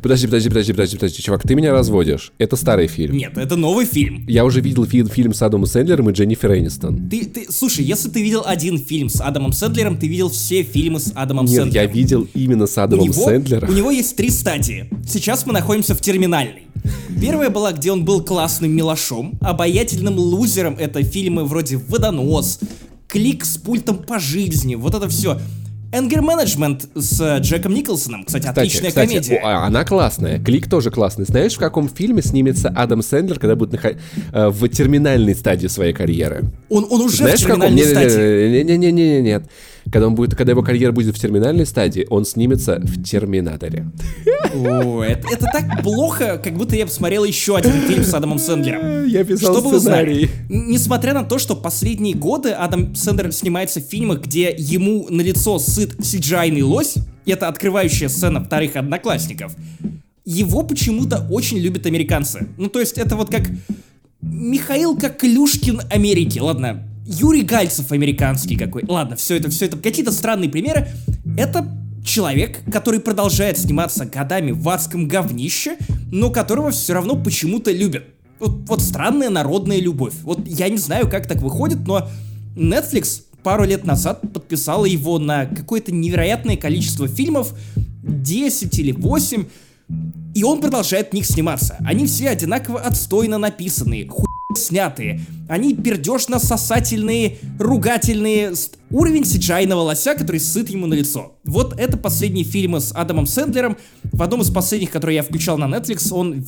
Подожди, 0.09 0.27
подожди, 0.27 0.49
подожди, 0.49 0.73
подожди, 0.73 0.97
подожди, 0.97 1.23
чувак, 1.23 1.43
ты 1.43 1.55
меня 1.55 1.71
разводишь. 1.71 2.33
Это 2.39 2.57
старый 2.57 2.87
фильм. 2.87 3.15
Нет, 3.15 3.37
это 3.37 3.57
новый 3.57 3.85
фильм. 3.85 4.25
Я 4.27 4.47
уже 4.47 4.63
видел 4.63 4.87
фильм, 4.87 5.07
фильм 5.07 5.35
с 5.35 5.43
Адамом 5.43 5.67
Сэндлером 5.67 6.09
и 6.09 6.15
Дженнифер 6.15 6.57
Энистон. 6.57 7.11
Ты, 7.11 7.27
ты, 7.27 7.53
слушай, 7.53 7.85
если 7.85 8.09
ты 8.09 8.23
видел 8.23 8.43
один 8.47 8.79
фильм 8.79 9.11
с 9.11 9.21
Адамом 9.21 9.53
Сэндлером, 9.53 9.99
ты 9.99 10.09
видел 10.09 10.31
все 10.31 10.63
фильмы 10.63 10.99
с 10.99 11.13
Адамом 11.15 11.45
Нет, 11.45 11.57
Сэндлером. 11.57 11.87
я 11.87 11.93
видел 11.93 12.27
именно 12.33 12.67
с 12.67 12.79
у 12.79 12.81
Адамом 12.81 13.05
него, 13.05 13.23
Сэндлером. 13.23 13.69
у 13.69 13.73
него 13.75 13.91
есть 13.91 14.17
три 14.17 14.31
стадии. 14.31 14.89
Сейчас 15.07 15.45
мы 15.45 15.53
находимся 15.53 15.95
в 15.95 16.01
терминальной. 16.01 16.63
Первая 17.21 17.51
была, 17.51 17.73
где 17.73 17.93
он 17.93 18.07
был 18.07 18.23
классным 18.23 18.71
милашом, 18.71 19.35
обаятельным 19.43 20.17
лузером. 20.17 20.77
Это 20.79 21.03
фильмы 21.03 21.45
вроде 21.45 21.77
«Водонос», 21.77 22.61
«Клик 23.09 23.45
с 23.45 23.59
пультом 23.59 23.99
по 23.99 24.19
жизни», 24.19 24.75
вот 24.75 24.95
это 24.95 25.07
все. 25.11 25.39
Anger 25.91 26.21
Management 26.21 26.87
с 27.01 27.19
э, 27.21 27.39
Джеком 27.41 27.73
Николсоном, 27.73 28.25
кстати, 28.25 28.43
Кстати, 28.47 28.59
отличная 28.69 28.89
кстати, 28.91 29.09
комедия. 29.09 29.37
о, 29.39 29.47
а, 29.63 29.67
она 29.67 29.85
классная. 29.87 30.39
Клик 30.39 30.69
тоже 30.69 30.91
классный. 30.91 31.25
Знаешь, 31.25 31.55
в 31.55 31.59
каком 31.59 31.89
фильме 31.89 32.21
снимется 32.21 32.69
Адам 32.69 33.01
Сэндлер, 33.01 33.39
когда 33.39 33.57
будет 33.57 33.73
нахо- 33.73 33.99
э, 34.33 34.49
в 34.49 34.69
терминальной 34.69 35.35
стадии 35.35 35.67
своей 35.67 35.95
карьеры? 35.95 36.45
Он, 36.69 36.87
он 36.91 37.01
уже 37.01 37.17
Знаешь, 37.19 37.41
в 37.41 37.45
в 37.45 37.47
каком? 37.47 37.63
терминальной 37.63 38.11
стадии. 38.11 38.51
Не-не-не-не-не, 38.59 39.23
нет. 39.23 39.45
Когда 39.93 40.07
он 40.09 40.15
будет, 40.15 40.35
когда 40.35 40.53
его 40.53 40.63
карьера 40.63 40.93
будет 40.93 41.17
в 41.17 41.21
терминальной 41.21 41.67
стадии, 41.67 42.07
он 42.11 42.25
снимется 42.25 42.81
в 42.83 43.03
Терминаторе. 43.03 43.87
О, 44.55 45.03
это, 45.03 45.27
это 45.33 45.47
так 45.53 45.83
плохо, 45.83 46.41
как 46.43 46.55
будто 46.55 46.77
я 46.77 46.87
посмотрел 46.87 47.25
еще 47.25 47.57
один 47.57 47.73
фильм 47.83 48.05
с 48.05 48.13
Адамом 48.13 48.39
Сэндлером. 48.39 49.07
Я 49.07 49.25
писал 49.25 49.55
Что 49.55 49.69
вы 49.69 49.77
узнали? 49.77 50.27
сценарий. 50.27 50.31
Н- 50.51 50.69
Несмотря 50.71 51.15
на 51.15 51.25
то, 51.25 51.39
что 51.39 51.57
последние 51.57 52.15
годы 52.15 52.51
Адам 52.51 52.95
Сэндлер 52.95 53.33
снимается 53.33 53.81
в 53.81 53.85
фильмах, 53.85 54.23
где 54.23 54.55
ему 54.57 55.07
на 55.11 55.21
лицо 55.23 55.59
сыт 55.59 55.95
cgi 56.01 56.63
лось, 56.63 56.95
это 57.27 57.49
открывающая 57.49 58.09
сцена 58.09 58.43
вторых 58.43 58.77
одноклассников, 58.77 59.55
его 60.25 60.63
почему-то 60.63 61.27
очень 61.31 61.59
любят 61.59 61.87
американцы. 61.87 62.49
Ну, 62.59 62.69
то 62.69 62.81
есть 62.81 62.99
это 62.99 63.17
вот 63.17 63.31
как 63.31 63.43
Михаил 64.21 64.97
Коклюшкин 64.97 65.83
Америки, 65.91 66.39
ладно, 66.39 66.88
Юрий 67.09 67.41
Гальцев 67.41 67.91
американский 67.91 68.57
какой. 68.57 68.85
Ладно, 68.87 69.17
все 69.17 69.37
это, 69.37 69.49
все 69.49 69.65
это, 69.65 69.79
какие-то 69.79 70.13
странные 70.13 70.51
примеры. 70.51 70.89
Это 71.39 71.67
человек, 72.05 72.61
который 72.71 73.01
продолжает 73.01 73.57
сниматься 73.57 74.05
годами 74.05 74.51
в 74.51 74.69
адском 74.69 75.09
говнище, 75.09 75.79
но 76.13 76.31
которого 76.31 76.71
все 76.71 76.93
равно 76.93 77.17
почему-то 77.17 77.73
любят. 77.73 78.05
Вот, 78.39 78.69
вот 78.69 78.83
странная 78.83 79.31
народная 79.31 79.81
любовь. 79.81 80.13
Вот 80.23 80.47
я 80.47 80.69
не 80.69 80.77
знаю, 80.77 81.09
как 81.09 81.27
так 81.27 81.41
выходит, 81.41 81.87
но 81.87 82.07
Netflix 82.55 83.23
пару 83.43 83.65
лет 83.65 83.85
назад 83.85 84.21
подписала 84.35 84.85
его 84.85 85.19
на 85.19 85.47
какое-то 85.47 85.93
невероятное 85.93 86.59
количество 86.59 87.09
фильмов, 87.09 87.55
10 88.03 88.79
или 88.79 88.93
8, 88.93 89.47
и 90.35 90.45
он 90.45 90.61
продолжает 90.61 91.11
в 91.11 91.13
них 91.15 91.25
сниматься. 91.25 91.79
Они 91.81 92.07
все 92.07 92.29
одинаково 92.29 92.81
отстойно 92.81 93.39
написанные, 93.39 94.07
хуй 94.07 94.29
снятые. 94.57 95.21
Они 95.49 95.75
пердежно-сосательные, 95.75 97.39
ругательные. 97.59 98.53
Уровень 98.91 99.23
cgi 99.23 99.75
лося, 99.75 100.15
который 100.15 100.41
сыт 100.41 100.71
ему 100.71 100.87
на 100.87 100.95
лицо. 100.95 101.37
Вот 101.45 101.79
это 101.79 101.99
последние 101.99 102.45
фильмы 102.45 102.81
с 102.81 102.93
Адамом 102.93 103.27
Сэндлером. 103.27 103.77
В 104.05 104.23
одном 104.23 104.41
из 104.41 104.51
последних, 104.51 104.91
который 104.91 105.17
я 105.17 105.23
включал 105.23 105.59
на 105.59 105.65
Netflix, 105.65 106.13
он 106.13 106.47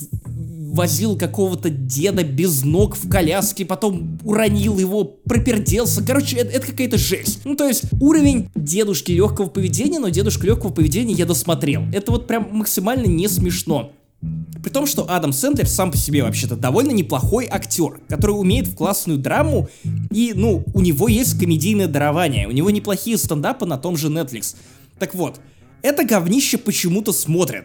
возил 0.72 1.18
какого-то 1.18 1.68
деда 1.68 2.22
без 2.22 2.62
ног 2.62 2.96
в 2.96 3.08
коляске, 3.08 3.64
потом 3.64 4.18
уронил 4.24 4.78
его, 4.78 5.04
проперделся. 5.04 6.02
Короче, 6.02 6.36
это, 6.36 6.52
это 6.52 6.66
какая-то 6.68 6.96
жесть. 6.96 7.40
Ну, 7.44 7.56
то 7.56 7.66
есть, 7.66 7.82
уровень 8.00 8.48
дедушки 8.54 9.12
легкого 9.12 9.48
поведения, 9.48 9.98
но 9.98 10.08
дедушку 10.08 10.46
легкого 10.46 10.70
поведения 10.70 11.14
я 11.14 11.26
досмотрел. 11.26 11.82
Это 11.92 12.12
вот 12.12 12.26
прям 12.26 12.48
максимально 12.52 13.06
не 13.06 13.28
смешно. 13.28 13.92
При 14.62 14.70
том, 14.70 14.86
что 14.86 15.10
Адам 15.10 15.32
Сэндлер 15.32 15.66
сам 15.66 15.90
по 15.90 15.96
себе 15.96 16.22
вообще-то 16.22 16.56
довольно 16.56 16.90
неплохой 16.90 17.48
актер, 17.50 18.00
который 18.08 18.32
умеет 18.32 18.66
в 18.66 18.74
классную 18.74 19.18
драму, 19.18 19.68
и, 20.10 20.32
ну, 20.34 20.64
у 20.74 20.80
него 20.80 21.08
есть 21.08 21.38
комедийное 21.38 21.86
дарование, 21.86 22.46
у 22.46 22.50
него 22.50 22.70
неплохие 22.70 23.16
стендапы 23.16 23.64
на 23.64 23.78
том 23.78 23.96
же 23.96 24.08
Netflix. 24.08 24.56
Так 24.98 25.14
вот, 25.14 25.40
это 25.82 26.04
говнище 26.04 26.58
почему-то 26.58 27.12
смотрят. 27.12 27.64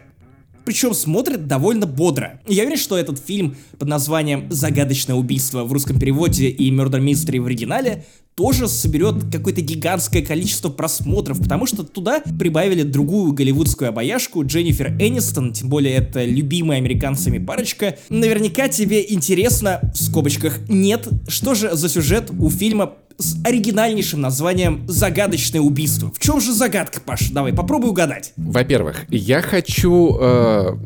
Причем 0.64 0.94
смотрят 0.94 1.46
довольно 1.46 1.86
бодро. 1.86 2.40
Я 2.48 2.64
уверен, 2.64 2.78
что 2.78 2.98
этот 2.98 3.24
фильм 3.24 3.56
под 3.78 3.88
названием 3.88 4.50
«Загадочное 4.50 5.14
убийство» 5.14 5.62
в 5.62 5.72
русском 5.72 5.98
переводе 5.98 6.48
и 6.48 6.72
«Murder 6.72 7.00
Mystery» 7.00 7.40
в 7.40 7.46
оригинале 7.46 8.04
тоже 8.36 8.68
соберет 8.68 9.32
какое-то 9.32 9.62
гигантское 9.62 10.20
количество 10.20 10.68
просмотров, 10.68 11.38
потому 11.38 11.64
что 11.64 11.84
туда 11.84 12.20
прибавили 12.38 12.82
другую 12.82 13.32
голливудскую 13.32 13.88
обаяшку 13.88 14.44
Дженнифер 14.44 14.92
Энистон, 15.00 15.54
тем 15.54 15.70
более 15.70 15.94
это 15.94 16.22
любимая 16.22 16.76
американцами 16.76 17.38
парочка. 17.38 17.96
Наверняка 18.10 18.68
тебе 18.68 19.10
интересно, 19.10 19.80
в 19.94 19.96
скобочках, 19.96 20.58
нет, 20.68 21.08
что 21.28 21.54
же 21.54 21.74
за 21.74 21.88
сюжет 21.88 22.30
у 22.38 22.50
фильма 22.50 22.92
с 23.16 23.42
оригинальнейшим 23.42 24.20
названием 24.20 24.84
«Загадочное 24.86 25.62
убийство». 25.62 26.12
В 26.14 26.18
чем 26.18 26.38
же 26.38 26.52
загадка, 26.52 27.00
Паш? 27.00 27.30
Давай, 27.30 27.54
попробуй 27.54 27.88
угадать. 27.88 28.34
Во-первых, 28.36 29.06
я 29.08 29.40
хочу 29.40 30.18
э, 30.20 30.76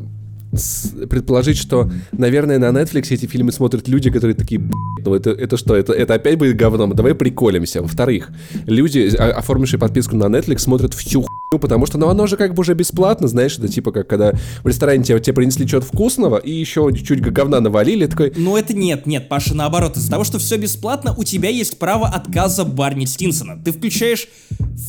предположить, 1.09 1.57
что, 1.57 1.89
наверное, 2.11 2.59
на 2.59 2.69
Netflix 2.69 3.07
эти 3.11 3.25
фильмы 3.25 3.51
смотрят 3.51 3.87
люди, 3.87 4.09
которые 4.09 4.35
такие, 4.35 4.59
«Б***ь, 4.59 5.03
ну 5.05 5.15
это, 5.15 5.31
это 5.31 5.57
что, 5.57 5.75
это, 5.75 5.93
это 5.93 6.13
опять 6.15 6.37
будет 6.37 6.55
говном, 6.57 6.93
давай 6.93 7.15
приколимся. 7.15 7.81
Во-вторых, 7.81 8.29
люди, 8.65 9.15
о- 9.15 9.31
оформившие 9.37 9.79
подписку 9.79 10.15
на 10.15 10.25
Netflix, 10.25 10.59
смотрят 10.59 10.93
всю 10.93 11.21
хуйню, 11.21 11.59
потому 11.61 11.85
что, 11.85 11.97
ну, 11.97 12.09
оно 12.09 12.27
же 12.27 12.37
как 12.37 12.53
бы 12.53 12.61
уже 12.61 12.73
бесплатно, 12.73 13.27
знаешь, 13.27 13.57
это 13.57 13.67
типа 13.67 13.91
как 13.91 14.07
когда 14.07 14.33
в 14.63 14.67
ресторане 14.67 15.03
тебе, 15.03 15.19
тебе 15.19 15.33
принесли 15.33 15.67
что-то 15.67 15.85
вкусного 15.87 16.37
и 16.37 16.51
еще 16.51 16.89
чуть-чуть 16.93 17.21
говна 17.21 17.59
навалили, 17.61 18.05
такой, 18.07 18.33
Но 18.35 18.57
это 18.57 18.73
нет, 18.73 19.05
нет, 19.05 19.29
Паша, 19.29 19.55
наоборот, 19.55 19.97
из-за 19.97 20.11
того, 20.11 20.23
что 20.23 20.37
все 20.39 20.57
бесплатно, 20.57 21.15
у 21.17 21.23
тебя 21.23 21.49
есть 21.49 21.79
право 21.79 22.07
отказа 22.07 22.65
Барни 22.65 23.05
Стинсона. 23.05 23.61
Ты 23.63 23.71
включаешь 23.71 24.27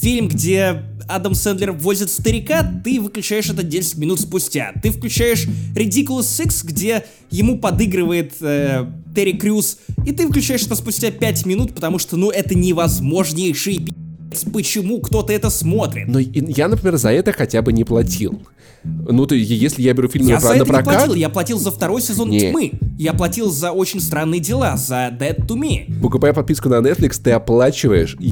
фильм, 0.00 0.28
где 0.28 0.82
Адам 1.08 1.34
Сэндлер 1.34 1.72
возит 1.72 2.10
старика, 2.10 2.62
ты 2.84 3.00
выключаешь 3.00 3.48
это 3.50 3.62
10 3.62 3.98
минут 3.98 4.20
спустя. 4.20 4.72
Ты 4.82 4.90
включаешь 4.90 5.46
Ridiculous 5.74 6.20
Six, 6.22 6.66
где 6.66 7.04
ему 7.30 7.58
подыгрывает 7.58 8.32
э, 8.40 8.86
Терри 9.14 9.32
Крюс, 9.32 9.78
и 10.06 10.12
ты 10.12 10.28
включаешь 10.28 10.62
это 10.62 10.74
спустя 10.74 11.10
5 11.10 11.46
минут, 11.46 11.74
потому 11.74 11.98
что, 11.98 12.16
ну, 12.16 12.30
это 12.30 12.54
невозможнейший 12.54 13.78
пи***ц, 13.78 14.50
почему 14.50 15.00
кто-то 15.00 15.32
это 15.32 15.50
смотрит. 15.50 16.08
Но 16.08 16.18
я, 16.18 16.68
например, 16.68 16.96
за 16.96 17.10
это 17.12 17.32
хотя 17.32 17.62
бы 17.62 17.72
не 17.72 17.84
платил. 17.84 18.42
Ну, 18.84 19.26
то 19.26 19.34
если 19.34 19.82
я 19.82 19.94
беру 19.94 20.08
фильм 20.08 20.26
Я 20.26 20.34
на, 20.34 20.40
за 20.40 20.48
это 20.54 20.64
не 20.64 20.64
прокат, 20.64 20.84
платил, 20.84 21.14
я 21.14 21.28
платил 21.28 21.58
за 21.58 21.70
второй 21.70 22.02
сезон 22.02 22.30
Не. 22.30 22.50
Тьмы. 22.50 22.72
Я 22.98 23.12
платил 23.12 23.50
за 23.50 23.70
очень 23.70 24.00
странные 24.00 24.40
дела, 24.40 24.76
за 24.76 25.08
Dead 25.08 25.46
to 25.46 25.56
Me. 25.56 26.00
покупая 26.00 26.32
подписку 26.32 26.68
на 26.68 26.80
Netflix, 26.80 27.20
ты 27.22 27.30
оплачиваешь 27.30 28.16
и 28.18 28.28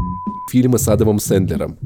фильмы 0.51 0.79
с 0.79 0.89
Адамом 0.89 1.21
Сэндлером. 1.21 1.79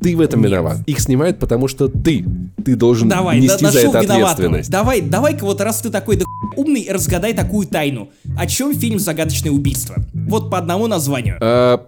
Ты 0.00 0.16
в 0.16 0.20
этом 0.20 0.40
Нет. 0.42 0.50
виноват. 0.50 0.78
Их 0.86 1.00
снимают, 1.00 1.38
потому 1.38 1.66
что 1.68 1.88
ты. 1.88 2.24
Ты 2.64 2.76
должен 2.76 3.08
Давай, 3.08 3.40
нести 3.40 3.64
на- 3.64 3.72
за 3.72 3.80
это 3.80 3.98
ответственность. 4.00 4.70
Давай, 4.70 5.00
давай-ка 5.00 5.44
вот 5.44 5.60
раз 5.60 5.80
ты 5.80 5.90
такой 5.90 6.16
да 6.16 6.24
умный, 6.56 6.86
разгадай 6.90 7.34
такую 7.34 7.66
тайну. 7.66 8.10
О 8.36 8.46
чем 8.46 8.74
фильм 8.74 8.98
«Загадочное 8.98 9.50
убийство»? 9.52 9.96
Вот 10.14 10.50
по 10.50 10.58
одному 10.58 10.86
названию. 10.86 11.36
А, 11.40 11.84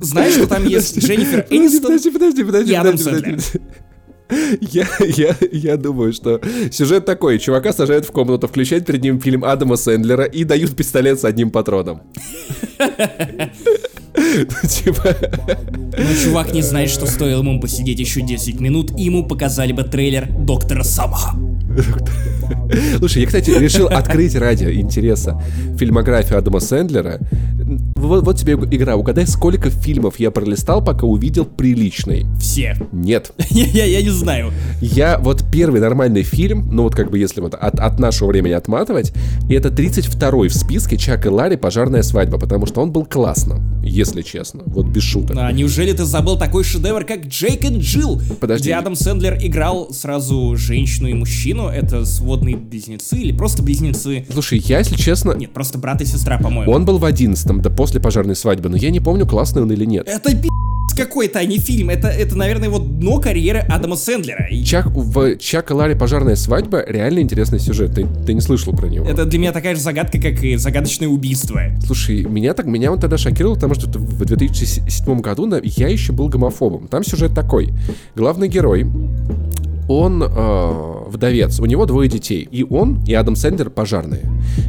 Знаешь, 0.00 0.34
что 0.34 0.46
там 0.46 0.66
есть 0.66 0.98
Дженнифер 0.98 1.46
Энистон? 1.50 1.82
подожди, 1.92 2.10
подожди, 2.10 2.44
подожди, 2.44 2.72
и 2.72 2.74
Адам 2.74 2.96
подожди. 2.98 3.36
Я, 4.60 4.86
я, 5.00 5.34
я 5.50 5.76
думаю, 5.76 6.12
что 6.12 6.40
сюжет 6.70 7.04
такой. 7.04 7.40
Чувака 7.40 7.72
сажают 7.72 8.06
в 8.06 8.12
комнату, 8.12 8.46
включают 8.46 8.86
перед 8.86 9.02
ним 9.02 9.20
фильм 9.20 9.44
Адама 9.44 9.74
Сэндлера 9.74 10.24
и 10.24 10.44
дают 10.44 10.76
пистолет 10.76 11.18
с 11.20 11.24
одним 11.24 11.50
патроном. 11.50 12.02
Ну, 14.16 14.68
Типа, 14.68 15.16
Но 15.96 16.14
чувак 16.22 16.52
не 16.52 16.62
знает, 16.62 16.90
что 16.90 17.06
стоило 17.06 17.40
ему 17.40 17.60
посидеть 17.60 17.98
еще 17.98 18.22
10 18.22 18.60
минут, 18.60 18.92
и 18.98 19.04
ему 19.04 19.24
показали 19.24 19.72
бы 19.72 19.84
трейлер 19.84 20.28
Доктора 20.30 20.82
Сама. 20.82 21.34
Слушай, 22.98 23.22
я, 23.22 23.26
кстати, 23.26 23.50
решил 23.50 23.86
открыть 23.86 24.34
ради 24.34 24.64
интереса 24.64 25.40
фильмографию 25.78 26.38
Адама 26.38 26.60
Сэндлера. 26.60 27.18
Вот, 27.94 28.24
вот 28.24 28.36
тебе 28.38 28.54
игра. 28.54 28.96
Угадай, 28.96 29.26
сколько 29.26 29.70
фильмов 29.70 30.18
я 30.18 30.30
пролистал, 30.30 30.84
пока 30.84 31.06
увидел 31.06 31.44
приличный. 31.44 32.26
Все. 32.40 32.76
Нет. 32.92 33.32
Я, 33.50 33.66
я, 33.66 33.84
я 33.84 34.02
не 34.02 34.10
знаю. 34.10 34.52
Я 34.80 35.18
вот 35.18 35.44
первый 35.52 35.80
нормальный 35.80 36.22
фильм, 36.22 36.68
ну 36.72 36.84
вот 36.84 36.94
как 36.94 37.10
бы 37.10 37.18
если 37.18 37.40
вот 37.40 37.54
от, 37.54 37.78
от 37.78 37.98
нашего 37.98 38.28
времени 38.28 38.52
отматывать, 38.52 39.12
и 39.48 39.54
это 39.54 39.68
32-й 39.68 40.48
в 40.48 40.54
списке 40.54 40.96
Чак 40.96 41.26
и 41.26 41.28
Ларри 41.28 41.56
«Пожарная 41.56 42.02
свадьба», 42.02 42.38
потому 42.38 42.66
что 42.66 42.80
он 42.80 42.90
был 42.92 43.04
классным, 43.04 43.82
если 44.00 44.22
честно, 44.22 44.62
вот 44.66 44.86
без 44.86 45.02
шуток. 45.02 45.36
А 45.38 45.52
неужели 45.52 45.92
ты 45.92 46.04
забыл 46.04 46.38
такой 46.38 46.64
шедевр, 46.64 47.04
как 47.04 47.26
Джейк 47.26 47.64
и 47.64 47.68
Джилл? 47.68 48.20
Подожди. 48.40 48.64
Где 48.64 48.74
Адам 48.74 48.96
Сэндлер 48.96 49.38
играл 49.42 49.92
сразу 49.92 50.56
женщину 50.56 51.08
и 51.08 51.12
мужчину. 51.12 51.68
Это 51.68 52.04
сводные 52.06 52.56
близнецы 52.56 53.18
или 53.18 53.32
просто 53.32 53.62
близнецы? 53.62 54.24
Слушай, 54.32 54.58
я, 54.60 54.78
если 54.78 54.96
честно, 54.96 55.32
Нет, 55.32 55.52
просто 55.52 55.78
брат 55.78 56.00
и 56.00 56.06
сестра, 56.06 56.38
по-моему. 56.38 56.72
он 56.72 56.84
был 56.84 56.98
в 56.98 57.04
одиннадцатом, 57.04 57.60
да 57.60 57.68
после 57.68 58.00
«Пожарной 58.00 58.36
свадьбы», 58.36 58.68
но 58.70 58.76
я 58.76 58.90
не 58.90 59.00
помню, 59.00 59.26
классный 59.26 59.62
он 59.62 59.70
или 59.70 59.84
нет. 59.84 60.08
Это 60.08 60.34
пи*** 60.34 60.48
какой-то, 60.96 61.38
а 61.38 61.44
не 61.44 61.58
фильм. 61.58 61.88
Это, 61.88 62.08
это, 62.08 62.36
наверное, 62.36 62.68
вот 62.68 62.98
дно 62.98 63.20
карьеры 63.20 63.60
Адама 63.60 63.96
Сэндлера. 63.96 64.48
Чак, 64.64 64.86
в 64.86 65.36
Чак 65.38 65.70
и 65.70 65.74
Ларри 65.74 65.94
«Пожарная 65.94 66.36
свадьба» 66.36 66.84
реально 66.86 67.20
интересный 67.20 67.58
сюжет, 67.58 67.94
ты, 67.94 68.06
ты 68.26 68.34
не 68.34 68.40
слышал 68.40 68.74
про 68.74 68.86
него? 68.86 69.06
это 69.06 69.24
для 69.24 69.38
меня 69.38 69.52
такая 69.52 69.74
же 69.74 69.80
загадка, 69.80 70.20
как 70.20 70.42
и 70.42 70.56
загадочное 70.56 71.08
убийство. 71.08 71.60
Слушай, 71.84 72.24
меня 72.24 72.54
так 72.54 72.66
меня 72.66 72.92
он 72.92 73.00
тогда 73.00 73.16
шокировал, 73.16 73.54
потому 73.54 73.74
что 73.74 73.89
в 73.96 74.24
2007 74.24 75.20
году 75.20 75.48
я 75.62 75.88
еще 75.88 76.12
был 76.12 76.28
гомофобом. 76.28 76.88
Там 76.88 77.04
сюжет 77.04 77.34
такой. 77.34 77.72
Главный 78.14 78.48
герой, 78.48 78.86
он 79.88 80.22
э, 80.22 80.99
вдовец, 81.10 81.60
у 81.60 81.66
него 81.66 81.86
двое 81.86 82.08
детей. 82.08 82.48
И 82.50 82.64
он, 82.64 83.02
и 83.06 83.14
Адам 83.14 83.36
Сэндлер 83.36 83.70
пожарные. 83.70 84.22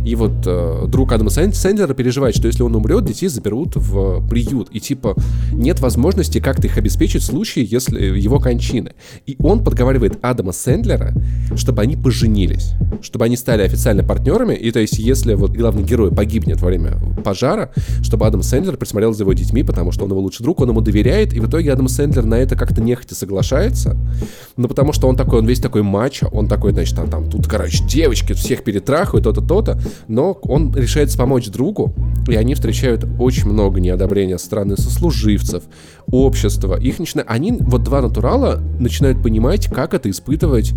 И 0.06 0.16
вот 0.16 0.34
э, 0.46 0.86
друг 0.88 1.12
Адама 1.14 1.30
Сэн- 1.30 1.54
Сэндлера 1.54 1.94
переживает, 1.94 2.36
что 2.36 2.48
если 2.48 2.64
он 2.64 2.76
умрет, 2.76 3.06
детей 3.06 3.28
заберут 3.28 3.76
в 3.76 4.28
приют. 4.28 4.70
И 4.72 4.80
типа 4.80 5.16
нет 5.52 5.80
возможности 5.80 6.40
как-то 6.40 6.68
их 6.68 6.78
обеспечить 6.78 7.22
в 7.22 7.26
случае, 7.26 7.66
если 7.66 8.00
его 8.20 8.40
кончины. 8.40 8.94
И 9.26 9.36
он 9.40 9.64
подговаривает 9.64 10.20
Адама 10.22 10.52
Сэндлера, 10.52 11.14
чтобы 11.56 11.82
они 11.82 11.96
поженились. 11.96 12.74
Чтобы 13.02 13.26
они 13.26 13.38
стали 13.38 13.64
официально 13.64 14.04
партнерами. 14.04 14.56
И 14.56 14.72
то 14.72 14.80
есть, 14.80 14.98
если 14.98 15.34
вот 15.36 15.52
главный 15.52 15.84
герой 15.84 16.12
погибнет 16.12 16.62
во 16.62 16.68
время 16.68 16.98
пожара, 17.24 17.72
чтобы 18.02 18.26
Адам 18.28 18.44
Сэндлер 18.44 18.78
присмотрел 18.78 19.14
за 19.14 19.24
его 19.24 19.34
детьми, 19.34 19.64
потому 19.64 19.92
что 19.92 20.06
он 20.06 20.12
его 20.12 20.20
лучший 20.20 20.44
друг, 20.44 20.62
он 20.62 20.70
ему 20.70 20.82
доверяет. 20.82 21.34
И 21.34 21.40
в 21.40 21.48
итоге 21.48 21.72
Адам 21.72 21.88
Сэндлер 21.88 22.26
на 22.26 22.36
это 22.36 22.56
как-то 22.56 22.82
нехотя 22.82 23.16
соглашается. 23.16 23.98
Ну, 24.58 24.68
потому 24.68 24.94
что 24.94 25.08
он 25.08 25.16
такой, 25.16 25.40
он 25.40 25.46
весь 25.46 25.60
такой 25.60 25.84
мачо, 25.84 26.30
он 26.32 26.48
такой, 26.48 26.72
значит, 26.72 26.96
там, 26.96 27.10
там 27.10 27.30
тут, 27.30 27.48
короче, 27.48 27.84
девочки 27.86 28.34
всех 28.34 28.64
перетрахают, 28.64 29.24
то-то, 29.24 29.42
то-то, 29.42 29.80
но 30.08 30.34
он 30.44 30.74
решается 30.76 31.18
помочь 31.18 31.48
другу, 31.48 31.94
и 32.28 32.36
они 32.36 32.56
встречают 32.56 33.06
очень 33.20 33.50
много 33.50 33.80
неодобрения 33.80 34.38
со 34.38 34.46
стороны 34.46 34.78
сослуживцев, 34.78 35.64
общества. 36.12 36.80
Их 36.80 37.00
начинают, 37.00 37.30
они, 37.30 37.54
вот 37.54 37.84
два 37.84 38.02
натурала, 38.02 38.62
начинают 38.80 39.22
понимать, 39.22 39.68
как 39.68 39.94
это 39.94 40.10
испытывать, 40.10 40.74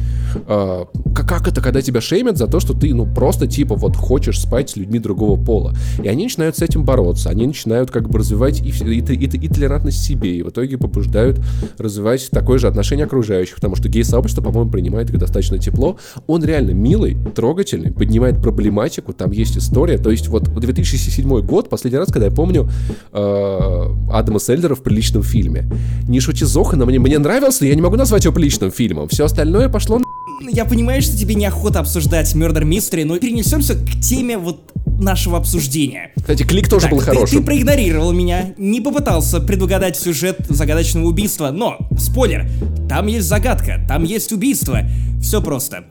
э, 0.46 0.84
как, 1.14 1.48
это, 1.48 1.60
когда 1.60 1.82
тебя 1.82 2.00
шеймят 2.00 2.36
за 2.36 2.46
то, 2.46 2.60
что 2.60 2.74
ты, 2.74 2.94
ну, 2.94 3.06
просто, 3.06 3.46
типа, 3.46 3.74
вот 3.74 3.96
хочешь 3.96 4.40
спать 4.40 4.70
с 4.70 4.76
людьми 4.76 4.98
другого 4.98 5.42
пола. 5.42 5.74
И 6.02 6.08
они 6.08 6.24
начинают 6.24 6.56
с 6.56 6.62
этим 6.62 6.84
бороться, 6.84 7.30
они 7.30 7.46
начинают 7.46 7.90
как 7.90 8.08
бы 8.08 8.18
развивать 8.18 8.60
и, 8.60 8.70
и, 8.70 8.98
и, 9.00 9.24
и 9.24 9.48
толерантность 9.48 10.02
себе, 10.02 10.36
и 10.36 10.42
в 10.42 10.50
итоге 10.50 10.78
побуждают 10.78 11.40
развивать 11.78 12.28
такое 12.30 12.58
же 12.58 12.68
отношение 12.68 13.06
окружающих, 13.06 13.56
потому 13.56 13.76
что 13.76 13.88
гей-сообщество, 13.88 14.42
по-моему, 14.42 14.70
принимает 14.70 15.10
их 15.10 15.18
достаточно 15.18 15.43
тепло. 15.58 15.96
Он 16.26 16.44
реально 16.44 16.70
милый, 16.72 17.16
трогательный, 17.34 17.92
поднимает 17.92 18.40
проблематику, 18.42 19.12
там 19.12 19.30
есть 19.30 19.56
история. 19.56 19.98
То 19.98 20.10
есть 20.10 20.28
вот 20.28 20.44
2007 20.44 21.40
год, 21.46 21.68
последний 21.68 21.98
раз, 21.98 22.10
когда 22.10 22.26
я 22.26 22.32
помню 22.32 22.68
э, 23.12 23.86
Адама 24.12 24.38
Сэллера 24.38 24.74
в 24.74 24.82
приличном 24.82 25.22
фильме. 25.22 25.70
Не 26.08 26.20
шути 26.20 26.44
Зохана, 26.44 26.84
мне, 26.86 26.98
мне 26.98 27.18
нравился, 27.18 27.64
я 27.66 27.74
не 27.74 27.82
могу 27.82 27.96
назвать 27.96 28.24
его 28.24 28.34
приличным 28.34 28.70
фильмом. 28.70 29.08
Все 29.08 29.24
остальное 29.24 29.68
пошло 29.68 29.98
на... 29.98 30.04
Я 30.50 30.64
понимаю, 30.64 31.00
что 31.00 31.16
тебе 31.16 31.34
неохота 31.34 31.80
обсуждать 31.80 32.34
Murder 32.34 32.62
Mystery, 32.64 33.04
но 33.04 33.18
перенесемся 33.18 33.74
к 33.74 33.88
теме 34.02 34.36
вот 34.36 34.60
нашего 34.98 35.38
обсуждения. 35.38 36.12
Кстати, 36.16 36.42
клик 36.42 36.68
тоже 36.68 36.82
Так, 36.82 36.92
был 36.92 36.98
ты- 36.98 37.04
хорошим. 37.06 37.38
Ты, 37.38 37.44
проигнорировал 37.44 38.12
меня, 38.12 38.54
не 38.58 38.80
попытался 38.80 39.40
предугадать 39.40 39.96
сюжет 39.96 40.38
загадочного 40.48 41.06
убийства, 41.06 41.50
но, 41.50 41.78
спойлер, 41.98 42.46
там 42.88 43.06
есть 43.06 43.26
загадка, 43.26 43.84
там 43.88 44.04
есть 44.04 44.32
убийство. 44.32 44.80
Все 45.20 45.33
просто. 45.40 45.84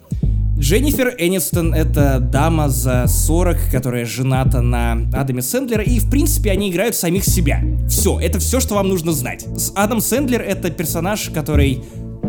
Дженнифер 0.57 1.15
Энистон— 1.17 1.73
это 1.75 2.19
дама 2.19 2.69
за 2.69 3.07
40, 3.07 3.69
которая 3.71 4.05
жената 4.05 4.61
на 4.61 4.93
Адаме 5.11 5.41
Сэндлера, 5.41 5.83
и, 5.83 5.99
в 5.99 6.09
принципе, 6.09 6.51
они 6.51 6.71
играют 6.71 6.95
самих 6.95 7.25
себя. 7.25 7.61
Все, 7.89 8.19
это 8.19 8.39
все, 8.39 8.59
что 8.59 8.75
вам 8.75 8.87
нужно 8.87 9.11
знать. 9.11 9.45
Адам 9.75 9.99
Сэндлер— 9.99 10.41
это 10.47 10.69
персонаж, 10.69 11.29
который 11.33 11.83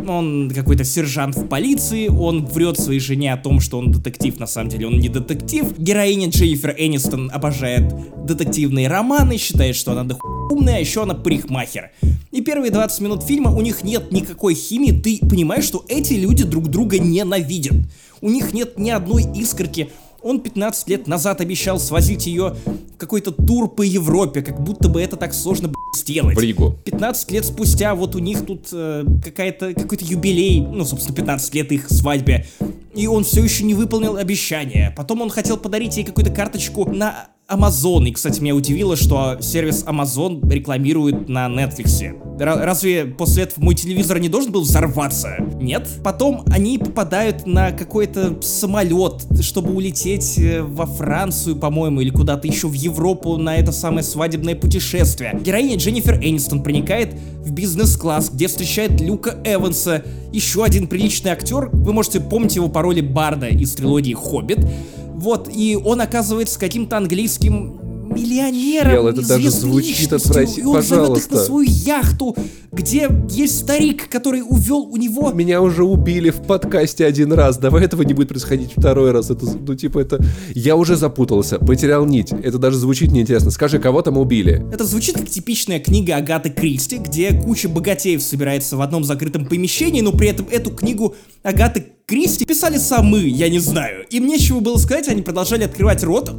он 0.06 0.50
какой-то 0.54 0.84
сержант 0.84 1.36
в 1.36 1.46
полиции, 1.46 2.08
он 2.08 2.44
врет 2.46 2.78
своей 2.78 3.00
жене 3.00 3.32
о 3.32 3.36
том, 3.36 3.60
что 3.60 3.78
он 3.78 3.90
детектив, 3.90 4.38
на 4.38 4.46
самом 4.46 4.68
деле 4.68 4.86
он 4.86 4.98
не 4.98 5.08
детектив. 5.08 5.66
Героиня 5.78 6.28
Дженнифер 6.28 6.74
Энистон 6.76 7.30
обожает 7.32 7.94
детективные 8.24 8.88
романы, 8.88 9.38
считает, 9.38 9.76
что 9.76 9.92
она 9.92 10.04
дохуя 10.04 10.34
умная, 10.50 10.76
а 10.76 10.80
еще 10.80 11.02
она 11.02 11.14
парикмахер. 11.14 11.90
И 12.30 12.40
первые 12.40 12.70
20 12.70 13.00
минут 13.00 13.22
фильма 13.22 13.50
у 13.54 13.60
них 13.60 13.84
нет 13.84 14.12
никакой 14.12 14.54
химии, 14.54 14.92
ты 14.92 15.18
понимаешь, 15.18 15.64
что 15.64 15.84
эти 15.88 16.14
люди 16.14 16.44
друг 16.44 16.68
друга 16.68 16.98
ненавидят. 16.98 17.74
У 18.20 18.30
них 18.30 18.54
нет 18.54 18.78
ни 18.78 18.90
одной 18.90 19.24
искорки. 19.36 19.90
Он 20.24 20.40
15 20.40 20.88
лет 20.88 21.06
назад 21.06 21.42
обещал 21.42 21.78
свозить 21.78 22.26
ее 22.26 22.56
в 22.94 22.96
какой-то 22.96 23.30
тур 23.30 23.68
по 23.68 23.82
Европе, 23.82 24.40
как 24.40 24.58
будто 24.58 24.88
бы 24.88 25.02
это 25.02 25.16
так 25.16 25.34
сложно 25.34 25.70
сделать. 25.94 26.34
В 26.34 26.40
Ригу. 26.40 26.78
15 26.84 27.30
лет 27.30 27.44
спустя 27.44 27.94
вот 27.94 28.14
у 28.14 28.20
них 28.20 28.46
тут 28.46 28.68
э, 28.72 29.04
какая-то, 29.22 29.74
какой-то 29.74 30.02
юбилей, 30.02 30.60
ну, 30.60 30.86
собственно, 30.86 31.14
15 31.14 31.54
лет 31.54 31.72
их 31.72 31.90
свадьбе, 31.90 32.46
и 32.94 33.06
он 33.06 33.24
все 33.24 33.44
еще 33.44 33.64
не 33.64 33.74
выполнил 33.74 34.16
обещание. 34.16 34.94
Потом 34.96 35.20
он 35.20 35.28
хотел 35.28 35.58
подарить 35.58 35.98
ей 35.98 36.04
какую-то 36.04 36.30
карточку 36.30 36.90
на 36.90 37.28
Amazon, 37.48 38.08
и, 38.08 38.12
кстати, 38.12 38.40
меня 38.40 38.54
удивило, 38.54 38.96
что 38.96 39.36
сервис 39.40 39.84
Amazon 39.86 40.50
рекламирует 40.50 41.28
на 41.28 41.46
Netflix. 41.46 42.02
Ра- 42.38 42.64
разве 42.64 43.04
после 43.04 43.42
этого 43.42 43.64
мой 43.64 43.74
телевизор 43.74 44.18
не 44.18 44.30
должен 44.30 44.50
был 44.50 44.62
взорваться? 44.62 45.36
Нет? 45.60 45.86
Потом 46.02 46.42
они 46.46 46.78
попадают 46.78 47.46
на 47.46 47.72
какой-то 47.72 48.40
самолет, 48.40 49.26
чтобы 49.42 49.74
улететь 49.74 50.38
э, 50.38 50.62
во 50.62 50.86
Францию, 50.86 51.56
по-моему, 51.56 52.00
или 52.00 52.08
куда-то 52.08 52.48
еще 52.48 52.66
в 52.66 52.72
Европу 52.72 53.36
на 53.36 53.56
это 53.56 53.72
самое 53.72 54.02
свадебное 54.02 54.54
путешествие. 54.54 55.38
Героиня 55.38 55.76
Дженнифер 55.76 56.16
Энистон 56.24 56.62
проникает 56.62 57.14
в 57.44 57.52
бизнес-класс, 57.52 58.30
где 58.30 58.48
встречает 58.48 59.00
Люка 59.02 59.36
Эванса, 59.44 60.02
еще 60.32 60.64
один 60.64 60.86
приличный 60.86 61.32
актер. 61.32 61.68
Вы 61.72 61.92
можете 61.92 62.20
помнить 62.20 62.56
его 62.56 62.68
по 62.68 62.80
роли 62.80 63.02
Барда 63.02 63.48
из 63.48 63.74
трилогии 63.74 64.14
«Хоббит». 64.14 64.60
Вот, 65.14 65.48
и 65.48 65.76
он 65.76 66.00
оказывается 66.00 66.58
каким-то 66.58 66.96
английским 66.96 67.78
миллионером, 68.14 68.92
Чел, 68.92 69.08
это 69.08 69.26
даже 69.26 69.50
звучит 69.50 70.12
отвратительно. 70.12 70.62
и 70.62 70.66
он 70.66 70.82
зовет 70.82 71.18
их 71.18 71.30
на 71.30 71.36
Пожалуйста. 71.36 71.44
свою 71.44 71.68
яхту, 71.68 72.36
где 72.72 73.08
есть 73.30 73.58
старик, 73.60 74.08
который 74.08 74.42
увел 74.46 74.80
у 74.80 74.96
него... 74.96 75.32
Меня 75.32 75.62
уже 75.62 75.84
убили 75.84 76.30
в 76.30 76.42
подкасте 76.42 77.06
один 77.06 77.32
раз. 77.32 77.58
Давай 77.58 77.84
этого 77.84 78.02
не 78.02 78.14
будет 78.14 78.28
происходить 78.28 78.72
второй 78.76 79.12
раз. 79.12 79.30
Это, 79.30 79.46
ну, 79.46 79.74
типа, 79.74 80.00
это... 80.00 80.24
Я 80.54 80.76
уже 80.76 80.96
запутался, 80.96 81.58
потерял 81.58 82.04
нить. 82.04 82.32
Это 82.32 82.58
даже 82.58 82.76
звучит 82.78 83.12
неинтересно. 83.12 83.50
Скажи, 83.50 83.78
кого 83.78 84.02
там 84.02 84.18
убили? 84.18 84.66
Это 84.72 84.84
звучит 84.84 85.16
как 85.16 85.28
типичная 85.28 85.80
книга 85.80 86.16
Агаты 86.16 86.50
Кристи, 86.50 86.98
где 86.98 87.32
куча 87.32 87.68
богатеев 87.68 88.22
собирается 88.22 88.76
в 88.76 88.82
одном 88.82 89.04
закрытом 89.04 89.46
помещении, 89.46 90.00
но 90.00 90.12
при 90.12 90.28
этом 90.28 90.46
эту 90.50 90.70
книгу 90.70 91.14
Агаты 91.42 91.86
Кристи 92.06 92.44
писали 92.44 92.76
самы, 92.76 93.20
я 93.20 93.48
не 93.48 93.58
знаю. 93.58 94.04
Им 94.10 94.26
нечего 94.26 94.60
было 94.60 94.76
сказать, 94.76 95.08
они 95.08 95.22
продолжали 95.22 95.64
открывать 95.64 96.02
рот, 96.04 96.32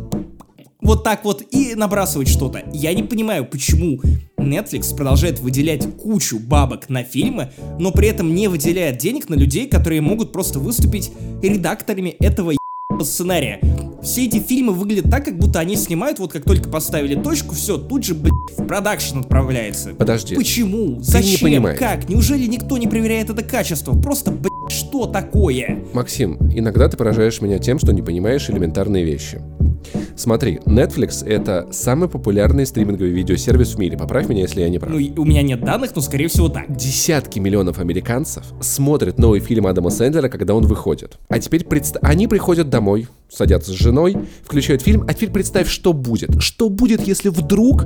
вот 0.86 1.04
так 1.04 1.26
вот 1.26 1.44
и 1.52 1.76
набрасывать 1.76 2.28
что-то. 2.28 2.64
Я 2.72 2.94
не 2.94 3.04
понимаю, 3.04 3.46
почему 3.46 4.00
Netflix 4.38 4.96
продолжает 4.96 5.40
выделять 5.40 5.88
кучу 5.98 6.40
бабок 6.40 6.90
на 6.90 7.04
фильмы, 7.04 7.52
но 7.80 7.92
при 7.92 8.08
этом 8.08 8.34
не 8.36 8.48
выделяет 8.48 8.98
денег 8.98 9.28
на 9.30 9.36
людей, 9.36 9.68
которые 9.68 10.02
могут 10.02 10.32
просто 10.32 10.60
выступить 10.60 11.12
редакторами 11.42 12.10
этого 12.20 12.54
сценария. 13.02 13.60
Все 14.04 14.26
эти 14.26 14.40
фильмы 14.40 14.74
выглядят 14.74 15.10
так, 15.10 15.26
как 15.26 15.40
будто 15.40 15.60
они 15.60 15.76
снимают, 15.76 16.20
вот 16.20 16.32
как 16.32 16.44
только 16.44 16.70
поставили 16.70 17.16
точку, 17.16 17.56
все, 17.56 17.78
тут 17.80 18.04
же, 18.04 18.14
блядь, 18.14 18.34
в 18.56 18.68
продакшн 18.68 19.20
отправляется. 19.20 19.96
Подожди. 19.96 20.36
Почему? 20.36 20.98
не 20.98 21.04
Зачем? 21.04 21.50
понимаешь. 21.50 21.80
Как? 21.80 22.08
Неужели 22.08 22.46
никто 22.46 22.78
не 22.78 22.88
проверяет 22.88 23.32
это 23.32 23.44
качество? 23.44 24.00
Просто, 24.00 24.30
блядь, 24.30 24.52
что 24.70 25.08
такое? 25.08 25.84
Максим, 25.94 26.38
иногда 26.56 26.88
ты 26.88 26.96
поражаешь 26.96 27.42
меня 27.42 27.58
тем, 27.58 27.80
что 27.80 27.92
не 27.92 28.04
понимаешь 28.04 28.48
элементарные 28.48 29.04
вещи. 29.04 29.42
Смотри, 30.16 30.60
Netflix— 30.66 31.26
это 31.28 31.68
самый 31.72 32.08
популярный 32.08 32.66
стриминговый 32.66 33.12
видеосервис 33.12 33.76
в 33.76 33.80
мире. 33.80 33.98
Поправь 33.98 34.30
меня, 34.30 34.44
если 34.44 34.62
я 34.62 34.70
не 34.70 34.80
прав. 34.80 34.92
Ну, 34.94 34.98
у 35.22 35.26
меня 35.26 35.42
нет 35.42 35.62
данных, 35.64 35.92
но 35.96 36.02
скорее 36.02 36.28
всего 36.30 36.48
так. 36.48 36.74
Десятки 36.74 37.40
миллионов 37.40 37.80
американцев 37.80 38.44
смотрят 38.62 39.20
новый 39.20 39.42
фильм 39.42 39.68
Адама 39.68 39.90
Сэндлера, 39.90 40.30
когда 40.30 40.56
он 40.56 40.66
выходит. 40.66 41.20
А 41.28 41.40
теперь 41.40 41.64
предста- 41.64 42.00
они 42.02 42.28
приходят 42.28 42.70
домой, 42.70 43.08
садятся 43.30 43.72
с 43.72 43.76
женой, 43.76 44.16
включают 44.44 44.82
фильм, 44.82 45.04
а 45.08 45.14
теперь 45.14 45.32
представь, 45.32 45.68
что 45.70 45.92
будет. 45.92 46.42
Что 46.42 46.70
будет, 46.70 47.02
если 47.02 47.30
вдруг 47.30 47.86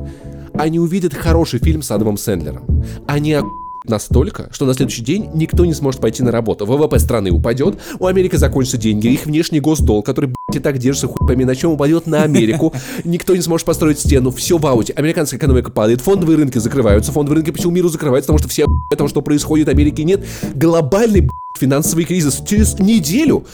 они 0.53 0.79
увидят 0.79 1.13
хороший 1.13 1.59
фильм 1.59 1.81
с 1.81 1.89
Адамом 1.89 2.17
Сэндлером? 2.17 2.83
Они 3.07 3.37
настолько, 3.85 4.49
что 4.51 4.65
на 4.65 4.73
следующий 4.73 5.03
день 5.03 5.29
никто 5.33 5.65
не 5.65 5.73
сможет 5.73 6.01
пойти 6.01 6.21
на 6.21 6.31
работу. 6.31 6.65
ВВП 6.65 6.99
страны 6.99 7.31
упадет, 7.31 7.79
у 7.99 8.05
Америки 8.05 8.35
закончатся 8.35 8.77
деньги, 8.77 9.07
их 9.07 9.25
внешний 9.25 9.59
госдолг, 9.59 10.05
который, 10.05 10.35
и 10.55 10.59
так 10.59 10.77
держится 10.77 11.07
хуй 11.07 11.27
пойми 11.27 11.45
на 11.45 11.55
чем, 11.55 11.71
упадет 11.71 12.07
на 12.07 12.23
Америку. 12.23 12.73
Никто 13.03 13.35
не 13.35 13.41
сможет 13.41 13.65
построить 13.65 13.99
стену, 13.99 14.31
все 14.31 14.57
в 14.57 14.65
ауте. 14.65 14.93
Американская 14.93 15.37
экономика 15.37 15.71
падает, 15.71 16.01
фондовые 16.01 16.37
рынки 16.37 16.57
закрываются, 16.57 17.11
фондовые 17.11 17.37
рынки 17.37 17.51
по 17.51 17.57
всему 17.57 17.73
миру 17.73 17.89
закрываются, 17.89 18.27
потому 18.27 18.39
что 18.39 18.47
все 18.47 18.63
охуевают, 18.63 18.89
потому 18.89 19.09
что 19.09 19.21
происходит 19.21 19.67
в 19.67 19.71
Америке 19.71 20.03
нет. 20.03 20.25
Глобальный 20.55 21.29
финансовый 21.57 22.05
кризис. 22.05 22.41
Через 22.47 22.79
неделю 22.79 23.45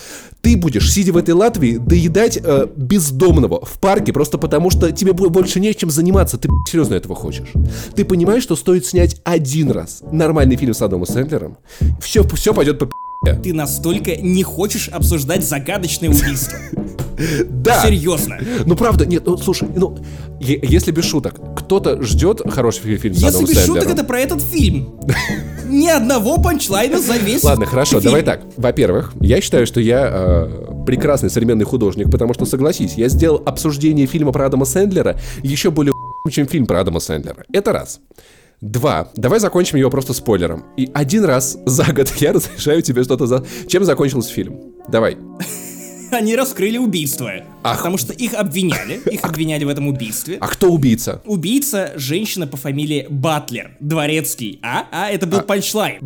ты 0.42 0.56
будешь, 0.56 0.92
сидя 0.92 1.12
в 1.12 1.18
этой 1.18 1.34
Латвии, 1.34 1.78
доедать 1.78 2.38
э, 2.42 2.68
бездомного 2.76 3.66
в 3.66 3.80
парке 3.80 4.14
просто 4.14 4.38
потому, 4.38 4.70
что 4.70 4.92
тебе 4.92 5.14
бо- 5.14 5.30
больше 5.30 5.60
нечем 5.60 5.90
заниматься. 5.90 6.38
Ты 6.38 6.50
серьезно 6.70 6.94
этого 6.94 7.16
хочешь? 7.16 7.48
Ты 7.96 8.06
понимаешь, 8.06 8.44
что 8.44 8.56
стоит 8.56 8.86
снять 8.86 9.20
один 9.24 9.72
раз 9.72 10.04
нормальный 10.12 10.56
фильм 10.56 10.74
с 10.74 10.82
Адамом 10.82 11.08
Сэндлером? 11.08 11.58
Все, 12.00 12.24
все 12.24 12.54
пойдет 12.54 12.78
по. 12.80 12.90
Ты 13.44 13.54
настолько 13.54 14.16
не 14.16 14.44
хочешь 14.44 14.90
обсуждать 14.90 15.44
загадочное 15.46 16.10
убийство. 16.10 16.58
Да. 17.50 17.82
Серьезно. 17.82 18.38
Ну 18.66 18.76
правда, 18.76 19.06
нет, 19.06 19.24
ну 19.26 19.38
слушай, 19.38 19.70
ну 19.74 19.98
если 20.42 20.92
без 20.92 21.06
шуток, 21.06 21.40
кто-то 21.56 22.02
ждет 22.02 22.42
хороший 22.52 22.82
фи- 22.82 22.98
фильм 22.98 23.16
Если 23.16 23.46
без 23.46 23.66
шуток, 23.66 23.90
это 23.90 24.04
про 24.04 24.20
этот 24.20 24.42
фильм. 24.42 25.00
Ни 25.70 25.88
одного 25.88 26.38
панчлайна 26.42 27.00
за 27.00 27.16
весь 27.16 27.44
Ладно, 27.44 27.66
хорошо, 27.66 28.00
фильм. 28.00 28.04
давай 28.12 28.24
так. 28.24 28.42
Во-первых, 28.58 29.14
я 29.22 29.40
считаю, 29.40 29.66
что 29.66 29.80
я 29.80 30.10
э, 30.12 30.84
прекрасный 30.86 31.30
современный 31.30 31.66
художник, 31.66 32.12
потому 32.12 32.34
что, 32.34 32.46
согласись, 32.46 32.96
я 32.96 33.08
сделал 33.08 33.42
обсуждение 33.46 34.08
фильма 34.08 34.32
про 34.34 34.48
Адама 34.48 34.66
Сэндлера 34.66 35.18
еще 35.42 35.72
более 35.72 35.94
чем 36.30 36.48
фильм 36.48 36.66
про 36.66 36.82
Адама 36.82 37.00
Сэндлера. 37.00 37.46
Это 37.52 37.72
раз. 37.72 38.00
Два. 38.66 39.12
Давай 39.16 39.40
закончим 39.40 39.78
его 39.78 39.92
просто 39.92 40.14
спойлером. 40.14 40.66
И 40.76 40.90
один 40.92 41.24
раз 41.24 41.56
за 41.68 41.86
год 41.94 42.12
я 42.18 42.34
разрешаю 42.34 42.82
тебе 42.82 43.04
что-то 43.04 43.28
за... 43.28 43.46
Чем 43.68 43.84
закончился 43.84 44.34
фильм? 44.34 44.60
Давай. 44.88 45.18
Они 46.12 46.36
раскрыли 46.36 46.80
убийство. 46.80 47.32
Ах. 47.62 47.78
Потому 47.78 48.00
что 48.00 48.12
их 48.12 48.34
обвиняли. 48.34 49.02
Их 49.12 49.24
обвиняли 49.24 49.66
в 49.66 49.70
этом 49.70 49.88
убийстве. 49.88 50.38
А 50.42 50.48
кто 50.48 50.72
убийца? 50.72 51.22
Убийца 51.26 51.94
женщина 51.96 52.48
по 52.48 52.58
фамилии 52.58 53.06
Батлер. 53.08 53.78
Дворецкий. 53.80 54.60
А? 54.64 54.88
А, 54.92 55.12
это 55.12 55.28
был 55.28 55.42
панчлайн. 55.42 56.02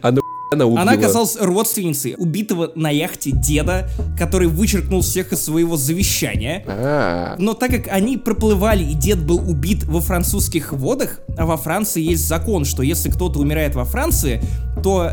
Она, 0.00 0.22
она 0.52 0.66
убила. 0.66 0.82
Она 0.82 0.92
оказалась 0.92 1.36
родственницей 1.40 2.14
убитого 2.16 2.72
на 2.74 2.90
яхте 2.90 3.30
деда, 3.32 3.88
который 4.18 4.48
вычеркнул 4.48 5.02
всех 5.02 5.32
из 5.32 5.42
своего 5.42 5.76
завещания. 5.76 6.64
А, 6.66 7.36
Но 7.38 7.54
так 7.54 7.70
как 7.70 7.88
они 7.88 8.16
проплывали 8.16 8.84
и 8.84 8.94
дед 8.94 9.24
был 9.24 9.38
убит 9.38 9.84
во 9.84 10.00
французских 10.00 10.72
водах, 10.72 11.20
а 11.36 11.46
во 11.46 11.56
Франции 11.56 12.02
есть 12.02 12.26
закон, 12.26 12.64
что 12.64 12.82
если 12.82 13.10
кто-то 13.10 13.38
умирает 13.40 13.74
во 13.74 13.84
Франции, 13.84 14.42
то 14.82 15.12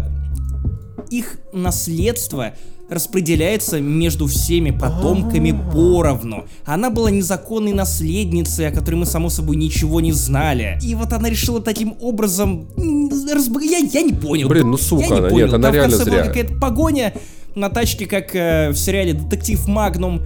их 1.10 1.40
наследство 1.54 2.54
распределяется 2.90 3.80
между 3.80 4.28
всеми 4.28 4.72
потомками 4.72 5.52
поровну. 5.72 6.46
Она 6.66 6.90
была 6.90 7.12
незаконной 7.12 7.74
наследницей, 7.74 8.68
о 8.68 8.72
которой 8.72 8.96
мы, 8.96 9.06
само 9.06 9.30
собой, 9.30 9.56
ничего 9.58 10.02
не 10.02 10.12
знали. 10.12 10.78
И 10.84 10.96
вот 10.96 11.14
она 11.14 11.30
решила 11.30 11.62
таким 11.62 11.96
образом... 12.02 12.68
разб- 12.78 13.62
Я, 13.64 13.78
я 13.80 14.02
не 14.02 14.14
понял. 14.14 14.48
Блин, 14.50 14.72
ну 14.72 14.78
сука 14.78 15.04
я 15.04 15.10
не 15.10 15.18
она, 15.20 15.30
понял. 15.30 15.46
нет, 15.46 15.54
она 15.54 15.64
Там 15.68 15.74
реально 15.76 15.96
в 15.96 15.98
конце 16.00 16.12
была 16.12 16.24
зря. 16.24 16.28
какая-то 16.34 16.56
погоня 16.60 17.14
на 17.56 17.70
тачке, 17.70 18.06
как 18.06 18.36
э, 18.36 18.70
в 18.72 18.76
сериале 18.78 19.14
«Детектив 19.14 19.68
Магнум». 19.68 20.22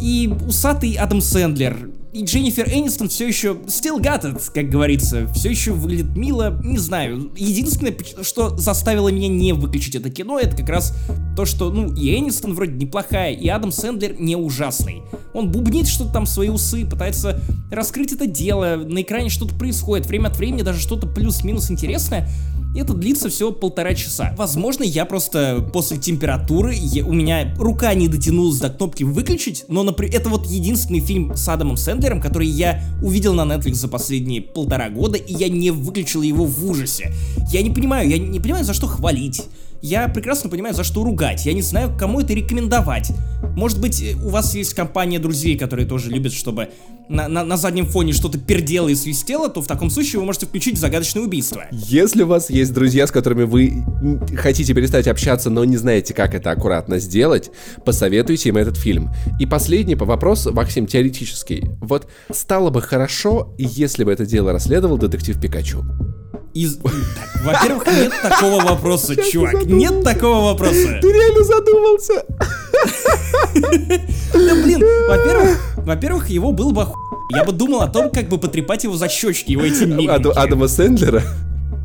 И 0.00 0.32
усатый 0.46 0.94
Адам 0.94 1.20
Сэндлер. 1.20 1.90
И 2.12 2.24
Дженнифер 2.24 2.68
Энистон 2.68 3.08
все 3.08 3.28
еще 3.28 3.50
still 3.66 4.00
got 4.00 4.22
it, 4.24 4.50
как 4.52 4.68
говорится. 4.68 5.28
Все 5.32 5.50
еще 5.50 5.72
выглядит 5.72 6.16
мило, 6.16 6.60
не 6.64 6.78
знаю. 6.78 7.30
Единственное, 7.36 7.96
что 8.22 8.56
заставило 8.56 9.10
меня 9.10 9.28
не 9.28 9.52
выключить 9.52 9.94
это 9.94 10.10
кино, 10.10 10.40
это 10.40 10.56
как 10.56 10.68
раз 10.68 10.92
то, 11.36 11.44
что, 11.44 11.70
ну, 11.70 11.94
и 11.94 12.16
Энистон 12.16 12.54
вроде 12.54 12.72
неплохая, 12.72 13.32
и 13.32 13.46
Адам 13.46 13.70
Сэндлер 13.70 14.20
не 14.20 14.34
ужасный. 14.34 15.02
Он 15.34 15.52
бубнит 15.52 15.86
что-то 15.86 16.12
там 16.12 16.26
свои 16.26 16.48
усы, 16.48 16.84
пытается 16.84 17.40
раскрыть 17.70 18.12
это 18.12 18.26
дело, 18.26 18.74
на 18.74 19.02
экране 19.02 19.28
что-то 19.28 19.54
происходит, 19.54 20.06
время 20.06 20.28
от 20.28 20.36
времени 20.36 20.62
даже 20.62 20.80
что-то 20.80 21.06
плюс-минус 21.06 21.70
интересное. 21.70 22.28
И 22.74 22.78
это 22.78 22.94
длится 22.94 23.28
всего 23.28 23.50
полтора 23.50 23.94
часа. 23.94 24.32
Возможно, 24.38 24.84
я 24.84 25.04
просто 25.04 25.68
после 25.72 25.98
температуры, 25.98 26.74
я- 26.74 27.04
у 27.04 27.12
меня 27.12 27.52
рука 27.58 27.92
не 27.94 28.06
дотянулась 28.06 28.58
до 28.58 28.70
кнопки 28.70 29.02
выключить, 29.02 29.64
но 29.68 29.82
например, 29.82 30.14
это 30.14 30.28
вот 30.28 30.46
единственный 30.46 31.00
фильм 31.00 31.36
с 31.36 31.48
Адамом 31.48 31.76
Сэндлером, 31.76 32.20
который 32.20 32.46
я 32.46 32.82
увидел 33.02 33.34
на 33.34 33.42
Netflix 33.42 33.74
за 33.74 33.88
последние 33.88 34.40
полтора 34.40 34.88
года, 34.88 35.18
и 35.18 35.34
я 35.34 35.48
не 35.48 35.70
выключил 35.72 36.22
его 36.22 36.44
в 36.44 36.64
ужасе. 36.70 37.12
Я 37.50 37.62
не 37.62 37.70
понимаю, 37.70 38.08
я 38.08 38.18
не 38.18 38.38
понимаю, 38.38 38.64
за 38.64 38.72
что 38.74 38.86
хвалить. 38.86 39.42
Я 39.82 40.08
прекрасно 40.08 40.50
понимаю, 40.50 40.74
за 40.74 40.84
что 40.84 41.04
ругать. 41.04 41.46
Я 41.46 41.54
не 41.54 41.62
знаю, 41.62 41.94
кому 41.98 42.20
это 42.20 42.34
рекомендовать. 42.34 43.12
Может 43.56 43.80
быть, 43.80 44.02
э, 44.02 44.14
у 44.14 44.28
вас 44.28 44.54
есть 44.54 44.74
компания 44.74 45.18
друзей, 45.18 45.56
которые 45.56 45.86
тоже 45.86 46.10
любят, 46.10 46.32
чтобы 46.34 46.68
на, 47.08 47.28
на- 47.28 47.44
на 47.44 47.56
заднем 47.56 47.86
фоне 47.86 48.12
что-то 48.12 48.38
пердело 48.38 48.88
и 48.88 48.94
свистело, 48.94 49.48
то 49.48 49.62
в 49.62 49.66
таком 49.66 49.88
случае 49.90 50.20
вы 50.20 50.26
можете 50.26 50.44
включить 50.46 50.78
загадочное 50.78 51.22
убийство. 51.22 51.64
Если 51.72 52.22
у 52.22 52.26
вас 52.26 52.50
есть 52.50 52.74
друзья, 52.74 53.06
с 53.06 53.10
которыми 53.10 53.44
вы 53.44 53.82
хотите 54.36 54.74
перестать 54.74 55.08
общаться, 55.08 55.48
но 55.48 55.64
не 55.64 55.78
знаете, 55.78 56.12
как 56.12 56.34
это 56.34 56.50
аккуратно 56.50 56.98
сделать, 56.98 57.50
посоветуйте 57.84 58.50
им 58.50 58.58
этот 58.58 58.76
фильм. 58.76 59.10
И 59.40 59.46
последний 59.46 59.96
по 59.96 60.04
вопросу, 60.04 60.52
Максим, 60.52 60.86
теоретический. 60.86 61.70
Вот 61.80 62.06
стало 62.30 62.68
бы 62.70 62.82
хорошо, 62.82 63.54
если 63.58 64.04
бы 64.04 64.12
это 64.12 64.26
дело 64.26 64.52
расследовал 64.52 64.98
детектив 64.98 65.40
Пикачу. 65.40 65.84
Из... 66.54 66.78
Во-первых, 67.44 67.86
нет 67.86 68.12
такого 68.22 68.62
вопроса, 68.62 69.14
чувак. 69.16 69.64
Нет 69.64 70.02
такого 70.02 70.46
вопроса. 70.46 70.74
реально 70.74 71.44
задумался? 71.44 72.24
Да 74.32 74.54
блин, 74.62 74.80
во-первых, 75.08 75.76
во-первых, 75.76 76.30
его 76.30 76.52
было 76.52 76.70
бы. 76.70 76.86
Я 77.30 77.44
бы 77.44 77.52
думал 77.52 77.82
о 77.82 77.88
том, 77.88 78.10
как 78.10 78.28
бы 78.28 78.38
потрепать 78.38 78.84
его 78.84 78.96
за 78.96 79.08
щечки, 79.08 79.52
его 79.52 79.62
эти 79.62 79.84
миленькие. 79.84 80.32
Адама 80.32 80.66
Сэндлера? 80.66 81.22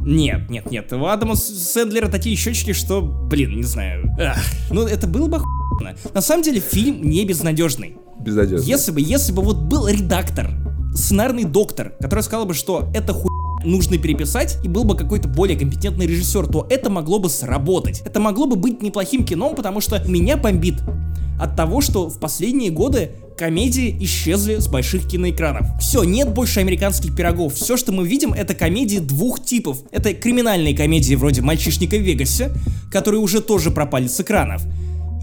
Нет, 0.01 0.49
нет, 0.49 0.69
нет. 0.69 0.91
У 0.93 1.05
Адама 1.05 1.35
Сэндлера 1.35 2.07
такие 2.07 2.35
щечки, 2.35 2.73
что, 2.73 3.01
блин, 3.01 3.57
не 3.57 3.63
знаю. 3.63 4.15
Ах, 4.19 4.37
ну, 4.69 4.83
это 4.83 5.07
было 5.07 5.27
бы 5.27 5.37
охуенно. 5.37 5.95
На 6.13 6.21
самом 6.21 6.43
деле, 6.43 6.59
фильм 6.59 7.01
не 7.03 7.25
безнадежный. 7.25 7.97
Безнадежно. 8.19 8.63
Если 8.63 8.91
бы, 8.91 9.01
если 9.01 9.31
бы 9.31 9.41
вот 9.41 9.57
был 9.57 9.87
редактор, 9.87 10.51
сценарный 10.95 11.43
доктор, 11.43 11.93
который 11.99 12.21
сказал 12.21 12.45
бы, 12.45 12.53
что 12.53 12.89
это 12.93 13.13
хуй 13.13 13.34
нужно 13.65 13.97
переписать, 13.97 14.57
и 14.63 14.67
был 14.67 14.83
бы 14.83 14.95
какой-то 14.95 15.27
более 15.27 15.57
компетентный 15.57 16.07
режиссер, 16.07 16.47
то 16.47 16.67
это 16.69 16.89
могло 16.89 17.19
бы 17.19 17.29
сработать. 17.29 18.01
Это 18.05 18.19
могло 18.19 18.45
бы 18.45 18.55
быть 18.55 18.81
неплохим 18.81 19.25
кином, 19.25 19.55
потому 19.55 19.81
что 19.81 20.01
меня 20.07 20.37
бомбит 20.37 20.75
от 21.39 21.55
того, 21.55 21.81
что 21.81 22.09
в 22.09 22.19
последние 22.19 22.71
годы 22.71 23.11
комедии 23.37 23.95
исчезли 23.99 24.59
с 24.59 24.67
больших 24.67 25.07
киноэкранов. 25.07 25.67
Все, 25.79 26.03
нет 26.03 26.33
больше 26.33 26.61
американских 26.61 27.15
пирогов. 27.15 27.53
Все, 27.55 27.75
что 27.75 27.91
мы 27.91 28.07
видим, 28.07 28.33
это 28.33 28.55
комедии 28.55 28.99
двух 28.99 29.43
типов. 29.43 29.79
Это 29.91 30.13
криминальные 30.13 30.75
комедии 30.75 31.15
вроде 31.15 31.41
«Мальчишника 31.41 31.97
в 31.97 32.01
Вегасе», 32.01 32.51
которые 32.91 33.19
уже 33.19 33.41
тоже 33.41 33.71
пропали 33.71 34.07
с 34.07 34.19
экранов. 34.19 34.63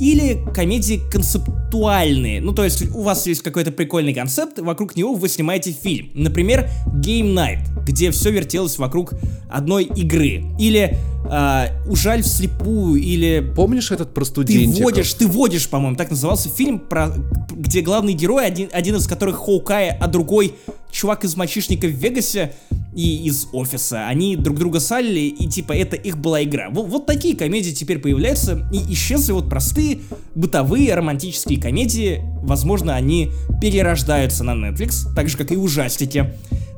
Или 0.02 0.44
комедии 0.52 1.00
концептуальные. 1.12 2.40
Ну, 2.40 2.52
то 2.52 2.64
есть 2.64 2.92
у 2.92 3.02
вас 3.02 3.24
есть 3.28 3.42
какой-то 3.42 3.70
прикольный 3.70 4.12
концепт, 4.12 4.58
вокруг 4.58 4.96
него 4.96 5.14
вы 5.14 5.28
снимаете 5.28 5.70
фильм. 5.70 6.10
Например, 6.14 6.68
Game 6.88 7.32
Night, 7.32 7.60
где 7.86 8.10
все 8.10 8.32
вертелось 8.32 8.78
вокруг 8.78 9.12
одной 9.48 9.84
игры. 9.84 10.42
Или 10.58 10.98
э, 11.30 11.88
«Ужаль 11.88 12.24
вслепую», 12.24 13.00
или 13.00 13.52
Помнишь 13.54 13.92
этот 13.92 14.12
про 14.12 14.24
ты 14.24 14.66
водишь, 14.82 15.14
ты 15.14 15.28
водишь, 15.28 15.68
по-моему, 15.68 15.94
так 15.94 16.10
назывался 16.10 16.48
фильм, 16.48 16.80
про, 16.80 17.14
где 17.52 17.80
главный 17.80 18.14
герой, 18.14 18.44
один, 18.44 18.70
один 18.72 18.96
из 18.96 19.06
которых 19.06 19.36
Хоукай, 19.36 19.90
а 19.90 20.08
другой 20.08 20.56
чувак 20.92 21.24
из 21.24 21.36
мальчишника 21.36 21.86
в 21.86 21.90
Вегасе 21.90 22.52
и 22.94 23.24
из 23.26 23.48
офиса. 23.52 24.06
Они 24.06 24.36
друг 24.36 24.58
друга 24.58 24.78
салили, 24.78 25.20
и 25.20 25.48
типа 25.48 25.72
это 25.72 25.96
их 25.96 26.18
была 26.18 26.44
игра. 26.44 26.68
Вот, 26.70 26.88
вот 26.88 27.06
такие 27.06 27.34
комедии 27.34 27.70
теперь 27.70 27.98
появляются, 27.98 28.68
и 28.72 28.92
исчезли 28.92 29.32
вот 29.32 29.48
простые 29.48 30.00
бытовые 30.34 30.94
романтические 30.94 31.60
комедии. 31.60 32.22
Возможно, 32.42 32.94
они 32.94 33.30
перерождаются 33.60 34.44
на 34.44 34.52
Netflix, 34.52 35.12
так 35.16 35.28
же, 35.28 35.36
как 35.36 35.50
и 35.50 35.56
ужастики. 35.56 36.32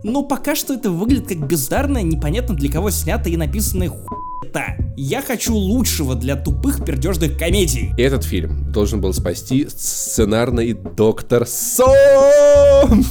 Но 0.04 0.22
пока 0.22 0.54
что 0.54 0.74
это 0.74 0.90
выглядит 0.90 1.28
как 1.28 1.46
бездарное, 1.48 2.02
непонятно 2.02 2.54
для 2.54 2.70
кого 2.70 2.90
снятое 2.90 3.32
и 3.32 3.36
написанное 3.36 3.88
хуета. 3.88 4.76
Я 4.96 5.22
хочу 5.22 5.54
лучшего 5.54 6.14
для 6.14 6.36
тупых 6.36 6.84
пердежных 6.84 7.38
комедий. 7.38 7.90
Этот 7.98 8.22
фильм 8.22 8.70
должен 8.70 9.00
был 9.00 9.12
спасти 9.12 9.66
сценарный 9.68 10.74
доктор 10.74 11.46
Сон! 11.46 13.04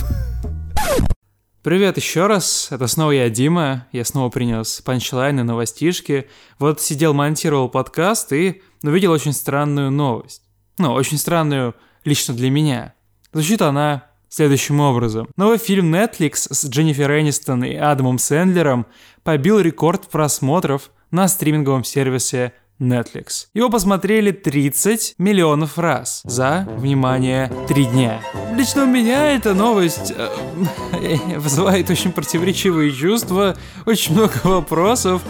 Привет 1.63 1.95
еще 1.95 2.27
раз, 2.27 2.67
это 2.71 2.87
снова 2.87 3.11
я, 3.11 3.29
Дима. 3.29 3.87
Я 3.93 4.03
снова 4.03 4.29
принес 4.29 4.81
панчлайны, 4.81 5.43
новостишки. 5.43 6.27
Вот 6.59 6.81
сидел, 6.81 7.13
монтировал 7.13 7.69
подкаст 7.69 8.33
и 8.33 8.61
увидел 8.83 9.13
очень 9.13 9.31
странную 9.31 9.89
новость. 9.89 10.43
Ну, 10.77 10.91
очень 10.91 11.17
странную 11.17 11.73
лично 12.03 12.33
для 12.33 12.49
меня. 12.49 12.95
Звучит 13.31 13.61
она 13.61 14.07
следующим 14.27 14.81
образом. 14.81 15.29
Новый 15.37 15.57
фильм 15.57 15.95
Netflix 15.95 16.53
с 16.53 16.67
Дженнифер 16.67 17.09
Энистон 17.17 17.63
и 17.63 17.75
Адамом 17.75 18.17
Сэндлером 18.17 18.85
побил 19.23 19.61
рекорд 19.61 20.09
просмотров 20.09 20.91
на 21.11 21.29
стриминговом 21.29 21.85
сервисе 21.85 22.51
Netflix. 22.79 23.47
Его 23.53 23.69
посмотрели 23.69 24.31
30 24.31 25.15
миллионов 25.17 25.77
раз 25.77 26.21
за, 26.23 26.67
внимание, 26.77 27.51
3 27.67 27.85
дня. 27.85 28.21
Лично 28.55 28.83
у 28.83 28.87
меня 28.87 29.31
эта 29.31 29.53
новость 29.53 30.13
э, 30.15 31.37
вызывает 31.37 31.89
очень 31.89 32.11
противоречивые 32.11 32.91
чувства, 32.91 33.55
очень 33.85 34.13
много 34.13 34.39
вопросов. 34.43 35.21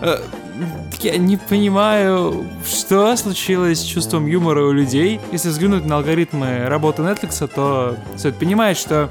Э, 0.00 0.18
я 1.00 1.16
не 1.16 1.36
понимаю, 1.36 2.46
что 2.66 3.16
случилось 3.16 3.80
с 3.80 3.84
чувством 3.84 4.26
юмора 4.26 4.64
у 4.64 4.72
людей. 4.72 5.20
Если 5.32 5.48
взглянуть 5.48 5.86
на 5.86 5.96
алгоритмы 5.96 6.66
работы 6.66 7.02
Netflix, 7.02 7.48
то 7.48 7.96
стоит 8.16 8.36
понимать, 8.36 8.76
что 8.76 9.10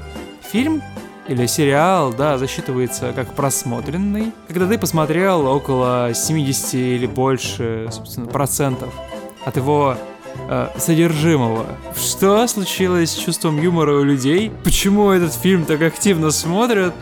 фильм 0.52 0.82
или 1.30 1.46
сериал, 1.46 2.12
да, 2.12 2.38
засчитывается 2.38 3.12
как 3.12 3.34
просмотренный, 3.34 4.32
когда 4.48 4.66
ты 4.66 4.78
посмотрел 4.78 5.46
около 5.46 6.10
70 6.12 6.74
или 6.74 7.06
больше, 7.06 7.88
собственно, 7.92 8.26
процентов 8.26 8.92
от 9.44 9.56
его 9.56 9.96
э, 10.48 10.68
содержимого. 10.76 11.66
Что 11.96 12.44
случилось 12.48 13.12
с 13.12 13.14
чувством 13.14 13.62
юмора 13.62 13.94
у 13.94 14.02
людей? 14.02 14.50
Почему 14.64 15.10
этот 15.10 15.32
фильм 15.32 15.64
так 15.64 15.80
активно 15.82 16.32
смотрят? 16.32 16.92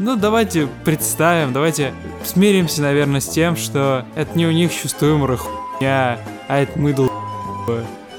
Ну, 0.00 0.16
давайте 0.16 0.66
представим, 0.84 1.52
давайте 1.52 1.94
смиримся, 2.24 2.82
наверное, 2.82 3.20
с 3.20 3.28
тем, 3.28 3.54
что 3.54 4.04
это 4.16 4.36
не 4.36 4.46
у 4.46 4.50
них 4.50 4.74
чувство 4.74 5.06
юмора 5.06 5.36
хуйня, 5.36 6.18
а 6.48 6.58
это 6.58 6.76
мы 6.76 6.92
дол... 6.92 7.08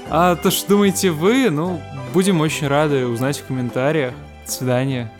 А 0.08 0.34
то, 0.34 0.50
что 0.50 0.70
думаете 0.70 1.10
вы, 1.10 1.50
ну, 1.50 1.78
будем 2.14 2.40
очень 2.40 2.68
рады 2.68 3.06
узнать 3.06 3.38
в 3.38 3.44
комментариях. 3.44 4.14
До 4.46 4.50
свидания. 4.50 5.12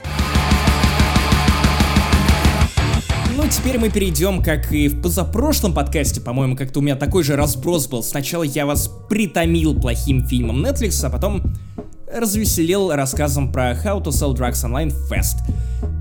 Теперь 3.50 3.78
мы 3.78 3.88
перейдем, 3.88 4.42
как 4.42 4.72
и 4.72 4.88
в 4.88 5.00
позапрошлом 5.00 5.72
подкасте, 5.72 6.20
по-моему, 6.20 6.56
как-то 6.56 6.80
у 6.80 6.82
меня 6.82 6.96
такой 6.96 7.22
же 7.22 7.36
разброс 7.36 7.86
был. 7.86 8.02
Сначала 8.02 8.42
я 8.42 8.66
вас 8.66 8.90
притомил 9.08 9.78
плохим 9.78 10.26
фильмом 10.26 10.64
Netflix, 10.64 11.04
а 11.04 11.10
потом 11.10 11.42
развеселил 12.12 12.92
рассказом 12.92 13.52
про 13.52 13.72
How 13.72 14.02
to 14.02 14.08
Sell 14.08 14.34
Drugs 14.34 14.64
Online 14.64 14.92
Fast. 15.10 15.38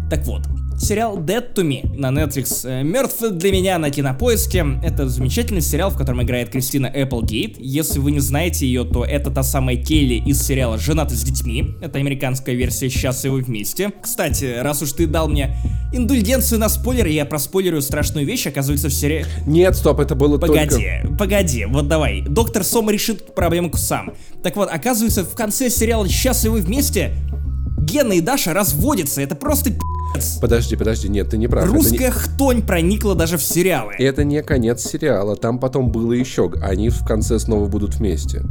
Так 0.10 0.26
вот, 0.26 0.42
сериал 0.78 1.18
Dead 1.18 1.54
to 1.54 1.64
Me 1.64 1.98
на 1.98 2.08
Netflix 2.08 2.68
э, 2.68 2.84
мертв 2.84 3.22
для 3.32 3.52
меня 3.52 3.78
на 3.80 3.90
кинопоиске. 3.90 4.66
Это 4.84 5.10
замечательный 5.10 5.62
сериал, 5.62 5.90
в 5.90 5.98
котором 5.98 6.22
играет 6.24 6.50
Кристина 6.50 6.88
Эпплгейт. 6.88 7.58
Если 7.60 8.00
вы 8.00 8.12
не 8.12 8.20
знаете 8.20 8.66
ее, 8.66 8.84
то 8.84 9.04
это 9.04 9.32
та 9.32 9.44
самая 9.44 9.76
Келли 9.76 10.16
из 10.26 10.42
сериала 10.42 10.78
«Женаты 10.78 11.16
с 11.16 11.24
детьми». 11.24 11.76
Это 11.82 12.00
американская 12.00 12.56
версия 12.56 12.90
«Счастливы 12.90 13.42
вместе». 13.42 13.92
Кстати, 14.02 14.60
раз 14.62 14.82
уж 14.82 14.92
ты 14.94 15.08
дал 15.08 15.28
мне 15.28 15.58
индульгенцию 15.92 16.60
на 16.60 16.70
спойлер, 16.70 17.08
я 17.08 17.26
проспойлерю 17.26 17.82
страшную 17.82 18.26
вещь, 18.26 18.46
оказывается, 18.46 18.90
в 18.90 18.94
сериале... 18.94 19.26
Нет, 19.46 19.76
стоп, 19.76 20.00
это 20.00 20.16
было 20.16 20.38
Погоди, 20.38 20.70
только... 20.70 21.18
погоди, 21.18 21.66
вот 21.66 21.88
давай. 21.88 22.22
Доктор 22.22 22.64
Сом 22.64 22.90
решит 22.90 23.34
проблемку 23.34 23.78
сам. 23.78 24.14
Так 24.44 24.56
вот, 24.56 24.70
оказывается, 24.72 25.24
в 25.24 25.36
конце 25.36 25.70
сериала 25.70 26.08
«Счастливы 26.08 26.60
вместе» 26.62 27.14
Гена 27.88 28.14
и 28.14 28.22
Даша 28.22 28.54
разводятся. 28.54 29.22
Это 29.22 29.36
просто 29.36 29.72
пи***ц. 30.18 30.40
Подожди, 30.42 30.76
подожди, 30.76 31.10
нет, 31.10 31.30
ты 31.30 31.38
не 31.38 31.48
прав. 31.48 31.64
это 31.66 31.74
не- 31.74 31.78
Русская 31.80 32.12
хтонь 32.12 32.62
проникла 32.62 33.16
даже 33.16 33.38
в 33.38 33.44
сериалы. 33.44 33.94
Это 33.98 34.24
не 34.24 34.42
конец 34.44 34.84
сериала, 34.84 35.36
там 35.36 35.60
потом 35.60 35.92
было 35.92 36.14
еще. 36.14 36.52
Они 36.62 36.90
в 36.90 37.06
конце 37.06 37.40
снова 37.40 37.68
будут 37.68 37.96
вместе. 37.96 38.44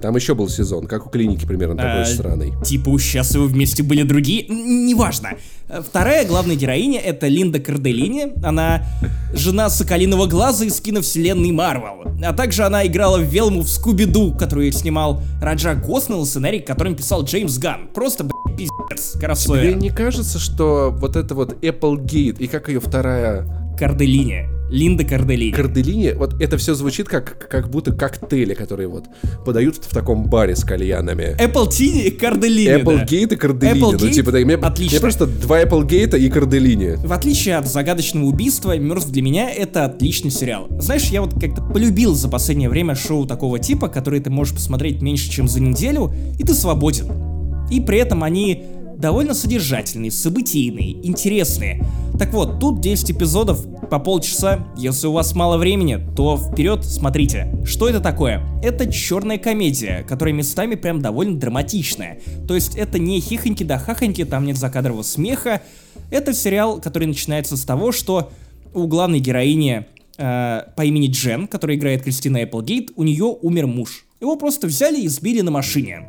Там 0.00 0.16
еще 0.16 0.34
был 0.34 0.48
сезон, 0.48 0.86
как 0.86 1.06
у 1.06 1.10
клиники 1.10 1.46
примерно 1.46 1.76
такой 1.76 2.02
А, 2.02 2.04
же 2.04 2.14
странный. 2.14 2.52
Типа 2.64 2.98
счастливы 2.98 3.46
вместе 3.46 3.82
были 3.82 4.02
другие. 4.02 4.46
Неважно. 4.48 5.30
Э, 5.68 5.82
Вторая 5.86 6.26
главная 6.26 6.56
героиня 6.56 7.00
это 7.00 7.26
Линда 7.28 7.60
Карделини. 7.60 8.32
Она 8.44 8.84
жена 9.32 9.68
Соколиного 9.70 10.26
Глаза 10.26 10.64
из 10.64 10.80
киновселенной 10.80 11.52
Марвел. 11.52 12.04
А 12.24 12.32
также 12.32 12.64
она 12.64 12.86
играла 12.86 13.18
в 13.18 13.22
Велму 13.24 13.62
в 13.62 13.68
Скуби-Ду, 13.68 14.34
которую 14.34 14.70
снимал 14.72 15.22
Раджа 15.40 15.74
Госнелл, 15.74 16.26
сценарий, 16.26 16.60
которым 16.60 16.94
писал 16.94 17.24
Джеймс 17.24 17.56
Ган. 17.58 17.88
Просто, 17.94 18.24
блядь, 18.24 18.34
пиздец. 18.60 19.12
Тебе 19.12 19.26
Красоя. 19.26 19.74
не 19.74 19.90
кажется, 19.90 20.38
что 20.38 20.94
вот 20.96 21.16
это 21.16 21.34
вот 21.34 21.62
Applegate 21.64 22.38
и 22.38 22.46
как 22.46 22.68
ее 22.68 22.80
вторая 22.80 23.46
Карделини. 23.78 24.48
Линда 24.70 25.04
Карделини. 25.04 25.50
Карделини, 25.50 26.12
вот 26.12 26.40
это 26.40 26.56
все 26.56 26.74
звучит 26.74 27.08
как, 27.08 27.48
как 27.48 27.68
будто 27.70 27.92
коктейли, 27.92 28.54
которые 28.54 28.86
вот 28.88 29.06
подают 29.44 29.76
в 29.76 29.92
таком 29.92 30.28
баре 30.30 30.54
с 30.54 30.62
кальянами. 30.62 31.36
Apple 31.40 31.68
Tea 31.68 32.04
и 32.04 32.10
Карделини, 32.12 32.68
да. 32.68 32.78
Applegate 32.78 33.34
и 33.34 33.36
Карделини. 33.36 33.80
Ну, 33.80 33.92
Applegate? 33.92 34.12
типа, 34.12 34.30
да, 34.30 34.38
мне, 34.38 34.54
Отлично. 34.54 34.94
мне 34.94 35.00
просто 35.00 35.26
два 35.26 35.60
Applegate 35.62 36.16
и 36.20 36.30
Карделини. 36.30 37.04
В 37.04 37.12
отличие 37.12 37.56
от 37.56 37.66
загадочного 37.66 38.26
убийства, 38.26 38.78
мертв 38.78 39.08
для 39.08 39.22
меня 39.22 39.50
это 39.50 39.86
отличный 39.86 40.30
сериал. 40.30 40.68
Знаешь, 40.78 41.06
я 41.06 41.22
вот 41.22 41.34
как-то 41.34 41.62
полюбил 41.62 42.14
за 42.14 42.28
последнее 42.28 42.68
время 42.68 42.94
шоу 42.94 43.26
такого 43.26 43.58
типа, 43.58 43.88
которые 43.88 44.22
ты 44.22 44.30
можешь 44.30 44.54
посмотреть 44.54 45.02
меньше, 45.02 45.28
чем 45.30 45.48
за 45.48 45.60
неделю, 45.60 46.12
и 46.38 46.44
ты 46.44 46.54
свободен. 46.54 47.29
И 47.70 47.80
при 47.80 47.98
этом 47.98 48.22
они 48.24 48.64
довольно 49.00 49.34
содержательные, 49.34 50.10
событийные, 50.10 51.06
интересные. 51.06 51.84
Так 52.18 52.34
вот, 52.34 52.60
тут 52.60 52.80
10 52.80 53.12
эпизодов 53.12 53.66
по 53.88 53.98
полчаса. 53.98 54.66
Если 54.76 55.06
у 55.06 55.12
вас 55.12 55.34
мало 55.34 55.56
времени, 55.56 55.98
то 56.14 56.36
вперед 56.36 56.84
смотрите. 56.84 57.50
Что 57.64 57.88
это 57.88 58.00
такое? 58.00 58.42
Это 58.62 58.92
черная 58.92 59.38
комедия, 59.38 60.04
которая 60.06 60.34
местами 60.34 60.74
прям 60.74 61.00
довольно 61.00 61.38
драматичная. 61.38 62.20
То 62.46 62.54
есть 62.54 62.76
это 62.76 62.98
не 62.98 63.20
хихоньки 63.20 63.64
да 63.64 63.78
хахоньки, 63.78 64.24
там 64.24 64.44
нет 64.44 64.58
закадрового 64.58 65.02
смеха. 65.02 65.62
Это 66.10 66.34
сериал, 66.34 66.80
который 66.80 67.08
начинается 67.08 67.56
с 67.56 67.64
того, 67.64 67.92
что 67.92 68.30
у 68.74 68.86
главной 68.86 69.20
героини 69.20 69.86
э, 70.18 70.62
по 70.76 70.84
имени 70.84 71.08
Джен, 71.08 71.48
которая 71.48 71.76
играет 71.76 72.02
Кристина 72.02 72.38
Эпплгейт, 72.38 72.90
у 72.96 73.02
нее 73.02 73.24
умер 73.24 73.66
муж. 73.66 74.04
Его 74.20 74.36
просто 74.36 74.66
взяли 74.66 75.00
и 75.00 75.08
сбили 75.08 75.40
на 75.40 75.50
машине. 75.50 76.06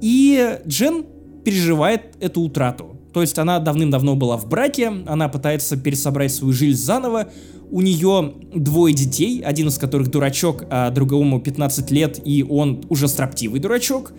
И 0.00 0.58
Джен 0.66 1.04
переживает 1.44 2.16
эту 2.20 2.42
утрату. 2.42 2.96
То 3.12 3.22
есть 3.22 3.38
она 3.38 3.58
давным-давно 3.58 4.16
была 4.16 4.36
в 4.36 4.48
браке, 4.48 4.92
она 5.06 5.28
пытается 5.28 5.76
пересобрать 5.76 6.32
свою 6.32 6.52
жизнь 6.52 6.80
заново. 6.80 7.28
У 7.70 7.80
нее 7.80 8.34
двое 8.54 8.94
детей, 8.94 9.40
один 9.40 9.68
из 9.68 9.78
которых 9.78 10.08
дурачок, 10.08 10.64
а 10.70 10.90
другому 10.90 11.40
15 11.40 11.90
лет, 11.90 12.20
и 12.24 12.42
он 12.42 12.84
уже 12.88 13.08
строптивый 13.08 13.60
дурачок. 13.60 14.12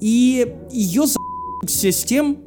И 0.00 0.54
ее 0.72 1.04
все 1.66 1.92
с 1.92 2.04
тем, 2.04 2.38